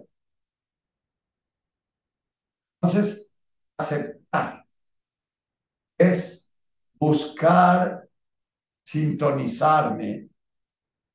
Entonces, 2.81 3.33
aceptar 3.77 4.65
es 5.97 6.55
buscar 6.99 8.06
sintonizarme. 8.87 10.29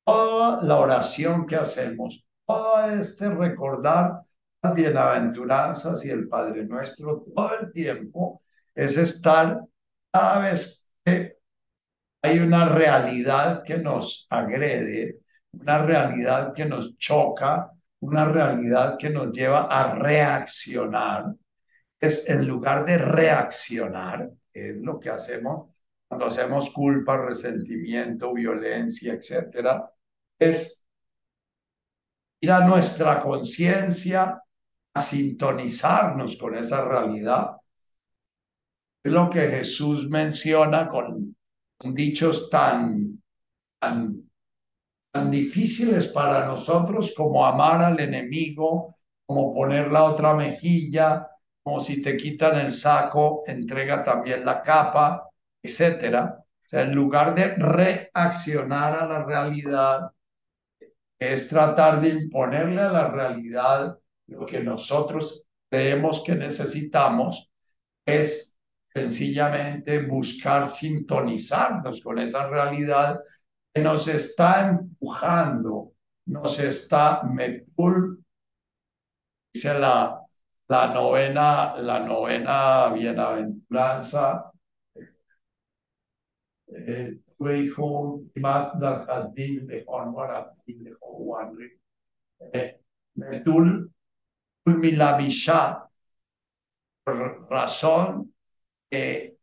Toda 0.05 0.61
la 0.61 0.77
oración 0.77 1.47
que 1.47 1.55
hacemos, 1.55 2.27
todo 2.45 2.85
este 2.91 3.29
recordar 3.29 4.21
las 4.61 4.75
bienaventuranzas 4.75 6.05
y 6.05 6.11
el 6.11 6.27
Padre 6.27 6.65
Nuestro 6.65 7.25
todo 7.35 7.59
el 7.59 7.71
tiempo 7.71 8.43
es 8.75 8.97
estar 8.97 9.61
cada 10.11 10.39
vez 10.39 10.87
que 11.03 11.37
hay 12.21 12.39
una 12.39 12.69
realidad 12.69 13.63
que 13.63 13.79
nos 13.79 14.27
agrede, 14.29 15.21
una 15.53 15.83
realidad 15.83 16.53
que 16.53 16.65
nos 16.65 16.95
choca, 16.99 17.71
una 18.01 18.25
realidad 18.25 18.97
que 18.99 19.09
nos 19.09 19.31
lleva 19.31 19.63
a 19.63 19.95
reaccionar, 19.95 21.33
es 21.99 22.29
en 22.29 22.47
lugar 22.47 22.85
de 22.85 22.99
reaccionar, 22.99 24.29
es 24.53 24.75
lo 24.75 24.99
que 24.99 25.09
hacemos 25.09 25.72
cuando 26.13 26.27
hacemos 26.27 26.69
culpa, 26.69 27.17
resentimiento, 27.17 28.33
violencia, 28.33 29.13
etcétera, 29.13 29.89
es 30.37 30.85
ir 32.39 32.51
a 32.51 32.67
nuestra 32.67 33.19
conciencia 33.19 34.39
a 34.93 35.01
sintonizarnos 35.01 36.37
con 36.37 36.55
esa 36.55 36.87
realidad. 36.87 37.57
Es 39.03 39.11
lo 39.11 39.27
que 39.27 39.41
Jesús 39.41 40.07
menciona 40.07 40.87
con, 40.87 41.35
dichos 41.79 42.47
tan, 42.51 43.19
tan, 43.79 44.29
tan 45.11 45.31
difíciles 45.31 46.09
para 46.09 46.45
nosotros 46.45 47.11
como 47.17 47.43
amar 47.43 47.81
al 47.81 47.99
enemigo, 47.99 48.97
como 49.25 49.51
poner 49.51 49.91
la 49.91 50.03
otra 50.03 50.35
mejilla, 50.35 51.27
como 51.63 51.81
si 51.81 52.03
te 52.03 52.15
quitan 52.15 52.59
el 52.59 52.71
saco, 52.71 53.43
entrega 53.47 54.03
también 54.03 54.45
la 54.45 54.61
capa, 54.61 55.32
etcétera. 55.63 56.39
en 56.71 56.93
lugar 56.95 57.35
de 57.35 57.55
reaccionar 57.55 58.95
a 58.95 59.05
la 59.05 59.23
realidad, 59.23 60.11
es 61.19 61.47
tratar 61.47 62.01
de 62.01 62.09
imponerle 62.09 62.81
a 62.81 62.91
la 62.91 63.09
realidad 63.09 63.97
lo 64.27 64.45
que 64.45 64.59
nosotros 64.61 65.47
creemos 65.69 66.23
que 66.23 66.35
necesitamos, 66.35 67.53
es 68.05 68.59
sencillamente 68.93 70.05
buscar 70.05 70.69
sintonizarnos 70.69 72.01
con 72.01 72.19
esa 72.19 72.47
realidad 72.49 73.19
que 73.73 73.81
nos 73.81 74.07
está 74.07 74.69
empujando, 74.69 75.93
nos 76.25 76.59
está, 76.59 77.23
metul, 77.23 78.23
dice 79.53 79.79
la, 79.79 80.21
la 80.67 80.93
novena, 80.93 81.75
la 81.77 81.99
novena 81.99 82.89
bienaventuranza, 82.89 84.52
eh, 86.75 87.19
Weichung, 87.39 88.31
Mazda, 88.35 89.05
Hasdin, 89.07 89.67
Lechon, 89.67 90.13
Warabin, 90.13 90.83
Lechon, 90.83 91.15
Wanri, 91.27 91.69
Metul, 93.15 93.91
Milavisha, 94.65 95.89
razón, 97.49 98.33
eh, 98.91 99.35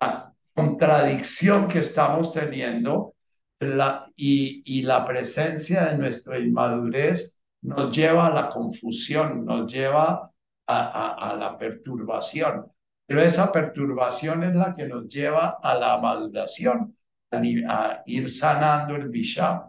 la 0.00 0.34
contradicción 0.54 1.68
que 1.68 1.80
estamos 1.80 2.32
teniendo 2.32 3.14
la, 3.60 4.10
y, 4.16 4.62
y 4.64 4.82
la 4.82 5.04
presencia 5.04 5.86
de 5.86 5.98
nuestra 5.98 6.38
inmadurez 6.38 7.40
nos 7.62 7.96
lleva 7.96 8.26
a 8.26 8.34
la 8.34 8.50
confusión, 8.50 9.44
nos 9.44 9.72
lleva 9.72 10.30
a, 10.66 10.76
a, 10.76 11.30
a 11.30 11.36
la 11.36 11.58
perturbación. 11.58 12.70
Pero 13.10 13.22
esa 13.22 13.50
perturbación 13.50 14.44
es 14.44 14.54
la 14.54 14.72
que 14.72 14.86
nos 14.86 15.08
lleva 15.08 15.58
a 15.60 15.74
la 15.74 15.98
maduración, 15.98 16.96
a, 17.32 18.02
ir 18.06 18.30
sanando 18.30 18.94
el 18.94 19.08
Bisham. 19.08 19.68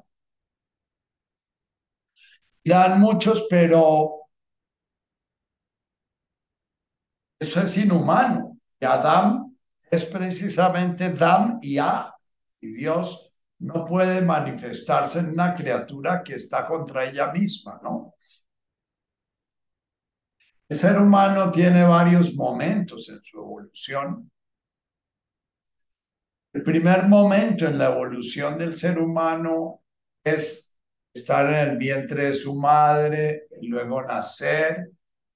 Dan 2.64 3.00
muchos, 3.00 3.48
pero 3.50 4.28
eso 7.40 7.62
es 7.62 7.78
inhumano. 7.80 8.60
Y 8.80 8.86
Adam 8.86 9.58
es 9.90 10.06
precisamente 10.06 11.12
Dam 11.12 11.58
y 11.64 11.80
A. 11.80 12.14
Y 12.60 12.74
Dios 12.74 13.34
no 13.58 13.86
puede 13.86 14.22
manifestarse 14.22 15.18
en 15.18 15.32
una 15.32 15.56
criatura 15.56 16.22
que 16.24 16.36
está 16.36 16.68
contra 16.68 17.10
ella 17.10 17.32
misma, 17.32 17.80
¿no? 17.82 18.14
El 20.72 20.78
ser 20.78 20.98
humano 21.00 21.52
tiene 21.52 21.84
varios 21.84 22.34
momentos 22.34 23.10
en 23.10 23.22
su 23.22 23.40
evolución. 23.40 24.32
El 26.54 26.64
primer 26.64 27.10
momento 27.10 27.66
en 27.66 27.78
la 27.78 27.88
evolución 27.88 28.58
del 28.58 28.78
ser 28.78 28.98
humano 28.98 29.84
es 30.24 30.80
estar 31.14 31.50
en 31.50 31.72
el 31.72 31.78
vientre 31.78 32.28
de 32.28 32.34
su 32.34 32.56
madre, 32.56 33.48
luego 33.64 34.02
nacer, 34.02 34.92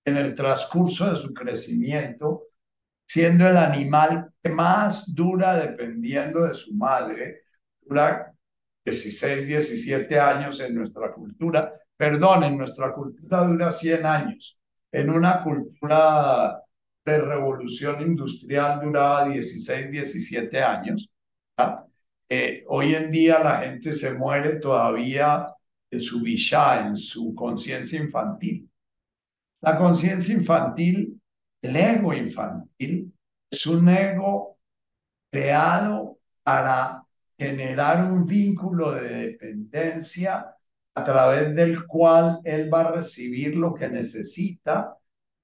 en 0.06 0.16
el 0.16 0.36
transcurso 0.36 1.10
de 1.10 1.18
su 1.18 1.34
crecimiento, 1.34 2.44
siendo 3.06 3.46
el 3.46 3.58
animal 3.58 4.32
que 4.42 4.52
más 4.52 5.14
dura 5.14 5.58
dependiendo 5.58 6.48
de 6.48 6.54
su 6.54 6.74
madre, 6.76 7.42
dura 7.82 8.34
16, 8.86 9.48
17 9.48 10.18
años 10.18 10.62
en 10.62 10.76
nuestra 10.76 11.12
cultura, 11.12 11.74
perdón, 11.98 12.46
en 12.46 12.58
nuestra 12.58 12.94
cultura 12.94 13.44
dura 13.44 13.70
100 13.70 14.06
años 14.06 14.62
en 14.96 15.10
una 15.10 15.44
cultura 15.44 16.62
de 17.04 17.18
revolución 17.18 18.02
industrial 18.02 18.80
duraba 18.82 19.28
16, 19.28 19.92
17 19.92 20.64
años. 20.64 21.10
Eh, 22.30 22.64
hoy 22.70 22.96
en 22.96 23.12
día 23.12 23.44
la 23.44 23.58
gente 23.58 23.92
se 23.92 24.14
muere 24.14 24.60
todavía 24.60 25.48
en 25.92 26.02
su 26.02 26.22
vishá, 26.22 26.88
en 26.88 26.96
su 26.96 27.36
conciencia 27.36 28.00
infantil. 28.00 28.70
La 29.60 29.78
conciencia 29.78 30.34
infantil, 30.34 31.22
el 31.62 31.76
ego 31.76 32.14
infantil, 32.14 33.14
es 33.52 33.66
un 33.66 33.90
ego 33.90 34.58
creado 35.30 36.20
para 36.42 37.04
generar 37.38 38.10
un 38.10 38.26
vínculo 38.26 38.94
de 38.94 39.10
dependencia 39.10 40.55
a 40.96 41.04
través 41.04 41.54
del 41.56 41.86
cual 41.86 42.40
él 42.44 42.74
va 42.74 42.82
a 42.82 42.92
recibir 42.94 43.56
lo 43.56 43.74
que 43.74 43.90
necesita 43.90 44.98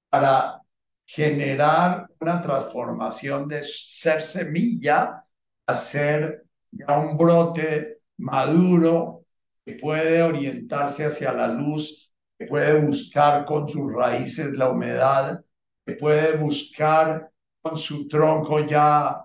para 0.09 0.61
generar 1.05 2.07
una 2.19 2.39
transformación 2.41 3.47
de 3.47 3.63
ser 3.63 4.23
semilla 4.23 5.25
a 5.65 5.75
ser 5.75 6.45
ya 6.71 6.97
un 6.99 7.17
brote 7.17 7.99
maduro 8.17 9.25
que 9.65 9.73
puede 9.73 10.21
orientarse 10.23 11.05
hacia 11.05 11.33
la 11.33 11.47
luz, 11.47 12.13
que 12.37 12.45
puede 12.45 12.79
buscar 12.81 13.45
con 13.45 13.67
sus 13.67 13.91
raíces 13.93 14.53
la 14.53 14.69
humedad, 14.69 15.43
que 15.85 15.93
puede 15.93 16.37
buscar 16.37 17.31
con 17.61 17.77
su 17.77 18.07
tronco 18.07 18.65
ya 18.65 19.21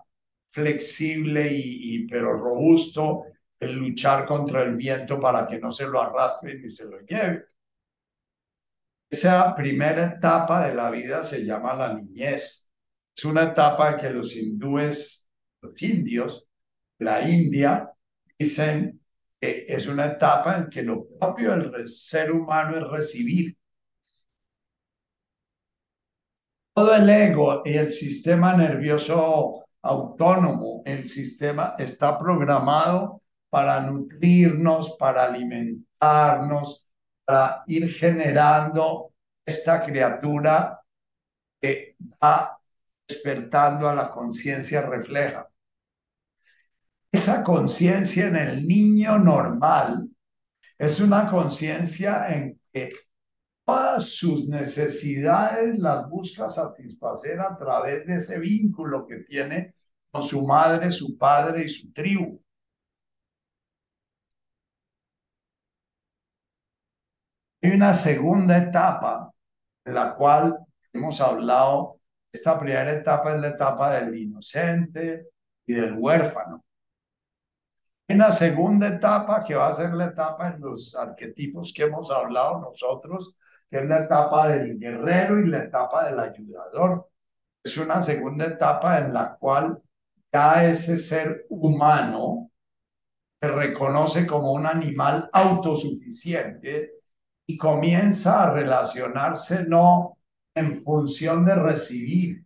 flexible 0.47 1.49
y, 1.53 2.07
pero 2.09 2.33
robusto 2.33 3.25
el 3.61 3.73
luchar 3.75 4.27
contra 4.27 4.63
el 4.63 4.77
viento 4.77 5.19
para 5.19 5.47
que 5.47 5.59
no 5.59 5.73
se 5.73 5.87
lo 5.87 6.01
arrastre 6.01 6.59
ni 6.59 6.71
se 6.71 6.85
lo 6.85 7.01
lleve. 7.01 7.47
Esa 9.11 9.55
primera 9.55 10.15
etapa 10.17 10.67
de 10.67 10.75
la 10.75 10.91
vida 10.91 11.25
se 11.25 11.45
llama 11.45 11.75
la 11.75 11.95
niñez. 11.95 12.71
Es 13.17 13.25
una 13.25 13.45
etapa 13.45 13.97
que 13.97 14.11
los 14.11 14.37
hindúes, 14.37 15.29
los 15.61 15.81
indios, 15.83 16.51
la 16.99 17.27
India, 17.29 17.91
dicen 18.39 19.01
que 19.41 19.65
es 19.69 19.87
una 19.87 20.07
etapa 20.07 20.59
en 20.59 20.69
que 20.69 20.83
lo 20.83 21.07
propio 21.19 21.57
del 21.57 21.89
ser 21.89 22.33
humano 22.33 22.77
es 22.77 22.89
recibir. 22.89 23.57
Todo 26.75 26.95
el 26.95 27.09
ego 27.09 27.63
y 27.65 27.75
el 27.75 27.93
sistema 27.93 28.55
nervioso 28.55 29.65
autónomo, 29.83 30.83
el 30.85 31.09
sistema 31.09 31.75
está 31.79 32.19
programado 32.19 33.23
para 33.51 33.81
nutrirnos, 33.81 34.97
para 34.99 35.25
alimentarnos, 35.25 36.89
para 37.25 37.63
ir 37.67 37.93
generando 37.93 39.13
esta 39.45 39.85
criatura 39.85 40.81
que 41.61 41.97
va 42.23 42.59
despertando 43.07 43.89
a 43.89 43.95
la 43.95 44.11
conciencia 44.11 44.83
refleja. 44.83 45.49
Esa 47.11 47.45
conciencia 47.45 48.27
en 48.27 48.37
el 48.37 48.67
niño 48.67 49.19
normal 49.19 50.09
es 50.79 51.01
una 51.01 51.31
conciencia 51.31 52.29
en 52.29 52.61
que 52.73 52.93
todas 53.65 54.11
sus 54.11 54.49
necesidades 54.49 55.79
las 55.79 56.09
busca 56.09 56.49
satisfacer 56.49 57.41
a 57.41 57.57
través 57.57 58.07
de 58.07 58.17
ese 58.17 58.39
vínculo 58.39 59.07
que 59.07 59.21
tiene 59.21 59.75
con 60.11 60.23
su 60.23 60.47
madre, 60.47 60.93
su 60.93 61.17
padre 61.17 61.65
y 61.65 61.69
su 61.69 61.93
tribu. 61.93 62.41
Hay 67.67 67.73
una 67.73 67.95
segunda 67.95 68.59
etapa 68.59 69.29
de 69.85 69.93
la 69.93 70.15
cual 70.15 70.57
hemos 70.93 71.21
hablado. 71.21 71.99
Esta 72.31 72.57
primera 72.61 72.93
etapa 72.93 73.35
es 73.35 73.41
la 73.41 73.49
etapa 73.49 73.91
del 73.91 74.15
inocente 74.15 75.31
y 75.67 75.75
del 75.75 75.95
huérfano. 75.99 76.65
Hay 78.07 78.15
una 78.15 78.31
segunda 78.31 78.87
etapa 78.87 79.43
que 79.43 79.57
va 79.57 79.67
a 79.67 79.75
ser 79.75 79.95
la 79.95 80.05
etapa 80.05 80.47
en 80.55 80.61
los 80.61 80.95
arquetipos 80.95 81.73
que 81.75 81.83
hemos 81.83 82.09
hablado 82.13 82.61
nosotros, 82.61 83.37
que 83.69 83.79
es 83.79 83.87
la 83.87 84.05
etapa 84.05 84.47
del 84.47 84.79
guerrero 84.79 85.41
y 85.41 85.49
la 85.49 85.65
etapa 85.65 86.05
del 86.09 86.21
ayudador. 86.21 87.11
Es 87.65 87.77
una 87.79 88.01
segunda 88.01 88.47
etapa 88.47 89.01
en 89.01 89.13
la 89.13 89.37
cual 89.41 89.83
ya 90.33 90.65
ese 90.65 90.97
ser 90.97 91.47
humano 91.49 92.49
se 93.43 93.49
reconoce 93.49 94.25
como 94.25 94.53
un 94.53 94.67
animal 94.67 95.29
autosuficiente 95.33 96.96
y 97.47 97.57
comienza 97.57 98.43
a 98.43 98.53
relacionarse 98.53 99.67
no 99.69 100.19
en 100.55 100.83
función 100.83 101.45
de 101.45 101.55
recibir, 101.55 102.45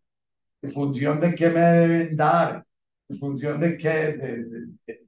en 0.62 0.72
función 0.72 1.20
de 1.20 1.34
qué 1.34 1.48
me 1.48 1.60
deben 1.60 2.16
dar, 2.16 2.66
en 3.08 3.18
función 3.18 3.60
de 3.60 3.78
qué, 3.78 4.16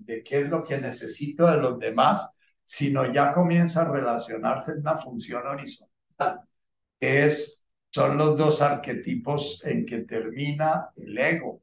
de, 0.00 0.22
qué 0.22 0.40
es 0.40 0.48
lo 0.48 0.64
que 0.64 0.78
necesito 0.78 1.46
de 1.46 1.58
los 1.58 1.78
demás, 1.78 2.28
sino 2.64 3.12
ya 3.12 3.32
comienza 3.32 3.82
a 3.82 3.92
relacionarse 3.92 4.72
en 4.72 4.80
una 4.80 4.96
función 4.98 5.46
horizontal, 5.46 6.40
que 6.98 7.26
es, 7.26 7.66
son 7.90 8.16
los 8.16 8.38
dos 8.38 8.62
arquetipos 8.62 9.62
en 9.64 9.84
que 9.84 10.00
termina 10.00 10.90
el 10.96 11.18
ego, 11.18 11.60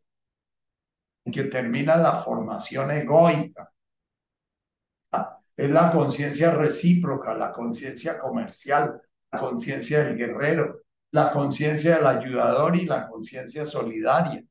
en 1.26 1.34
que 1.34 1.46
termina 1.46 1.96
la 1.96 2.14
formación 2.20 2.92
egoica 2.92 3.72
es 5.60 5.70
la 5.70 5.92
conciencia 5.92 6.52
recíproca, 6.52 7.34
la 7.34 7.52
conciencia 7.52 8.18
comercial, 8.18 9.02
la 9.30 9.40
conciencia 9.40 10.06
del 10.06 10.16
guerrero, 10.16 10.84
la 11.12 11.34
conciencia 11.34 11.98
del 11.98 12.08
ayudador 12.08 12.78
y 12.78 12.86
la 12.86 13.10
conciencia 13.10 13.66
solidaria. 13.66 14.42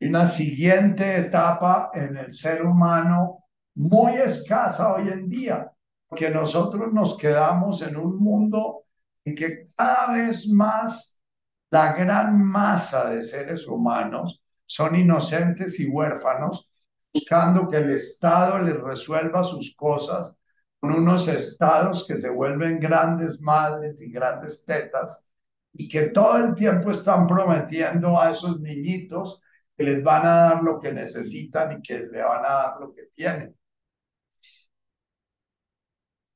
Y 0.00 0.08
una 0.08 0.26
siguiente 0.26 1.16
etapa 1.16 1.92
en 1.94 2.16
el 2.16 2.34
ser 2.34 2.66
humano 2.66 3.44
muy 3.76 4.14
escasa 4.14 4.92
hoy 4.92 5.10
en 5.10 5.28
día, 5.28 5.70
porque 6.08 6.30
nosotros 6.30 6.92
nos 6.92 7.16
quedamos 7.16 7.82
en 7.82 7.96
un 7.96 8.16
mundo 8.16 8.86
en 9.24 9.36
que 9.36 9.68
cada 9.76 10.12
vez 10.12 10.48
más 10.48 11.22
la 11.70 11.92
gran 11.92 12.44
masa 12.44 13.10
de 13.10 13.22
seres 13.22 13.68
humanos 13.68 14.42
son 14.66 14.96
inocentes 14.96 15.78
y 15.78 15.88
huérfanos 15.88 16.68
buscando 17.14 17.68
que 17.70 17.76
el 17.78 17.90
Estado 17.90 18.58
les 18.58 18.80
resuelva 18.80 19.44
sus 19.44 19.74
cosas 19.76 20.36
con 20.80 20.92
unos 20.92 21.28
estados 21.28 22.06
que 22.06 22.18
se 22.18 22.30
vuelven 22.30 22.80
grandes 22.80 23.40
madres 23.40 24.00
y 24.02 24.10
grandes 24.12 24.64
tetas 24.64 25.26
y 25.72 25.88
que 25.88 26.10
todo 26.10 26.36
el 26.38 26.54
tiempo 26.54 26.90
están 26.90 27.26
prometiendo 27.26 28.20
a 28.20 28.30
esos 28.30 28.60
niñitos 28.60 29.42
que 29.76 29.84
les 29.84 30.02
van 30.02 30.26
a 30.26 30.34
dar 30.36 30.62
lo 30.62 30.80
que 30.80 30.92
necesitan 30.92 31.72
y 31.72 31.82
que 31.82 32.00
le 32.00 32.22
van 32.22 32.44
a 32.44 32.48
dar 32.48 32.80
lo 32.80 32.92
que 32.92 33.04
tienen. 33.14 33.56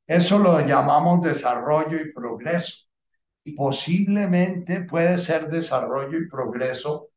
Eso 0.07 0.39
lo 0.39 0.61
llamamos 0.67 1.23
desarrollo 1.23 2.01
y 2.01 2.13
progreso. 2.13 2.87
Y 3.45 3.53
posiblemente 3.55 4.83
puede 4.85 5.19
ser 5.19 5.49
desarrollo 5.49 6.19
y 6.19 6.29
progreso 6.29 7.08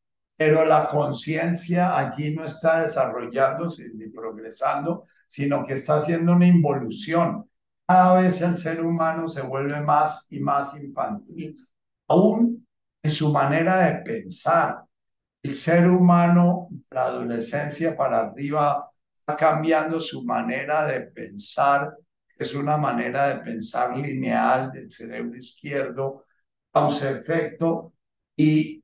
pero 0.44 0.66
la 0.66 0.90
conciencia 0.90 1.96
allí 1.96 2.36
no 2.36 2.46
está 2.46 2.82
desarrollándose 2.82 3.92
ni 3.94 4.08
progresando, 4.08 5.06
sino 5.28 5.64
que 5.64 5.74
está 5.74 5.98
haciendo 5.98 6.34
una 6.34 6.48
involución. 6.48 7.48
Cada 7.88 8.20
vez 8.20 8.42
el 8.42 8.58
ser 8.58 8.84
humano 8.84 9.28
se 9.28 9.44
vuelve 9.44 9.80
más 9.82 10.26
y 10.32 10.40
más 10.40 10.76
infantil, 10.82 11.64
aún 12.08 12.68
en 13.04 13.12
su 13.12 13.32
manera 13.32 13.86
de 13.86 14.02
pensar. 14.02 14.84
El 15.44 15.54
ser 15.54 15.88
humano, 15.88 16.70
la 16.90 17.04
adolescencia 17.06 17.96
para 17.96 18.22
arriba, 18.22 18.90
va 19.30 19.38
cambiando 19.38 20.00
su 20.00 20.24
manera 20.26 20.88
de 20.88 21.02
pensar, 21.02 21.96
es 22.36 22.56
una 22.56 22.78
manera 22.78 23.28
de 23.28 23.44
pensar 23.44 23.96
lineal 23.96 24.72
del 24.72 24.92
cerebro 24.92 25.38
izquierdo, 25.38 26.26
causa-efecto, 26.74 27.94
y 28.36 28.84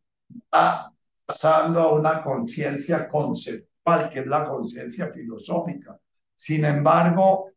va 0.53 0.93
pasando 1.27 1.81
a 1.81 1.91
una 1.91 2.23
conciencia 2.23 3.09
conceptual, 3.09 4.09
que 4.09 4.19
es 4.19 4.27
la 4.27 4.47
conciencia 4.47 5.11
filosófica. 5.11 5.99
Sin 6.33 6.63
embargo, 6.63 7.49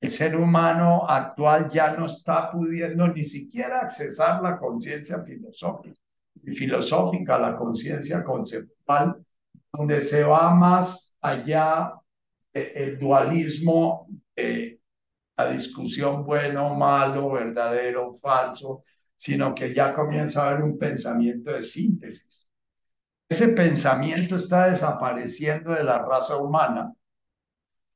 el 0.00 0.10
ser 0.10 0.34
humano 0.34 1.08
actual 1.08 1.70
ya 1.70 1.96
no 1.96 2.06
está 2.06 2.50
pudiendo 2.50 3.06
ni 3.06 3.24
siquiera 3.24 3.82
accesar 3.82 4.42
la 4.42 4.58
conciencia 4.58 5.22
filosófica, 5.22 6.00
filosófica, 6.44 7.38
la 7.38 7.56
conciencia 7.56 8.24
conceptual, 8.24 9.24
donde 9.72 10.02
se 10.02 10.24
va 10.24 10.52
más 10.52 11.16
allá 11.20 11.92
del 12.52 12.98
dualismo, 12.98 14.08
la 15.36 15.50
discusión 15.52 16.24
bueno, 16.24 16.74
malo, 16.74 17.30
verdadero, 17.30 18.12
falso, 18.14 18.82
sino 19.16 19.54
que 19.54 19.72
ya 19.72 19.94
comienza 19.94 20.42
a 20.42 20.50
haber 20.50 20.64
un 20.64 20.76
pensamiento 20.76 21.52
de 21.52 21.62
síntesis 21.62 22.43
ese 23.28 23.48
pensamiento 23.48 24.36
está 24.36 24.68
desapareciendo 24.70 25.72
de 25.72 25.84
la 25.84 25.98
raza 25.98 26.36
humana. 26.36 26.92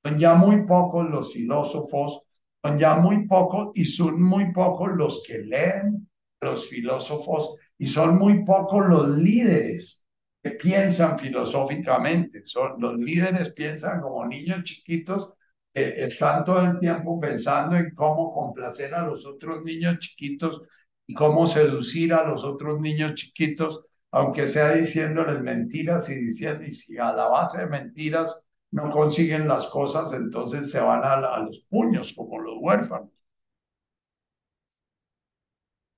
Son 0.05 0.18
ya 0.18 0.34
muy 0.34 0.66
pocos 0.66 1.09
los 1.09 1.32
filósofos, 1.32 2.22
son 2.62 2.78
ya 2.78 2.96
muy 2.96 3.26
pocos 3.26 3.70
y 3.74 3.84
son 3.84 4.22
muy 4.22 4.52
pocos 4.52 4.90
los 4.94 5.22
que 5.26 5.38
leen 5.38 6.09
los 6.40 6.68
filósofos 6.68 7.56
y 7.78 7.86
son 7.86 8.18
muy 8.18 8.44
pocos 8.44 8.86
los 8.88 9.09
líderes 9.09 10.05
que 10.42 10.50
piensan 10.52 11.18
filosóficamente. 11.18 12.42
Son, 12.44 12.80
los 12.80 12.96
líderes 12.98 13.52
piensan 13.52 14.00
como 14.00 14.26
niños 14.26 14.64
chiquitos 14.64 15.34
que 15.72 16.05
están 16.05 16.44
todo 16.44 16.60
el 16.64 16.78
tiempo 16.78 17.20
pensando 17.20 17.76
en 17.76 17.94
cómo 17.94 18.32
complacer 18.32 18.94
a 18.94 19.06
los 19.06 19.26
otros 19.26 19.64
niños 19.64 19.98
chiquitos 19.98 20.62
y 21.06 21.14
cómo 21.14 21.46
seducir 21.46 22.12
a 22.14 22.24
los 22.24 22.44
otros 22.44 22.80
niños 22.80 23.14
chiquitos 23.14 23.88
aunque 24.10 24.48
sea 24.48 24.72
diciéndoles 24.72 25.40
mentiras 25.43 26.09
y 26.10 26.14
diciendo, 26.16 26.64
y 26.64 26.72
si 26.72 26.98
a 26.98 27.12
la 27.12 27.26
base 27.28 27.62
de 27.62 27.66
mentiras 27.68 28.44
no 28.70 28.90
consiguen 28.90 29.48
las 29.48 29.66
cosas, 29.68 30.12
entonces 30.12 30.70
se 30.70 30.80
van 30.80 31.05
a, 31.05 31.14
a 31.14 31.40
los 31.40 31.60
puños 31.70 32.12
como 32.16 32.39
los 32.40 32.56
huérfanos. 32.60 33.10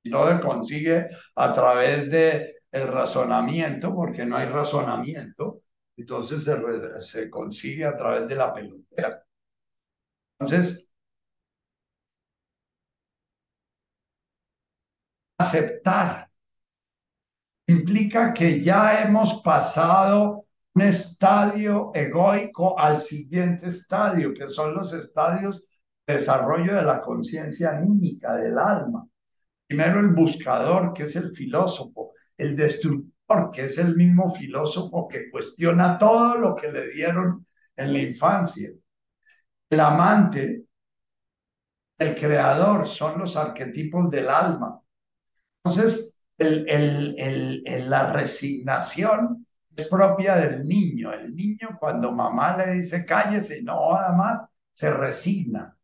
No 0.04 0.26
se 0.28 0.40
consigue 0.40 1.08
a 1.36 1.52
través 1.54 2.10
de 2.10 2.56
el 2.72 2.86
razonamiento, 2.88 3.94
porque 3.94 4.24
no 4.26 4.36
hay 4.36 4.46
razonamiento, 4.48 5.62
entonces 5.96 6.44
se, 6.44 7.02
se 7.02 7.30
consigue 7.30 7.84
a 7.86 7.96
través 7.96 8.28
de 8.28 8.36
la 8.36 8.52
pelotera. 8.54 9.24
Entonces, 10.40 10.90
aceptar 15.38 16.29
implica 17.70 18.32
que 18.32 18.60
ya 18.60 19.02
hemos 19.02 19.42
pasado 19.42 20.46
un 20.74 20.82
estadio 20.82 21.90
egoico 21.94 22.78
al 22.78 23.00
siguiente 23.00 23.68
estadio, 23.68 24.32
que 24.34 24.48
son 24.48 24.74
los 24.74 24.92
estadios 24.92 25.62
de 26.06 26.14
desarrollo 26.14 26.74
de 26.76 26.82
la 26.82 27.00
conciencia 27.00 27.70
anímica 27.76 28.36
del 28.36 28.58
alma. 28.58 29.06
Primero 29.66 30.00
el 30.00 30.14
buscador, 30.14 30.92
que 30.92 31.04
es 31.04 31.16
el 31.16 31.30
filósofo, 31.30 32.12
el 32.36 32.56
destructor, 32.56 33.50
que 33.52 33.66
es 33.66 33.78
el 33.78 33.94
mismo 33.96 34.28
filósofo 34.30 35.06
que 35.06 35.30
cuestiona 35.30 35.98
todo 35.98 36.36
lo 36.36 36.54
que 36.54 36.72
le 36.72 36.90
dieron 36.90 37.46
en 37.76 37.92
la 37.92 37.98
infancia. 38.00 38.70
El 39.68 39.80
amante, 39.80 40.64
el 41.98 42.14
creador, 42.16 42.88
son 42.88 43.20
los 43.20 43.36
arquetipos 43.36 44.10
del 44.10 44.28
alma. 44.28 44.80
Entonces, 45.62 46.19
la 46.40 48.12
resignación 48.12 49.46
es 49.76 49.88
propia 49.88 50.36
del 50.36 50.62
niño. 50.66 51.12
El 51.12 51.34
niño 51.34 51.76
cuando 51.78 52.12
mamá 52.12 52.56
le 52.56 52.72
dice 52.74 53.04
cállese 53.04 53.62
no 53.62 53.92
nada 53.92 54.12
más, 54.12 54.40
se 54.72 54.92
resigna. 54.92 55.76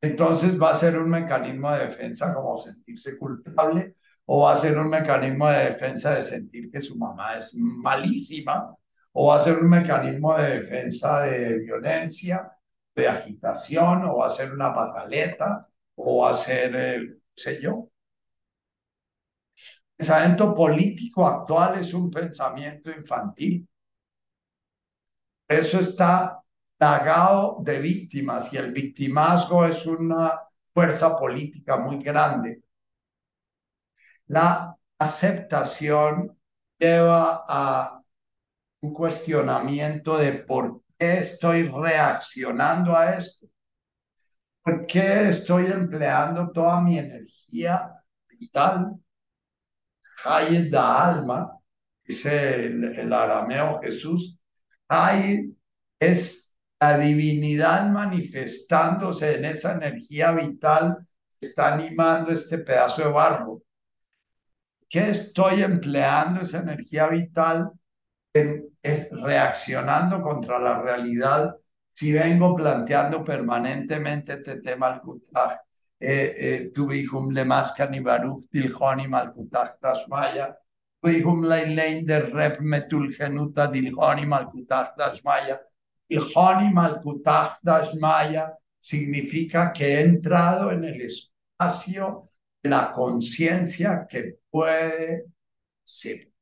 Entonces 0.00 0.60
va 0.60 0.70
a 0.70 0.74
ser 0.74 0.98
un 0.98 1.10
mecanismo 1.10 1.72
de 1.72 1.86
defensa 1.86 2.34
como 2.34 2.58
sentirse 2.58 3.18
culpable 3.18 3.96
o 4.26 4.44
va 4.44 4.52
a 4.52 4.56
ser 4.56 4.78
un 4.78 4.90
mecanismo 4.90 5.48
de 5.48 5.64
defensa 5.64 6.14
de 6.14 6.22
sentir 6.22 6.70
que 6.70 6.82
su 6.82 6.96
mamá 6.96 7.38
es 7.38 7.54
malísima 7.54 8.74
o 9.12 9.28
va 9.28 9.36
a 9.36 9.40
ser 9.40 9.58
un 9.58 9.68
mecanismo 9.70 10.36
de 10.36 10.60
defensa 10.60 11.22
de 11.22 11.58
violencia, 11.60 12.52
de 12.94 13.08
agitación 13.08 14.04
o 14.04 14.18
va 14.18 14.26
a 14.28 14.30
ser 14.30 14.52
una 14.52 14.74
pataleta 14.74 15.68
o 15.96 16.22
va 16.22 16.30
a 16.30 16.34
ser, 16.34 16.76
eh, 16.76 17.18
sé 17.34 17.60
yo, 17.60 17.88
pensamiento 19.98 20.54
político 20.54 21.26
actual 21.26 21.80
es 21.80 21.92
un 21.92 22.10
pensamiento 22.10 22.90
infantil. 22.90 23.68
Eso 25.48 25.80
está 25.80 26.40
plagado 26.76 27.58
de 27.62 27.80
víctimas 27.80 28.52
y 28.52 28.58
el 28.58 28.72
victimazgo 28.72 29.66
es 29.66 29.84
una 29.86 30.40
fuerza 30.72 31.18
política 31.18 31.78
muy 31.78 32.00
grande. 32.02 32.62
La 34.26 34.76
aceptación 34.98 36.38
lleva 36.78 37.44
a 37.48 38.00
un 38.80 38.92
cuestionamiento 38.94 40.16
de 40.16 40.32
por 40.32 40.82
qué 40.96 41.18
estoy 41.18 41.64
reaccionando 41.64 42.94
a 42.96 43.16
esto. 43.16 43.48
¿Por 44.62 44.86
qué 44.86 45.30
estoy 45.30 45.66
empleando 45.66 46.52
toda 46.52 46.80
mi 46.80 46.98
energía 46.98 47.92
vital 48.28 49.00
Hay 50.24 50.68
da 50.68 51.10
alma, 51.10 51.52
dice 52.04 52.66
el, 52.66 52.84
el 52.84 53.12
arameo 53.12 53.80
Jesús, 53.80 54.40
hay 54.88 55.54
es 56.00 56.56
la 56.80 56.98
divinidad 56.98 57.90
manifestándose 57.90 59.36
en 59.36 59.46
esa 59.46 59.74
energía 59.74 60.32
vital 60.32 60.98
que 61.40 61.46
está 61.46 61.74
animando 61.74 62.32
este 62.32 62.58
pedazo 62.58 63.02
de 63.02 63.08
barro. 63.12 63.62
¿Qué 64.88 65.10
estoy 65.10 65.62
empleando 65.62 66.40
esa 66.42 66.60
energía 66.60 67.08
vital 67.08 67.72
en, 68.32 68.68
reaccionando 69.10 70.22
contra 70.22 70.58
la 70.58 70.80
realidad. 70.80 71.56
Si 71.94 72.12
vengo 72.12 72.54
planteando 72.54 73.24
permanentemente 73.24 74.34
este 74.34 74.60
tema 74.60 74.88
al 74.88 75.00
eh, 76.00 76.34
eh, 76.46 76.70
tubihum 76.74 77.34
le 77.34 77.44
maskani 77.44 78.00
baruch 78.00 78.44
dilhoni 78.52 79.06
malkutaj 79.06 79.78
tashmaya, 79.82 80.54
tubihum 81.02 81.44
leilein 81.44 82.06
de 82.06 82.20
rep 82.34 82.60
metul 82.60 83.12
genuta 83.12 83.66
dilhoni 83.72 84.26
malkutaj 84.26 84.96
tashmaya, 84.98 85.58
Ilhoni 86.10 86.72
Malkutaj 86.72 87.60
Dashmaya 87.62 88.56
significa 88.80 89.72
que 89.72 89.84
he 89.86 90.00
entrado 90.00 90.70
en 90.72 90.84
el 90.84 91.02
espacio 91.02 92.30
la 92.62 92.90
conciencia 92.92 94.06
que 94.08 94.38
puede 94.50 95.26
ser. 95.84 96.32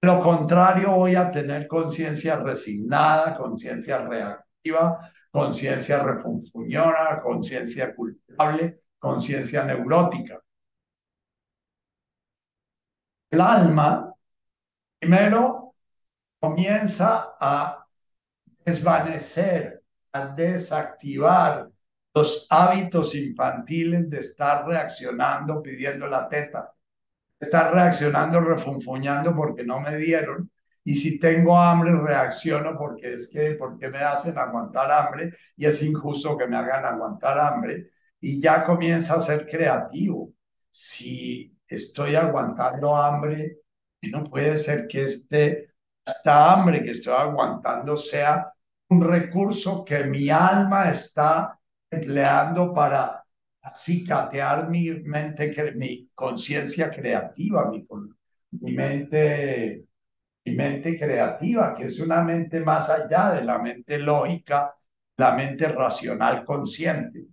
Lo 0.00 0.22
contrario, 0.22 0.92
voy 0.92 1.16
a 1.16 1.30
tener 1.30 1.66
conciencia 1.66 2.36
resignada, 2.36 3.36
conciencia 3.36 3.98
reactiva, 4.06 4.98
conciencia 5.30 6.02
refunfuñona, 6.02 7.20
conciencia 7.22 7.94
culpable, 7.94 8.82
conciencia 8.98 9.64
neurótica. 9.64 10.40
El 13.30 13.40
alma, 13.40 14.12
primero, 14.98 15.74
comienza 16.40 17.36
a 17.38 17.86
desvanecer, 18.64 19.82
a 20.12 20.26
desactivar 20.26 21.68
los 22.14 22.46
hábitos 22.50 23.14
infantiles 23.14 24.08
de 24.10 24.18
estar 24.18 24.66
reaccionando 24.66 25.62
pidiendo 25.62 26.06
la 26.06 26.28
teta, 26.28 26.72
estar 27.38 27.72
reaccionando 27.72 28.40
refunfuñando 28.40 29.34
porque 29.34 29.62
no 29.64 29.80
me 29.80 29.96
dieron. 29.96 30.50
Y 30.88 30.94
si 30.94 31.18
tengo 31.20 31.54
hambre, 31.54 31.92
reacciono 32.00 32.74
porque 32.78 33.12
es 33.12 33.28
que, 33.30 33.56
porque 33.56 33.90
me 33.90 33.98
hacen 33.98 34.38
aguantar 34.38 34.90
hambre 34.90 35.34
y 35.54 35.66
es 35.66 35.82
injusto 35.82 36.34
que 36.38 36.46
me 36.46 36.56
hagan 36.56 36.86
aguantar 36.86 37.38
hambre. 37.38 37.90
Y 38.18 38.40
ya 38.40 38.64
comienza 38.64 39.16
a 39.16 39.20
ser 39.20 39.46
creativo. 39.46 40.32
Si 40.70 41.54
estoy 41.66 42.14
aguantando 42.14 42.96
hambre, 42.96 43.58
no 44.00 44.24
puede 44.24 44.56
ser 44.56 44.88
que 44.88 45.04
este, 45.04 45.74
esta 46.06 46.54
hambre 46.54 46.82
que 46.82 46.92
estoy 46.92 47.12
aguantando 47.12 47.94
sea 47.98 48.50
un 48.88 49.02
recurso 49.02 49.84
que 49.84 50.04
mi 50.04 50.30
alma 50.30 50.90
está 50.90 51.60
empleando 51.90 52.72
para 52.72 53.22
acicatear 53.60 54.70
mi 54.70 54.88
mente, 55.02 55.74
mi 55.76 56.08
conciencia 56.14 56.90
creativa, 56.90 57.70
mi, 57.70 57.86
mi, 58.52 58.72
mente, 58.72 59.87
mente 60.52 60.98
creativa, 60.98 61.74
que 61.74 61.84
es 61.86 62.00
una 62.00 62.22
mente 62.22 62.60
más 62.60 62.90
allá 62.90 63.32
de 63.32 63.44
la 63.44 63.58
mente 63.58 63.98
lógica, 63.98 64.74
la 65.16 65.32
mente 65.32 65.68
racional 65.68 66.44
consciente. 66.44 67.26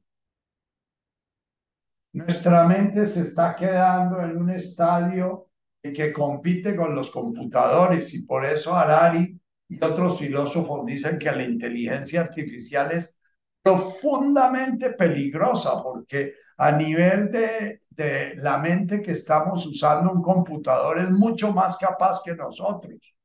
Nuestra 2.13 2.65
mente 2.65 3.05
se 3.05 3.21
está 3.21 3.55
quedando 3.55 4.21
en 4.21 4.37
un 4.37 4.49
estadio 4.49 5.49
que 5.81 6.13
compite 6.13 6.75
con 6.75 6.95
los 6.95 7.11
computadores 7.11 8.13
y 8.13 8.25
por 8.25 8.45
eso 8.45 8.75
Harari 8.75 9.39
y 9.67 9.83
otros 9.83 10.19
filósofos 10.19 10.85
dicen 10.85 11.19
que 11.19 11.31
la 11.31 11.43
inteligencia 11.43 12.21
artificial 12.21 12.91
es 12.91 13.14
profundamente 13.65 14.91
peligrosa 14.91 15.81
porque 15.81 16.35
a 16.57 16.71
nivel 16.71 17.31
de, 17.31 17.81
de 17.89 18.35
la 18.35 18.59
mente 18.59 19.01
que 19.01 19.13
estamos 19.13 19.65
usando, 19.65 20.11
un 20.11 20.21
computador 20.21 20.99
es 20.99 21.09
mucho 21.09 21.51
más 21.51 21.75
capaz 21.77 22.21
que 22.23 22.35
nosotros. 22.35 23.15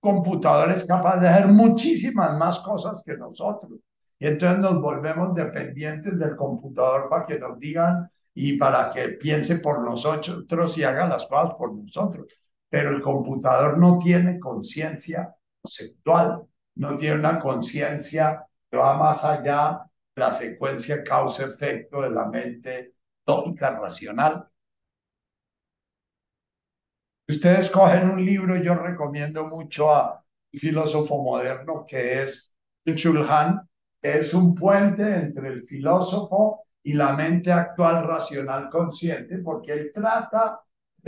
computador 0.00 0.70
es 0.70 0.86
capaz 0.86 1.20
de 1.20 1.28
hacer 1.28 1.48
muchísimas 1.48 2.36
más 2.38 2.60
cosas 2.60 3.02
que 3.04 3.16
nosotros. 3.16 3.78
Y 4.18 4.26
entonces 4.26 4.58
nos 4.60 4.80
volvemos 4.80 5.34
dependientes 5.34 6.18
del 6.18 6.34
computador 6.34 7.08
para 7.10 7.26
que 7.26 7.38
nos 7.38 7.58
digan 7.58 8.08
y 8.34 8.56
para 8.56 8.90
que 8.90 9.10
piense 9.20 9.56
por 9.56 9.82
nosotros 9.84 10.78
y 10.78 10.84
haga 10.84 11.06
las 11.06 11.26
cosas 11.26 11.54
por 11.58 11.74
nosotros. 11.74 12.26
Pero 12.70 12.90
el 12.96 13.02
computador 13.02 13.76
no 13.76 13.98
tiene 13.98 14.38
conciencia 14.38 15.34
conceptual, 15.60 16.42
no 16.76 16.96
tiene 16.96 17.18
una 17.18 17.38
conciencia 17.38 18.47
que 18.70 18.76
va 18.76 18.96
más 18.96 19.24
allá 19.24 19.84
de 20.14 20.20
la 20.20 20.34
secuencia 20.34 21.02
causa-efecto 21.04 22.02
de 22.02 22.10
la 22.10 22.26
mente 22.26 22.94
lógica 23.26 23.78
racional. 23.78 24.48
Ustedes 27.28 27.70
cogen 27.70 28.10
un 28.10 28.24
libro, 28.24 28.56
yo 28.56 28.74
recomiendo 28.74 29.46
mucho 29.48 29.90
a 29.90 30.24
un 30.52 30.60
filósofo 30.60 31.22
moderno 31.22 31.84
que 31.86 32.22
es 32.22 32.54
Chulhan, 32.86 33.68
que 34.00 34.18
es 34.18 34.32
un 34.32 34.54
puente 34.54 35.02
entre 35.14 35.48
el 35.48 35.62
filósofo 35.62 36.64
y 36.82 36.94
la 36.94 37.12
mente 37.12 37.52
actual 37.52 38.06
racional 38.06 38.70
consciente, 38.70 39.38
porque 39.38 39.72
él 39.72 39.90
trata 39.92 40.60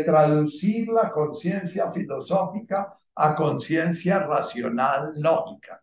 traducir 0.05 0.89
la 0.89 1.11
conciencia 1.11 1.91
filosófica 1.93 2.89
a 3.15 3.35
conciencia 3.35 4.21
racional 4.21 5.13
lógica. 5.17 5.81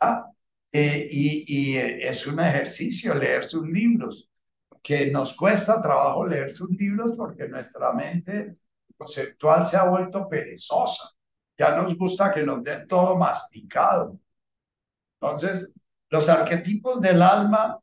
¿Ah? 0.00 0.30
Eh, 0.76 1.08
y, 1.08 1.76
es 1.76 2.26
un 2.26 2.40
ejercicio 2.40 3.14
leer 3.14 3.44
sus 3.44 3.64
libros, 3.64 4.28
que 4.82 5.08
nos 5.08 5.36
cuesta 5.36 5.80
trabajo 5.80 6.26
leer 6.26 6.52
sus 6.52 6.68
libros 6.70 7.16
porque 7.16 7.48
nuestra 7.48 7.92
mente 7.92 8.56
conceptual 8.96 9.64
se 9.66 9.76
ha 9.76 9.88
vuelto 9.88 10.28
perezosa. 10.28 11.10
Ya 11.56 11.80
nos 11.80 11.96
gusta 11.96 12.32
que 12.32 12.42
nos 12.42 12.64
den 12.64 12.88
todo 12.88 13.16
masticado. 13.16 14.18
Entonces, 15.20 15.74
los 16.10 16.28
arquetipos 16.28 17.00
del 17.00 17.22
alma, 17.22 17.78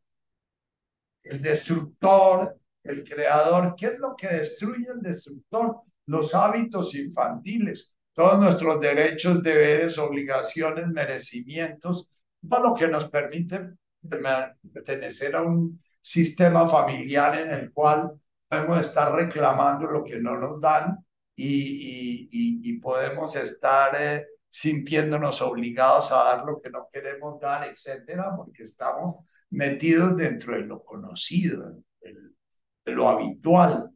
el 1.24 1.42
destructor, 1.42 2.60
el 2.84 3.06
creador, 3.06 3.74
¿qué 3.78 3.86
es 3.88 4.00
lo 4.00 4.18
que 4.18 4.28
destruye 4.28 4.88
el 4.94 5.00
destructor? 5.02 5.78
Los 6.08 6.36
hábitos 6.36 6.94
infantiles, 6.96 7.96
todos 8.14 8.38
nuestros 8.38 8.82
derechos, 8.82 9.42
deberes, 9.42 9.98
obligaciones, 9.98 10.88
merecimientos, 10.90 12.10
lo 12.42 12.76
que 12.76 12.88
nos 12.88 13.10
permite 13.10 13.74
pertenecer 14.02 15.36
a 15.36 15.42
un 15.42 15.82
sistema 16.02 16.68
familiar 16.68 17.40
en 17.40 17.52
el 17.52 17.72
cual 17.72 18.20
podemos 18.48 18.80
estar 18.80 19.14
reclamando 19.14 19.88
lo 19.88 20.04
que 20.04 20.20
no 20.20 20.38
nos 20.38 20.60
dan 20.60 20.98
y, 21.36 22.30
y, 22.32 22.80
podemos 22.80 23.36
estar 23.36 23.96
eh, 23.98 24.28
sintiéndonos 24.50 25.42
obligados 25.42 26.12
a 26.12 26.24
dar 26.24 26.46
lo 26.46 26.62
que 26.62 26.70
no 26.70 26.88
queremos 26.92 27.40
dar, 27.40 27.68
etcétera, 27.68 28.36
porque 28.36 28.64
estamos 28.64 29.26
metidos 29.50 30.18
dentro 30.18 30.54
de 30.54 30.66
lo 30.66 30.84
conocido, 30.84 31.78
de 32.02 32.92
lo 32.92 33.08
habitual. 33.08 33.90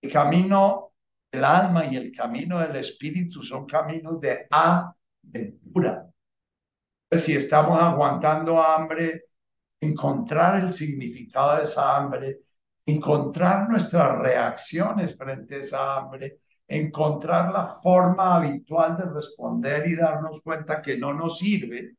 El 0.00 0.12
camino 0.12 0.92
del 1.30 1.44
alma 1.44 1.86
y 1.86 1.96
el 1.96 2.12
camino 2.12 2.58
del 2.58 2.76
espíritu 2.76 3.42
son 3.42 3.66
caminos 3.66 4.20
de 4.20 4.46
aventura. 4.50 6.07
Si 7.10 7.34
estamos 7.34 7.80
aguantando 7.80 8.62
hambre, 8.62 9.24
encontrar 9.80 10.62
el 10.62 10.72
significado 10.72 11.56
de 11.56 11.64
esa 11.64 11.96
hambre, 11.96 12.40
encontrar 12.84 13.68
nuestras 13.68 14.18
reacciones 14.18 15.16
frente 15.16 15.56
a 15.56 15.58
esa 15.60 15.96
hambre, 15.96 16.40
encontrar 16.66 17.50
la 17.50 17.64
forma 17.66 18.36
habitual 18.36 18.96
de 18.96 19.04
responder 19.06 19.86
y 19.88 19.96
darnos 19.96 20.42
cuenta 20.42 20.82
que 20.82 20.98
no 20.98 21.14
nos 21.14 21.38
sirve. 21.38 21.96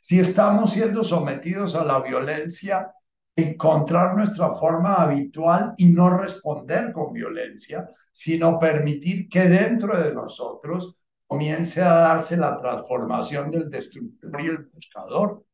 Si 0.00 0.20
estamos 0.20 0.72
siendo 0.72 1.02
sometidos 1.02 1.74
a 1.74 1.84
la 1.84 2.00
violencia, 2.00 2.92
encontrar 3.34 4.16
nuestra 4.16 4.52
forma 4.52 4.94
habitual 4.94 5.74
y 5.76 5.88
no 5.88 6.16
responder 6.16 6.92
con 6.92 7.12
violencia, 7.12 7.88
sino 8.12 8.60
permitir 8.60 9.28
que 9.28 9.48
dentro 9.48 10.00
de 10.00 10.14
nosotros 10.14 10.96
comience 11.26 11.82
a 11.82 11.94
darse 11.94 12.36
la 12.36 12.58
transformación 12.60 13.50
del 13.50 13.70
destructor 13.70 14.40
y 14.40 14.46
el 14.46 14.58
buscador. 14.72 15.44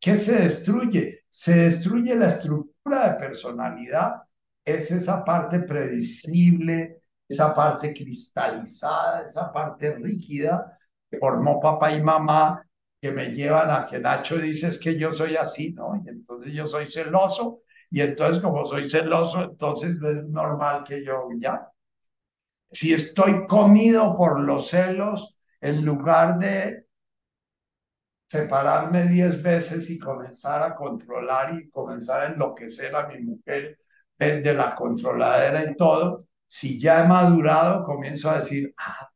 ¿Qué 0.00 0.16
se 0.16 0.38
destruye? 0.40 1.24
Se 1.28 1.54
destruye 1.54 2.14
la 2.16 2.28
estructura 2.28 3.10
de 3.12 3.18
personalidad 3.18 4.22
es 4.64 4.90
esa 4.90 5.24
parte 5.24 5.60
predecible, 5.60 7.02
esa 7.28 7.54
parte 7.54 7.92
cristalizada, 7.92 9.22
esa 9.24 9.52
parte 9.52 9.94
rígida 9.96 10.78
que 11.10 11.18
formó 11.18 11.60
papá 11.60 11.92
y 11.92 12.02
mamá, 12.02 12.66
que 13.00 13.12
me 13.12 13.26
llevan 13.32 13.70
a 13.70 13.86
que 13.86 13.98
Nacho 13.98 14.38
dice 14.38 14.70
que 14.82 14.98
yo 14.98 15.12
soy 15.12 15.36
así, 15.36 15.74
¿no? 15.74 16.02
Y 16.04 16.08
entonces 16.08 16.52
yo 16.54 16.66
soy 16.66 16.90
celoso, 16.90 17.60
y 17.90 18.00
entonces 18.00 18.42
como 18.42 18.64
soy 18.66 18.88
celoso, 18.88 19.44
entonces 19.44 19.96
es 20.02 20.24
normal 20.28 20.84
que 20.84 21.04
yo 21.04 21.28
ya. 21.38 21.68
Si 22.70 22.92
estoy 22.92 23.46
comido 23.46 24.16
por 24.16 24.40
los 24.40 24.68
celos, 24.68 25.38
en 25.60 25.84
lugar 25.84 26.38
de 26.38 26.86
separarme 28.26 29.04
diez 29.08 29.42
veces 29.42 29.88
y 29.90 29.98
comenzar 29.98 30.62
a 30.62 30.74
controlar 30.74 31.54
y 31.54 31.70
comenzar 31.70 32.20
a 32.20 32.32
enloquecer 32.32 32.94
a 32.96 33.06
mi 33.06 33.20
mujer 33.20 33.78
de 34.18 34.54
la 34.54 34.74
controladera 34.74 35.70
y 35.70 35.76
todo, 35.76 36.26
si 36.46 36.80
ya 36.80 37.04
he 37.04 37.08
madurado, 37.08 37.84
comienzo 37.84 38.30
a 38.30 38.36
decir, 38.36 38.72
ah, 38.76 39.08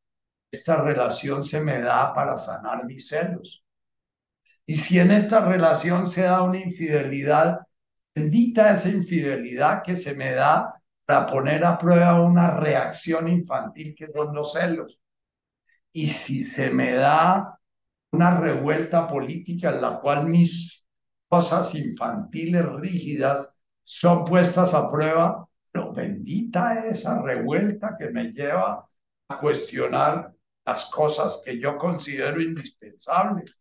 esta 0.51 0.77
relación 0.83 1.45
se 1.45 1.61
me 1.61 1.81
da 1.81 2.13
para 2.13 2.39
sanar 2.39 2.85
mis 2.85 3.09
celos. 3.09 3.65
Y 4.67 4.77
si 4.77 4.99
en 4.99 5.11
esta 5.11 5.41
relación 5.41 6.07
se 6.07 6.23
da 6.23 6.43
una 6.43 6.59
infidelidad, 6.59 7.61
bendita 8.15 8.73
esa 8.73 8.91
infidelidad 8.91 9.83
que 9.83 9.97
se 9.97 10.15
me 10.15 10.33
da 10.33 10.78
para 11.09 11.27
poner 11.27 11.65
a 11.65 11.79
prueba 11.79 12.21
una 12.21 12.51
reacción 12.51 13.29
infantil 13.29 13.95
que 13.97 14.09
son 14.13 14.35
los 14.35 14.53
celos. 14.53 15.01
Y 15.91 16.07
si 16.07 16.45
se 16.45 16.69
me 16.69 16.93
da 16.93 17.59
una 18.13 18.39
revuelta 18.39 19.09
política 19.09 19.71
en 19.71 19.81
la 19.81 20.01
cual 20.01 20.27
mis 20.27 20.87
cosas 21.27 21.75
infantiles 21.75 22.63
rígidas 22.75 23.59
son 23.83 24.27
puestas 24.27 24.75
a 24.75 24.91
prueba, 24.91 25.49
pero 25.73 25.95
bendita 25.95 26.87
esa 26.87 27.23
revuelta 27.23 27.97
que 27.99 28.11
me 28.11 28.31
lleva 28.31 28.87
a 29.29 29.39
cuestionar 29.39 30.35
las 30.67 30.91
cosas 30.91 31.43
que 31.43 31.59
yo 31.59 31.79
considero 31.79 32.39
indispensables. 32.39 33.59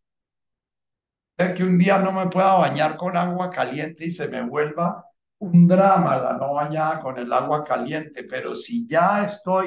Es 1.38 1.54
que 1.54 1.64
un 1.64 1.78
día 1.78 1.98
no 1.98 2.12
me 2.12 2.26
pueda 2.26 2.56
bañar 2.56 2.98
con 2.98 3.16
agua 3.16 3.50
caliente 3.50 4.04
y 4.04 4.10
se 4.10 4.28
me 4.28 4.42
vuelva 4.46 5.07
un 5.40 5.68
drama 5.68 6.16
la 6.16 6.32
no 6.34 6.54
bañada 6.54 7.00
con 7.00 7.18
el 7.18 7.32
agua 7.32 7.64
caliente, 7.64 8.24
pero 8.24 8.54
si 8.54 8.86
ya 8.88 9.24
estoy 9.24 9.66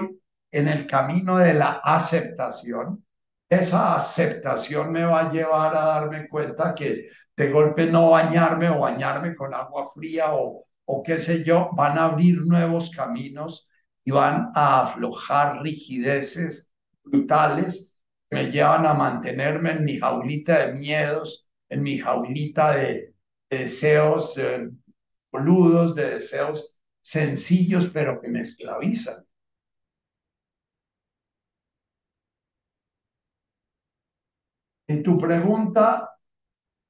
en 0.51 0.67
el 0.67 0.85
camino 0.87 1.37
de 1.37 1.53
la 1.53 1.81
aceptación, 1.83 3.05
esa 3.49 3.95
aceptación 3.95 4.91
me 4.91 5.03
va 5.05 5.21
a 5.21 5.31
llevar 5.31 5.75
a 5.75 5.85
darme 5.85 6.27
cuenta 6.29 6.73
que 6.75 7.09
de 7.35 7.51
golpe 7.51 7.85
no 7.87 8.11
bañarme 8.11 8.69
o 8.69 8.79
bañarme 8.79 9.35
con 9.35 9.53
agua 9.53 9.89
fría 9.93 10.33
o, 10.33 10.65
o 10.85 11.03
qué 11.03 11.17
sé 11.17 11.43
yo, 11.43 11.69
van 11.73 11.97
a 11.97 12.05
abrir 12.05 12.41
nuevos 12.45 12.91
caminos 12.91 13.69
y 14.03 14.11
van 14.11 14.51
a 14.55 14.81
aflojar 14.81 15.61
rigideces 15.61 16.73
brutales 17.03 17.99
que 18.29 18.37
me 18.37 18.51
llevan 18.51 18.85
a 18.85 18.93
mantenerme 18.93 19.71
en 19.71 19.85
mi 19.85 19.99
jaulita 19.99 20.67
de 20.67 20.73
miedos, 20.73 21.51
en 21.69 21.83
mi 21.83 21.97
jaulita 21.99 22.75
de, 22.75 23.11
deseos 23.51 24.37
eh, 24.37 24.69
boludos, 25.31 25.95
de 25.95 26.11
deseos 26.11 26.79
sencillos, 27.01 27.89
pero 27.93 28.19
que 28.21 28.27
me 28.27 28.41
esclavizan. 28.41 29.23
En 34.87 35.01
tu 35.03 35.17
pregunta 35.17 36.09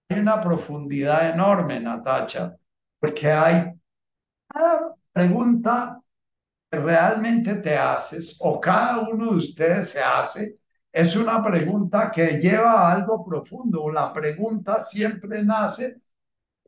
hay 0.09 0.19
una 0.19 0.41
profundidad 0.41 1.31
enorme, 1.31 1.79
Natacha, 1.79 2.55
porque 2.99 3.31
hay 3.31 3.73
cada 4.47 4.95
pregunta 5.13 6.01
que 6.71 6.79
realmente 6.79 7.55
te 7.55 7.77
haces 7.77 8.37
o 8.39 8.59
cada 8.61 8.99
uno 9.01 9.31
de 9.31 9.37
ustedes 9.37 9.89
se 9.91 10.01
hace, 10.03 10.59
es 10.91 11.15
una 11.15 11.43
pregunta 11.43 12.11
que 12.11 12.39
lleva 12.41 12.73
a 12.73 12.93
algo 12.93 13.23
profundo. 13.25 13.91
La 13.91 14.13
pregunta 14.13 14.83
siempre 14.83 15.43
nace 15.43 16.01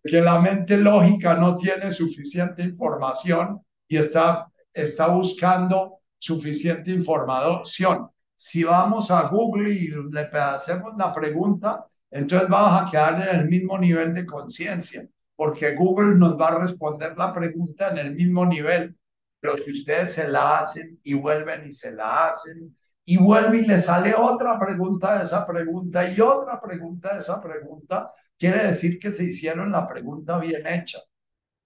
que 0.04 0.22
la 0.22 0.40
mente 0.40 0.78
lógica 0.78 1.36
no 1.36 1.58
tiene 1.58 1.92
suficiente 1.92 2.62
información 2.62 3.62
y 3.88 3.98
está, 3.98 4.48
está 4.74 5.08
buscando 5.08 6.00
suficiente 6.20 6.92
información. 6.92 8.10
Si 8.36 8.64
vamos 8.64 9.10
a 9.12 9.28
Google 9.28 9.72
y 9.72 9.88
le 9.88 10.22
hacemos 10.22 10.94
la 10.98 11.14
pregunta, 11.14 11.86
entonces 12.12 12.50
vamos 12.50 12.82
a 12.82 12.92
quedar 12.92 13.28
en 13.28 13.40
el 13.40 13.50
mismo 13.50 13.78
nivel 13.78 14.14
de 14.14 14.26
conciencia, 14.26 15.08
porque 15.36 15.76
Google 15.76 16.16
nos 16.16 16.40
va 16.40 16.50
a 16.50 16.60
responder 16.60 17.18
la 17.18 17.34
pregunta 17.34 17.90
en 17.90 17.98
el 18.00 18.16
mismo 18.16 18.46
nivel. 18.46 18.96
Pero 19.40 19.58
si 19.58 19.72
ustedes 19.72 20.14
se 20.14 20.28
la 20.30 20.60
hacen 20.60 21.00
y 21.04 21.14
vuelven 21.14 21.68
y 21.68 21.72
se 21.72 21.92
la 21.94 22.28
hacen 22.28 22.76
y 23.06 23.18
vuelve 23.18 23.60
y 23.60 23.66
le 23.66 23.82
sale 23.82 24.14
otra 24.16 24.60
pregunta 24.60 25.18
de 25.18 25.24
esa 25.26 25.46
pregunta 25.46 26.10
y 26.10 26.20
otra 26.22 26.62
pregunta 26.62 27.14
de 27.14 27.20
esa 27.20 27.42
pregunta, 27.42 28.12
quiere 28.38 28.68
decir 28.68 29.00
que 29.00 29.12
se 29.12 29.26
hicieron 29.26 29.72
la 29.72 29.88
pregunta 29.88 30.40
bien 30.40 30.66
hecha. 30.68 31.00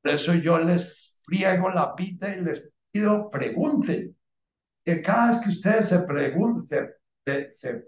Por 0.01 0.14
eso 0.14 0.34
yo 0.34 0.57
les 0.59 1.19
friego 1.23 1.69
la 1.69 1.95
pita 1.95 2.35
y 2.35 2.41
les 2.41 2.64
pido 2.91 3.30
pregunten. 3.30 4.15
Que 4.84 5.01
cada 5.01 5.31
vez 5.31 5.41
que 5.41 5.49
ustedes 5.49 5.89
se 5.89 5.99
pregunten, 6.03 6.89
se 7.26 7.84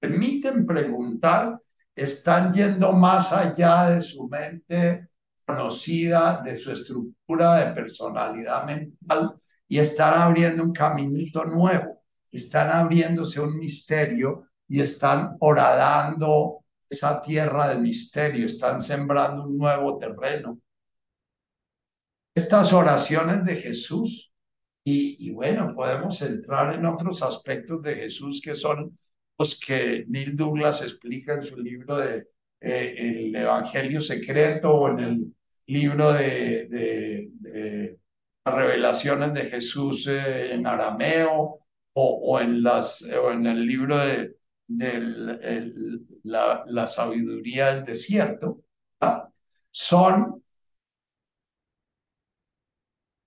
permiten 0.00 0.66
preguntar, 0.66 1.60
están 1.94 2.52
yendo 2.52 2.92
más 2.92 3.32
allá 3.32 3.90
de 3.90 4.00
su 4.00 4.28
mente 4.28 5.08
conocida, 5.44 6.40
de 6.42 6.56
su 6.56 6.72
estructura 6.72 7.56
de 7.56 7.74
personalidad 7.74 8.64
mental 8.64 9.34
y 9.66 9.78
están 9.78 10.14
abriendo 10.14 10.62
un 10.62 10.72
caminito 10.72 11.44
nuevo, 11.44 11.97
están 12.32 12.70
abriéndose 12.70 13.40
un 13.40 13.58
misterio 13.58 14.48
y 14.68 14.80
están 14.80 15.36
horadando 15.40 16.64
esa 16.88 17.20
tierra 17.20 17.68
de 17.68 17.78
misterio, 17.78 18.46
están 18.46 18.82
sembrando 18.82 19.44
un 19.44 19.58
nuevo 19.58 19.98
terreno. 19.98 20.58
estas 22.34 22.72
oraciones 22.72 23.44
de 23.44 23.56
Jesús 23.56 24.32
y, 24.84 25.30
bueno, 25.32 25.74
podemos 25.74 26.22
entrar 26.22 26.74
en 26.74 26.86
otros 26.86 27.22
aspectos 27.22 27.82
de 27.82 27.94
Jesús 27.94 28.40
que 28.42 28.54
son 28.54 28.96
los 29.38 29.60
que 29.60 30.06
Neil 30.08 30.34
Douglas 30.34 30.82
explica 30.82 31.34
en 31.34 31.44
su 31.44 31.58
libro 31.60 31.98
de 31.98 32.28
eh, 32.60 32.94
El 32.96 33.36
Evangelio 33.36 34.00
Secreto 34.00 34.70
o 34.72 34.88
en 34.88 34.98
el 35.00 35.34
libro 35.66 36.12
de, 36.12 36.68
de, 36.68 37.98
las 38.44 38.54
revelaciones 38.54 39.34
de 39.34 39.42
Jesús 39.42 40.06
eh, 40.06 40.54
en 40.54 40.66
arameo 40.66 41.60
o, 42.00 42.40
en 42.40 42.62
las, 42.62 43.02
o 43.02 43.30
en 43.32 43.46
el 43.46 43.66
libro 43.66 43.96
de, 43.98 44.36
la, 46.24 46.64
la, 46.66 46.86
sabiduría 46.86 47.74
del 47.74 47.84
desierto, 47.84 48.62
son 49.70 50.42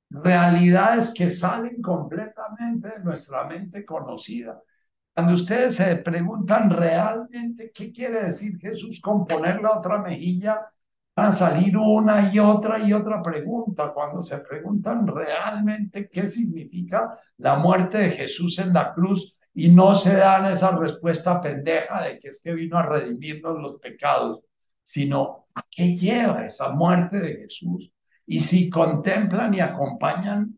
realidades 0.10 1.14
que 1.14 1.30
salen 1.30 1.82
completamente 1.82 2.90
de 2.90 3.04
nuestra 3.04 3.46
mente 3.46 3.86
conocida. 3.86 4.62
Cuando 5.14 5.34
ustedes 5.34 5.76
se 5.76 5.98
preguntan 5.98 6.70
realmente 6.70 7.72
qué 7.74 7.92
quiere 7.92 8.26
decir 8.26 8.58
Jesús 8.60 9.02
con 9.02 9.26
poner 9.26 9.62
la 9.62 9.78
otra 9.78 10.00
mejilla, 10.00 10.72
a 11.16 11.32
salir 11.32 11.78
una 11.78 12.32
y 12.34 12.40
otra 12.40 12.80
y 12.80 12.94
otra 12.94 13.22
pregunta. 13.22 13.92
Cuando 13.94 14.24
se 14.24 14.40
preguntan 14.40 15.08
realmente 15.08 16.10
qué 16.10 16.28
significa 16.28 17.18
la 17.38 17.56
muerte 17.56 17.98
de 17.98 18.12
Jesús 18.12 18.60
en 18.60 18.74
la 18.74 18.94
cruz 18.94 19.38
y 19.54 19.70
no 19.70 19.96
se 19.96 20.16
dan 20.16 20.46
esa 20.46 20.78
respuesta 20.78 21.42
pendeja 21.42 22.04
de 22.04 22.20
que 22.20 22.30
es 22.30 22.42
que 22.42 22.54
vino 22.54 22.78
a 22.78 22.84
redimirnos 22.84 23.62
los 23.62 23.80
pecados, 23.80 24.40
sino 24.82 25.48
a 25.54 25.64
qué 25.70 25.96
lleva 25.96 26.46
esa 26.46 26.72
muerte 26.74 27.20
de 27.20 27.36
Jesús 27.36 27.92
y 28.26 28.40
si 28.40 28.70
contemplan 28.70 29.54
y 29.54 29.60
acompañan 29.60 30.58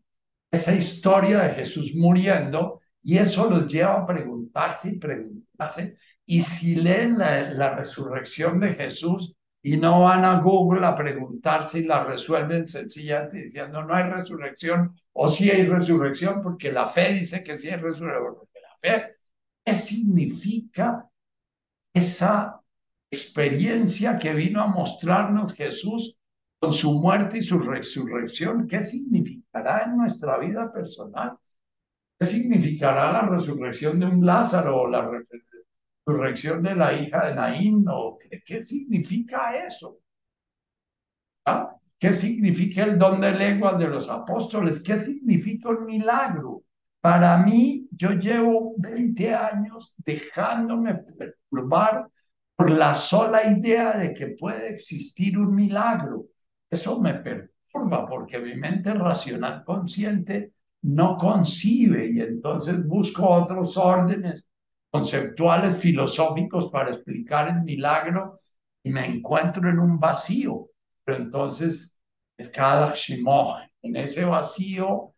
esa 0.51 0.75
historia 0.75 1.39
de 1.39 1.55
Jesús 1.55 1.95
muriendo, 1.95 2.81
y 3.01 3.17
eso 3.17 3.49
los 3.49 3.67
lleva 3.67 3.95
a 3.95 4.05
preguntarse 4.05 4.89
y 4.89 4.99
preguntarse, 4.99 5.97
y 6.25 6.41
si 6.41 6.75
leen 6.75 7.17
la, 7.17 7.75
resurrección 7.75 8.59
de 8.59 8.73
Jesús 8.73 9.35
y 9.65 9.77
no 9.77 10.01
van 10.01 10.25
a 10.25 10.41
Google 10.41 10.85
a 10.85 10.95
preguntarse 10.95 11.79
y 11.79 11.85
la 11.85 12.03
resuelven 12.03 12.67
sencillamente 12.67 13.37
diciendo 13.37 13.81
no 13.81 13.95
hay 13.95 14.03
resurrección 14.03 14.93
o 15.13 15.27
sí 15.29 15.49
hay 15.49 15.65
resurrección 15.65 16.43
porque 16.43 16.71
la 16.71 16.87
fe 16.87 17.13
dice 17.13 17.43
que 17.43 17.57
sí 17.57 17.69
hay 17.69 17.77
resurrección, 17.77 18.35
porque 18.35 18.59
la 18.59 18.77
fe, 18.77 19.15
¿qué 19.63 19.75
significa 19.75 21.09
esa 21.93 22.61
experiencia 23.09 24.19
que 24.19 24.33
vino 24.33 24.61
a 24.61 24.67
mostrarnos 24.67 25.53
Jesús 25.53 26.17
con 26.59 26.73
su 26.73 26.99
muerte 26.99 27.37
y 27.37 27.43
su 27.43 27.59
resurrección, 27.59 28.67
¿qué 28.67 28.81
significará 28.81 29.83
en 29.83 29.97
nuestra 29.97 30.37
vida 30.39 30.71
personal? 30.71 31.37
¿Qué 32.17 32.25
significará 32.25 33.11
la 33.11 33.21
resurrección 33.23 33.99
de 33.99 34.05
un 34.07 34.25
Lázaro 34.25 34.81
o 34.81 34.87
la 34.87 35.09
resurrección 36.05 36.63
de 36.63 36.75
la 36.75 36.93
hija 36.93 37.27
de 37.27 37.35
Naín? 37.35 37.85
¿O 37.89 38.17
qué, 38.45 38.63
significa 38.63 39.65
eso? 39.65 39.99
¿Ah? 41.45 41.75
¿Qué 41.97 42.13
significa 42.13 42.83
el 42.83 42.97
don 42.97 43.21
de 43.21 43.31
lenguas 43.31 43.77
de 43.79 43.87
los 43.87 44.09
apóstoles? 44.09 44.83
¿Qué 44.83 44.97
significa 44.97 45.69
un 45.69 45.85
milagro? 45.85 46.63
Para 46.99 47.37
mí, 47.37 47.87
yo 47.91 48.11
llevo 48.11 48.75
20 48.77 49.33
años 49.33 49.95
dejándome 50.05 50.95
perturbar 50.95 52.07
por 52.55 52.71
la 52.71 52.93
sola 52.93 53.45
idea 53.45 53.97
de 53.97 54.13
que 54.13 54.35
puede 54.39 54.69
existir 54.69 55.37
un 55.37 55.53
milagro. 55.53 56.25
Eso 56.69 56.99
me 57.01 57.13
perturba 57.15 58.07
porque 58.07 58.39
mi 58.39 58.55
mente 58.55 58.93
racional 58.93 59.63
consciente 59.63 60.53
no 60.83 61.17
concibe 61.17 62.09
y 62.11 62.21
entonces 62.21 62.85
busco 62.85 63.29
otros 63.29 63.77
órdenes 63.77 64.45
conceptuales, 64.93 65.79
filosóficos 65.79 66.69
para 66.69 66.91
explicar 66.91 67.49
el 67.49 67.63
milagro 67.63 68.39
y 68.83 68.91
me 68.91 69.07
encuentro 69.07 69.67
en 69.67 69.79
un 69.79 69.99
vacío. 69.99 70.69
Pero 71.03 71.17
entonces, 71.17 71.99
cada 72.53 72.93
shimoh, 72.93 73.57
en 73.81 73.95
ese 73.95 74.23
vacío, 74.23 75.15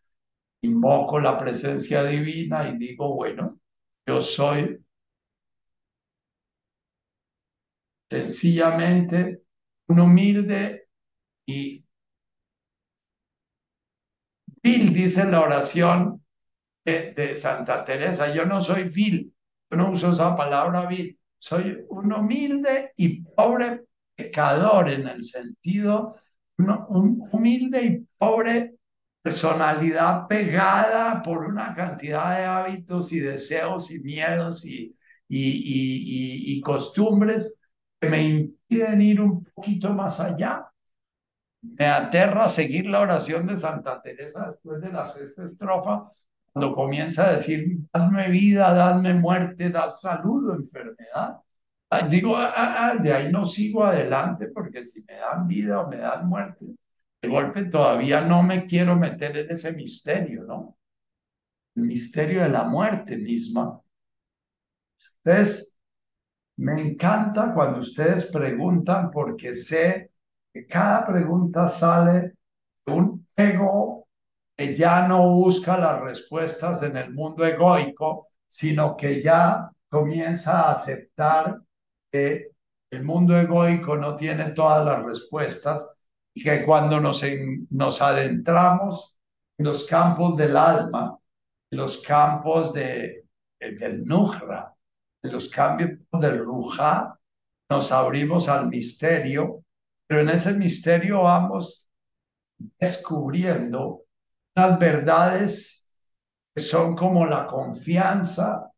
invoco 0.62 1.20
la 1.20 1.38
presencia 1.38 2.06
divina 2.06 2.70
y 2.70 2.78
digo, 2.78 3.14
bueno, 3.16 3.60
yo 4.08 4.22
soy 4.22 4.80
sencillamente 8.10 9.42
un 9.88 10.00
humilde 10.00 10.88
y 11.46 11.84
vil 14.64 14.94
dice 14.94 15.26
la 15.26 15.42
oración 15.42 16.24
de, 16.86 17.36
Santa 17.36 17.84
Teresa, 17.84 18.34
yo 18.34 18.46
no 18.46 18.62
soy 18.62 18.86
vil, 18.86 19.35
no 19.72 19.92
uso 19.92 20.12
esa 20.12 20.36
palabra 20.36 20.86
vil, 20.88 21.18
soy 21.38 21.86
un 21.90 22.12
humilde 22.14 22.92
y 22.98 23.22
pobre 23.24 23.86
pecador 24.16 24.90
en 24.90 25.08
el 25.08 25.24
sentido, 25.24 26.16
un 26.58 27.28
humilde 27.32 27.84
y 27.86 28.08
pobre 28.18 28.76
personalidad 29.22 30.28
pegada 30.28 31.22
por 31.24 31.46
una 31.46 31.74
cantidad 31.74 32.38
de 32.38 32.46
hábitos 32.46 33.12
y 33.12 33.20
deseos 33.20 33.92
y 33.92 34.00
miedos 34.00 34.66
y, 34.66 34.96
y, 35.28 35.40
y, 35.40 36.58
y 36.58 36.62
costumbres 36.62 37.58
que 38.00 38.10
me 38.10 38.24
impiden 38.24 39.02
ir 39.02 39.22
un 39.22 39.44
poquito 39.44 39.94
más 39.94 40.20
allá. 40.20 40.66
Me 41.62 41.86
aterra 41.88 42.48
seguir 42.50 42.86
la 42.88 43.02
oración 43.02 43.48
de 43.48 43.58
Santa 43.58 44.02
Teresa 44.02 44.52
después 44.52 44.82
de 44.82 44.92
la 44.92 45.08
sexta 45.08 45.44
estrofa, 45.44 46.10
cuando 46.56 46.74
comienza 46.74 47.28
a 47.28 47.34
decir, 47.34 47.80
dadme 47.94 48.30
vida, 48.30 48.74
dadme 48.74 49.14
muerte, 49.14 49.70
dad 49.70 49.90
salud 49.90 50.52
o 50.52 50.56
enfermedad. 50.56 51.42
Digo, 52.10 52.38
ah, 52.38 52.54
ah, 52.56 52.92
ah, 52.92 52.96
de 52.98 53.12
ahí 53.14 53.30
no 53.30 53.44
sigo 53.44 53.84
adelante 53.84 54.48
porque 54.54 54.86
si 54.86 55.04
me 55.04 55.16
dan 55.16 55.48
vida 55.48 55.82
o 55.82 55.90
me 55.90 55.98
dan 55.98 56.30
muerte, 56.30 56.66
de 57.22 57.28
golpe 57.28 57.66
todavía 57.66 58.22
no 58.22 58.42
me 58.42 58.66
quiero 58.66 58.96
meter 58.96 59.36
en 59.38 59.52
ese 59.52 59.74
misterio, 59.74 60.46
¿no? 60.46 60.78
El 61.76 61.88
misterio 61.88 62.44
de 62.44 62.50
la 62.50 62.64
muerte 62.64 63.18
misma. 63.18 63.82
Entonces, 65.26 65.78
me 66.58 66.82
encanta 66.82 67.54
cuando 67.54 67.80
ustedes 67.80 68.26
preguntan 68.32 69.12
porque 69.12 69.56
sé 69.58 70.12
que 70.54 70.66
cada 70.68 71.06
pregunta 71.06 71.68
sale 71.68 72.34
de 72.86 72.94
un 72.94 73.28
ego 73.36 73.95
que 74.56 74.76
ya 74.76 75.08
no 75.08 75.30
busca 75.32 75.78
las 75.78 76.02
respuestas 76.02 76.84
en 76.84 76.98
el 76.98 77.14
mundo 77.14 77.46
egoico, 77.46 78.30
sino 78.48 78.96
que 78.96 79.22
ya 79.22 79.70
comienza 79.90 80.62
a 80.62 80.74
aceptar 80.74 81.60
que 82.12 82.52
el 82.92 83.04
mundo 83.04 83.38
egoico 83.38 83.98
no 83.98 84.16
tiene 84.16 84.52
todas 84.52 84.86
las 84.86 85.04
respuestas 85.04 85.98
y 86.34 86.44
que 86.44 86.64
cuando 86.64 87.00
nos, 87.00 87.24
nos 87.72 88.02
adentramos 88.02 89.18
en 89.58 89.66
los 89.66 89.86
campos 89.86 90.38
del 90.38 90.56
alma, 90.56 91.18
en 91.72 91.78
los 91.78 92.02
campos 92.02 92.74
de, 92.74 93.26
del 93.60 94.06
Nujra, 94.06 94.74
en 95.24 95.32
los 95.32 95.50
campos 95.50 96.22
del 96.22 96.40
Ruja, 96.40 97.20
nos 97.70 97.92
abrimos 97.92 98.48
al 98.48 98.70
misterio 98.70 99.66
pero 100.08 100.22
en 100.22 100.30
ese 100.30 100.54
misterio 100.54 101.24
vamos 101.24 101.90
descubriendo 102.80 104.05
unas 104.56 104.80
verdades 104.80 105.92
que 106.54 106.62
son 106.62 106.96
como 106.96 107.26
la 107.26 107.46
confianza 107.46 108.72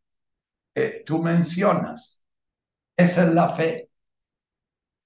que 0.74 1.04
tú 1.06 1.22
mencionas. 1.22 2.24
Esa 2.96 3.24
es 3.26 3.34
la 3.34 3.50
fe. 3.50 3.90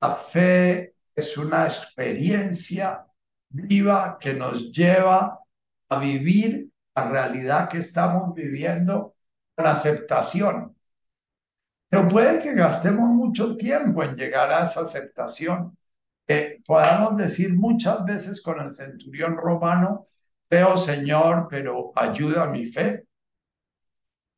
La 0.01 0.13
fe 0.15 0.95
es 1.13 1.37
una 1.37 1.67
experiencia 1.67 3.05
viva 3.49 4.17
que 4.19 4.33
nos 4.33 4.71
lleva 4.71 5.39
a 5.89 5.99
vivir 5.99 6.69
la 6.95 7.09
realidad 7.09 7.69
que 7.69 7.79
estamos 7.79 8.33
viviendo 8.33 9.15
con 9.55 9.67
aceptación. 9.67 10.75
Pero 11.89 12.07
puede 12.07 12.41
que 12.41 12.53
gastemos 12.53 13.09
mucho 13.09 13.57
tiempo 13.57 14.01
en 14.03 14.15
llegar 14.15 14.51
a 14.51 14.63
esa 14.63 14.81
aceptación 14.81 15.77
podamos 16.65 17.17
decir 17.17 17.53
muchas 17.55 18.05
veces 18.05 18.41
con 18.41 18.59
el 18.59 18.73
centurión 18.73 19.37
romano, 19.37 20.07
Señor, 20.77 21.47
pero 21.49 21.91
ayuda 21.95 22.47
mi 22.47 22.65
fe. 22.65 23.03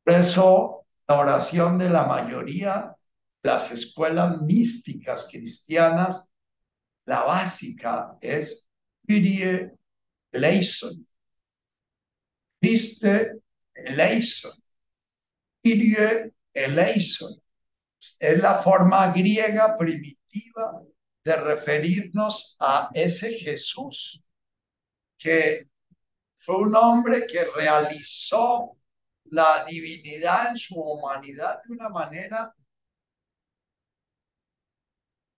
Por 0.04 0.14
eso 0.14 0.86
la 1.08 1.18
oración 1.18 1.78
de 1.78 1.90
la 1.90 2.06
mayoría 2.06 2.94
las 3.44 3.70
escuelas 3.72 4.40
místicas 4.40 5.28
cristianas, 5.30 6.26
la 7.04 7.24
básica 7.24 8.16
es 8.20 8.66
Kyrie 9.06 9.70
eleison. 10.32 11.06
Christe 12.58 13.32
eleison. 13.74 14.52
Kyrie. 15.62 16.32
Es 18.18 18.38
la 18.38 18.54
forma 18.54 19.12
griega 19.12 19.76
primitiva 19.76 20.80
de 21.22 21.36
referirnos 21.36 22.56
a 22.60 22.88
ese 22.94 23.34
Jesús 23.34 24.26
que 25.18 25.68
fue 26.44 26.56
un 26.56 26.76
hombre 26.76 27.26
que 27.26 27.44
realizó 27.44 28.76
la 29.30 29.64
divinidad 29.64 30.50
en 30.50 30.58
su 30.58 30.74
humanidad 30.78 31.62
de 31.64 31.72
una 31.72 31.88
manera 31.88 32.54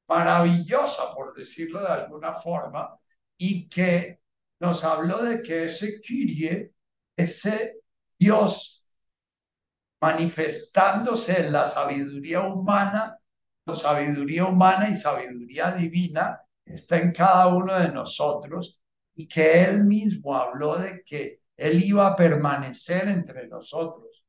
maravillosa, 0.08 1.14
por 1.14 1.34
decirlo 1.34 1.80
de 1.80 1.88
alguna 1.88 2.32
forma, 2.32 2.98
y 3.36 3.68
que 3.68 4.20
nos 4.60 4.84
habló 4.84 5.22
de 5.22 5.42
que 5.42 5.66
ese 5.66 6.00
Kyrie, 6.00 6.72
ese 7.16 7.80
Dios 8.18 8.86
manifestándose 10.00 11.46
en 11.46 11.52
la 11.52 11.66
sabiduría 11.66 12.40
humana, 12.40 13.18
la 13.64 13.74
sabiduría 13.74 14.44
humana 14.44 14.88
y 14.88 14.96
sabiduría 14.96 15.72
divina, 15.72 16.40
está 16.64 16.98
en 16.98 17.12
cada 17.12 17.48
uno 17.48 17.78
de 17.78 17.92
nosotros 17.92 18.82
y 19.16 19.26
que 19.26 19.64
él 19.64 19.84
mismo 19.84 20.36
habló 20.36 20.76
de 20.76 21.02
que 21.02 21.40
él 21.56 21.82
iba 21.82 22.06
a 22.06 22.14
permanecer 22.14 23.08
entre 23.08 23.48
nosotros. 23.48 24.24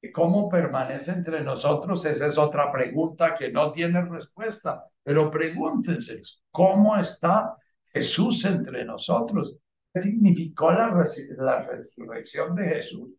¿Y 0.00 0.12
cómo 0.12 0.48
permanece 0.48 1.12
entre 1.12 1.40
nosotros? 1.40 2.04
Esa 2.04 2.26
es 2.26 2.36
otra 2.36 2.70
pregunta 2.70 3.34
que 3.34 3.50
no 3.50 3.72
tiene 3.72 4.02
respuesta, 4.04 4.84
pero 5.02 5.30
pregúntense, 5.30 6.22
¿cómo 6.50 6.96
está 6.96 7.56
Jesús 7.86 8.44
entre 8.44 8.84
nosotros? 8.84 9.56
¿Qué 9.92 10.02
significó 10.02 10.70
la, 10.70 11.02
la 11.38 11.62
resurrección 11.62 12.54
de 12.54 12.68
Jesús? 12.68 13.18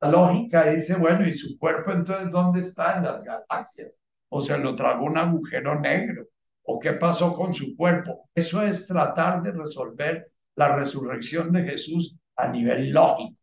La 0.00 0.10
lógica 0.10 0.64
dice, 0.64 0.96
bueno, 0.96 1.26
¿y 1.26 1.32
su 1.32 1.58
cuerpo 1.58 1.92
entonces 1.92 2.30
dónde 2.30 2.60
está? 2.60 2.98
En 2.98 3.04
las 3.04 3.24
galaxias. 3.24 3.90
O 4.28 4.42
se 4.42 4.58
lo 4.58 4.74
tragó 4.74 5.06
un 5.06 5.16
agujero 5.16 5.80
negro. 5.80 6.26
¿O 6.62 6.78
qué 6.78 6.92
pasó 6.92 7.34
con 7.34 7.54
su 7.54 7.74
cuerpo? 7.74 8.28
Eso 8.34 8.62
es 8.62 8.86
tratar 8.86 9.42
de 9.42 9.52
resolver 9.52 10.30
la 10.58 10.74
resurrección 10.74 11.52
de 11.52 11.62
Jesús 11.62 12.18
a 12.36 12.48
nivel 12.48 12.90
lógico. 12.90 13.38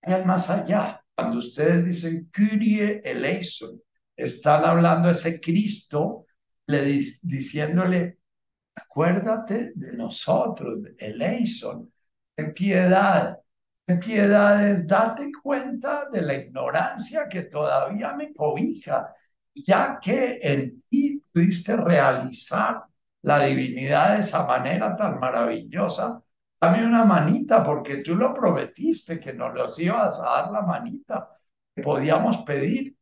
Es 0.00 0.24
más 0.24 0.48
allá. 0.48 0.98
Cuando 1.14 1.38
ustedes 1.38 1.84
dicen 1.84 2.30
Kyrie 2.32 3.02
eleison, 3.04 3.78
están 4.16 4.64
hablando 4.64 5.10
ese 5.10 5.38
Cristo, 5.38 6.26
le 6.66 6.82
diciéndole, 7.22 8.18
acuérdate 8.74 9.72
de 9.74 9.92
nosotros, 9.92 10.80
eleison, 10.96 11.92
en 12.38 12.54
piedad, 12.54 13.38
en 13.86 14.00
piedades, 14.00 14.86
date 14.86 15.30
cuenta 15.42 16.08
de 16.10 16.22
la 16.22 16.34
ignorancia 16.36 17.28
que 17.28 17.42
todavía 17.42 18.14
me 18.14 18.32
cobija, 18.32 19.12
ya 19.54 19.98
que 20.00 20.38
en 20.40 20.82
ti 20.88 21.22
pudiste 21.30 21.76
realizar 21.76 22.82
la 23.22 23.44
divinidad 23.44 24.14
de 24.14 24.20
esa 24.20 24.46
manera 24.46 24.96
tan 24.96 25.18
maravillosa, 25.20 26.22
dame 26.60 26.86
una 26.86 27.04
manita 27.04 27.64
porque 27.64 27.98
tú 27.98 28.14
lo 28.14 28.34
prometiste 28.34 29.20
que 29.20 29.32
nos 29.32 29.54
los 29.54 29.78
ibas 29.78 30.18
a 30.18 30.22
dar 30.22 30.52
la 30.52 30.62
manita 30.62 31.38
que 31.74 31.82
podíamos 31.82 32.38
pedir, 32.38 32.96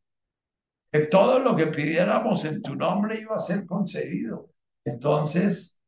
que 0.91 1.01
todo 1.01 1.39
lo 1.39 1.55
que 1.55 1.67
pidiéramos 1.67 2.45
en 2.45 2.61
tu 2.61 2.75
nombre 2.75 3.19
iba 3.19 3.35
a 3.35 3.39
ser 3.39 3.65
concedido. 3.65 4.49
Entonces, 4.83 5.79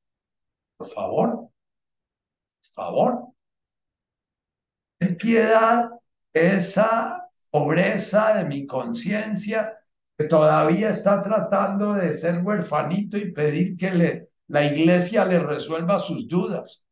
por 0.78 0.90
favor, 0.90 1.30
por 1.36 1.52
favor, 2.74 3.28
en 5.00 5.18
piedad 5.18 5.90
esa 6.34 7.30
pobreza 7.50 8.36
de 8.38 8.46
mi 8.46 8.66
conciencia 8.66 9.83
que 10.18 10.26
todavía 10.26 10.90
está 10.90 11.22
tratando 11.22 11.94
de 11.94 12.14
ser 12.14 12.44
huerfanito 12.44 13.18
y 13.18 13.32
pedir 13.32 13.78
que 13.78 13.92
le, 13.92 14.30
la 14.48 14.66
iglesia 14.66 15.26
le 15.26 15.40
resuelva 15.40 16.00
sus 16.00 16.28
dudas. 16.28 16.86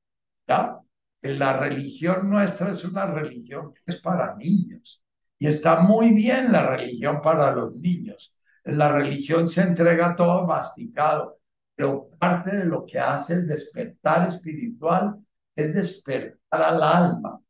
¿Ya? 0.48 0.80
La 1.22 1.58
religión 1.58 2.30
nuestra 2.30 2.72
es 2.72 2.84
una 2.84 3.06
religión 3.06 3.74
que 3.74 3.82
es 3.86 4.02
para 4.02 4.36
niños 4.36 5.04
y 5.42 5.48
está 5.48 5.82
muy 5.82 6.14
bien 6.14 6.52
la 6.52 6.68
religión 6.68 7.22
para 7.22 7.52
los 7.52 7.74
niños. 7.74 8.36
la 8.64 8.92
religión 8.92 9.50
se 9.50 9.64
entrega 9.64 10.16
todo 10.16 10.46
masticado, 10.46 11.40
pero 11.76 12.10
parte 12.20 12.56
de 12.58 12.66
lo 12.66 12.86
que 12.86 13.00
hace 13.00 13.34
el 13.34 13.48
despertar 13.48 14.30
espiritual 14.30 15.16
es 15.56 15.74
despertar 15.74 16.62
al 16.62 16.84
alma, 16.84 17.42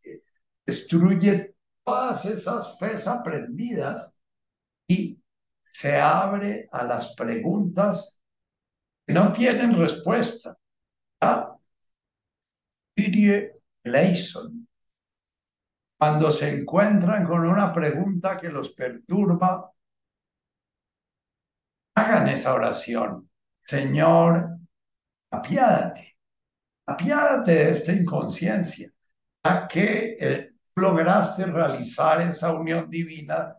destruye 0.66 1.56
todas 1.84 2.26
esas 2.26 2.80
fes 2.80 3.08
aprendidas 3.08 4.18
y 4.88 5.21
se 5.82 6.00
abre 6.00 6.70
a 6.72 6.84
las 6.84 7.16
preguntas 7.16 8.22
que 9.04 9.14
no 9.14 9.34
tienen 9.34 9.76
respuesta. 9.76 10.56
¿Ah? 11.20 11.58
Leison. 13.84 14.68
Cuando 15.98 16.32
se 16.32 16.54
encuentran 16.54 17.26
con 17.26 17.48
una 17.48 17.74
pregunta 17.74 18.38
que 18.38 18.50
los 18.50 18.74
perturba, 18.74 19.72
hagan 21.96 22.30
esa 22.30 22.54
oración. 22.54 23.28
Señor, 23.66 24.60
apiádate, 25.32 26.16
apiádate 26.86 27.52
de 27.54 27.72
esta 27.72 27.92
inconsciencia, 27.94 28.88
ya 29.44 29.68
que 29.68 30.18
eh, 30.20 30.52
lograste 30.76 31.48
realizar 31.48 32.22
esa 32.22 32.54
unión 32.54 32.88
divina 32.88 33.56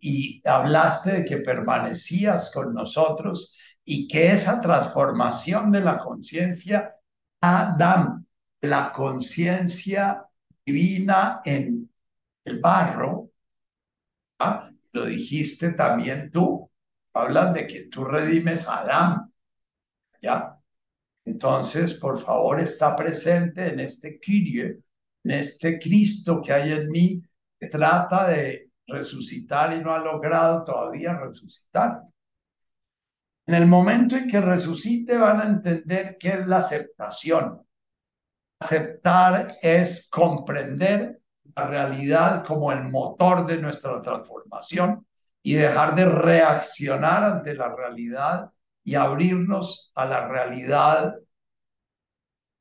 y 0.00 0.42
hablaste 0.46 1.12
de 1.12 1.24
que 1.24 1.36
permanecías 1.38 2.50
con 2.52 2.74
nosotros 2.74 3.56
y 3.84 4.06
que 4.06 4.32
esa 4.32 4.60
transformación 4.60 5.72
de 5.72 5.80
la 5.80 5.98
conciencia, 5.98 6.94
Adam, 7.40 8.24
la 8.60 8.92
conciencia 8.92 10.24
divina 10.64 11.40
en 11.44 11.90
el 12.44 12.60
barro, 12.60 13.30
¿ah? 14.38 14.70
lo 14.92 15.06
dijiste 15.06 15.72
también 15.72 16.30
tú, 16.30 16.70
hablas 17.14 17.54
de 17.54 17.66
que 17.66 17.86
tú 17.86 18.04
redimes 18.04 18.68
a 18.68 18.80
Adán, 18.80 19.32
¿ya? 20.20 20.56
Entonces, 21.24 21.94
por 21.94 22.20
favor, 22.20 22.60
está 22.60 22.96
presente 22.96 23.72
en 23.72 23.80
este 23.80 24.18
Kyrie, 24.18 24.78
en 25.24 25.30
este 25.30 25.78
Cristo 25.78 26.40
que 26.42 26.52
hay 26.52 26.72
en 26.72 26.88
mí, 26.88 27.22
que 27.58 27.66
trata 27.68 28.28
de 28.28 28.69
resucitar 28.90 29.72
y 29.72 29.80
no 29.80 29.92
ha 29.92 29.98
logrado 29.98 30.64
todavía 30.64 31.14
resucitar. 31.14 32.02
En 33.46 33.54
el 33.54 33.66
momento 33.66 34.16
en 34.16 34.28
que 34.28 34.40
resucite 34.40 35.16
van 35.16 35.40
a 35.40 35.44
entender 35.44 36.16
qué 36.18 36.28
es 36.30 36.46
la 36.46 36.58
aceptación. 36.58 37.66
Aceptar 38.60 39.48
es 39.62 40.08
comprender 40.10 41.20
la 41.56 41.66
realidad 41.66 42.44
como 42.46 42.70
el 42.72 42.88
motor 42.88 43.46
de 43.46 43.60
nuestra 43.60 44.00
transformación 44.02 45.06
y 45.42 45.54
dejar 45.54 45.94
de 45.94 46.04
reaccionar 46.04 47.24
ante 47.24 47.54
la 47.54 47.74
realidad 47.74 48.50
y 48.84 48.94
abrirnos 48.94 49.92
a 49.94 50.04
la 50.04 50.28
realidad 50.28 51.14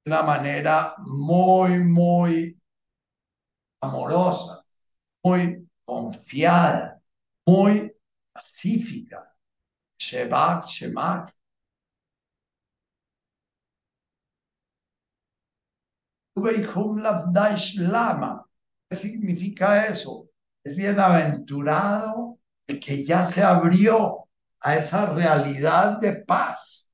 de 0.03 0.11
una 0.11 0.23
manera 0.23 0.95
muy, 0.97 1.79
muy 1.79 2.59
amorosa, 3.81 4.63
muy 5.23 5.68
confiada, 5.89 7.01
muy 7.45 7.91
pacífica. 8.31 9.35
Shemak, 9.97 10.67
Shemak. 10.67 11.33
¿Qué 18.89 18.95
significa 18.95 19.87
eso? 19.87 20.29
Es 20.63 20.75
bienaventurado 20.75 22.39
el 22.67 22.79
que 22.79 23.03
ya 23.03 23.23
se 23.23 23.43
abrió 23.43 24.29
a 24.61 24.75
esa 24.75 25.07
realidad 25.07 25.99
de 25.99 26.23
paz 26.23 26.89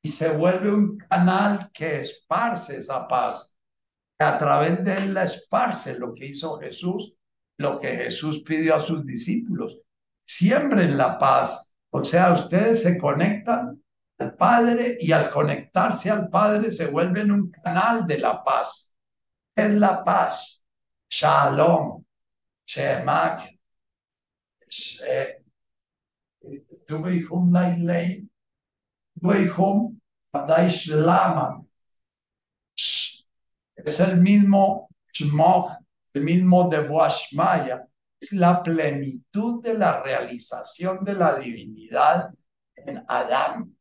y 0.00 0.08
se 0.08 0.36
vuelve 0.36 0.72
un 0.72 0.96
canal 0.96 1.70
que 1.72 2.00
esparce 2.00 2.78
esa 2.78 3.06
paz. 3.08 3.52
A 4.20 4.38
través 4.38 4.84
de 4.84 4.96
él 4.96 5.14
la 5.14 5.24
esparce 5.24 5.98
lo 5.98 6.14
que 6.14 6.26
hizo 6.26 6.58
Jesús 6.58 7.17
lo 7.58 7.78
que 7.80 7.94
Jesús 7.96 8.42
pidió 8.44 8.76
a 8.76 8.80
sus 8.80 9.04
discípulos. 9.04 9.82
Siembren 10.24 10.96
la 10.96 11.18
paz. 11.18 11.72
O 11.90 12.04
sea, 12.04 12.32
ustedes 12.32 12.82
se 12.82 12.98
conectan 12.98 13.82
al 14.18 14.34
Padre 14.36 14.96
y 15.00 15.12
al 15.12 15.30
conectarse 15.30 16.10
al 16.10 16.28
Padre 16.28 16.70
se 16.70 16.86
vuelven 16.86 17.30
un 17.30 17.50
canal 17.50 18.06
de 18.06 18.18
la 18.18 18.42
paz. 18.42 18.92
Es 19.54 19.74
la 19.74 20.04
paz. 20.04 20.64
Shalom. 21.10 22.04
Shemak. 22.66 23.48
Es 33.74 34.00
el 34.00 34.18
mismo 34.18 34.90
Shmok 35.12 35.87
el 36.18 36.24
mismo 36.24 36.68
de 36.68 36.80
Boashmaya, 36.80 37.86
es 38.20 38.32
la 38.32 38.62
plenitud 38.62 39.62
de 39.62 39.74
la 39.74 40.02
realización 40.02 41.04
de 41.04 41.14
la 41.14 41.36
divinidad 41.36 42.30
en 42.74 43.04
Adán. 43.08 43.76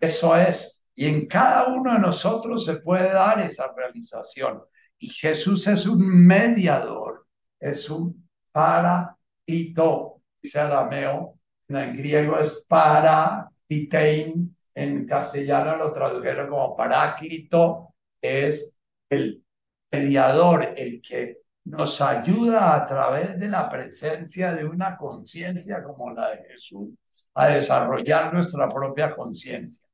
Eso 0.00 0.36
es 0.36 0.80
Y 0.96 1.06
en 1.06 1.26
cada 1.26 1.66
uno 1.74 1.92
de 1.94 1.98
nosotros 1.98 2.64
se 2.64 2.76
puede 2.76 3.12
dar 3.12 3.40
esa 3.40 3.72
realización. 3.76 4.62
Y 4.98 5.08
Jesús 5.08 5.66
es 5.66 5.88
un 5.88 6.24
mediador, 6.24 7.26
es 7.58 7.90
un 7.90 8.28
paráclito, 8.52 10.22
dice 10.40 10.60
arameo, 10.60 11.40
en 11.68 11.96
griego 11.96 12.38
es 12.38 12.64
para, 12.68 13.50
en 13.68 15.06
castellano 15.06 15.76
lo 15.76 15.92
tradujeron 15.92 16.48
como 16.48 16.76
paráclito, 16.76 17.94
es 18.20 18.78
el 19.10 19.42
mediador, 19.90 20.74
el 20.76 21.02
que 21.02 21.43
nos 21.64 22.00
ayuda 22.00 22.74
a 22.74 22.86
través 22.86 23.38
de 23.38 23.48
la 23.48 23.68
presencia 23.68 24.52
de 24.52 24.64
una 24.64 24.96
conciencia 24.96 25.82
como 25.82 26.10
la 26.10 26.30
de 26.30 26.44
Jesús 26.48 26.90
a 27.34 27.48
desarrollar 27.48 28.32
nuestra 28.32 28.68
propia 28.68 29.14
conciencia. 29.14 29.88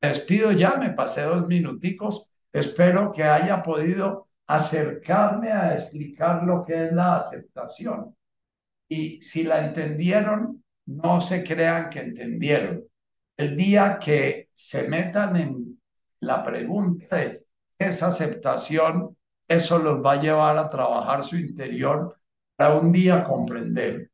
Despido 0.00 0.52
ya, 0.52 0.76
me 0.76 0.90
pasé 0.90 1.22
dos 1.22 1.46
minuticos. 1.46 2.30
Espero 2.52 3.12
que 3.12 3.24
haya 3.24 3.62
podido 3.62 4.28
acercarme 4.46 5.52
a 5.52 5.74
explicar 5.74 6.44
lo 6.44 6.64
que 6.64 6.86
es 6.86 6.92
la 6.92 7.16
aceptación. 7.16 8.16
Y 8.88 9.20
si 9.22 9.42
la 9.42 9.66
entendieron, 9.66 10.64
no 10.86 11.20
se 11.20 11.44
crean 11.44 11.90
que 11.90 12.00
entendieron. 12.00 12.84
El 13.36 13.56
día 13.56 13.98
que 13.98 14.48
se 14.54 14.88
metan 14.88 15.36
en 15.36 15.80
la 16.20 16.42
pregunta 16.42 17.16
de 17.16 17.44
esa 17.78 18.08
aceptación, 18.08 19.17
eso 19.48 19.78
los 19.78 20.04
va 20.04 20.12
a 20.12 20.20
llevar 20.20 20.58
a 20.58 20.68
trabajar 20.68 21.24
su 21.24 21.36
interior 21.36 22.16
para 22.56 22.74
un 22.74 22.92
día 22.92 23.24
comprender. 23.24 24.10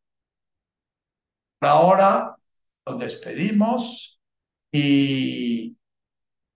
ahora 1.61 2.37
nos 2.87 2.99
despedimos 2.99 4.21
y 4.71 5.79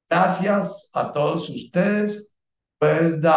gracias 0.09 0.91
a 0.93 1.13
todos 1.13 1.49
ustedes. 1.49 2.35
Puedes 2.79 3.21
dar 3.21 3.37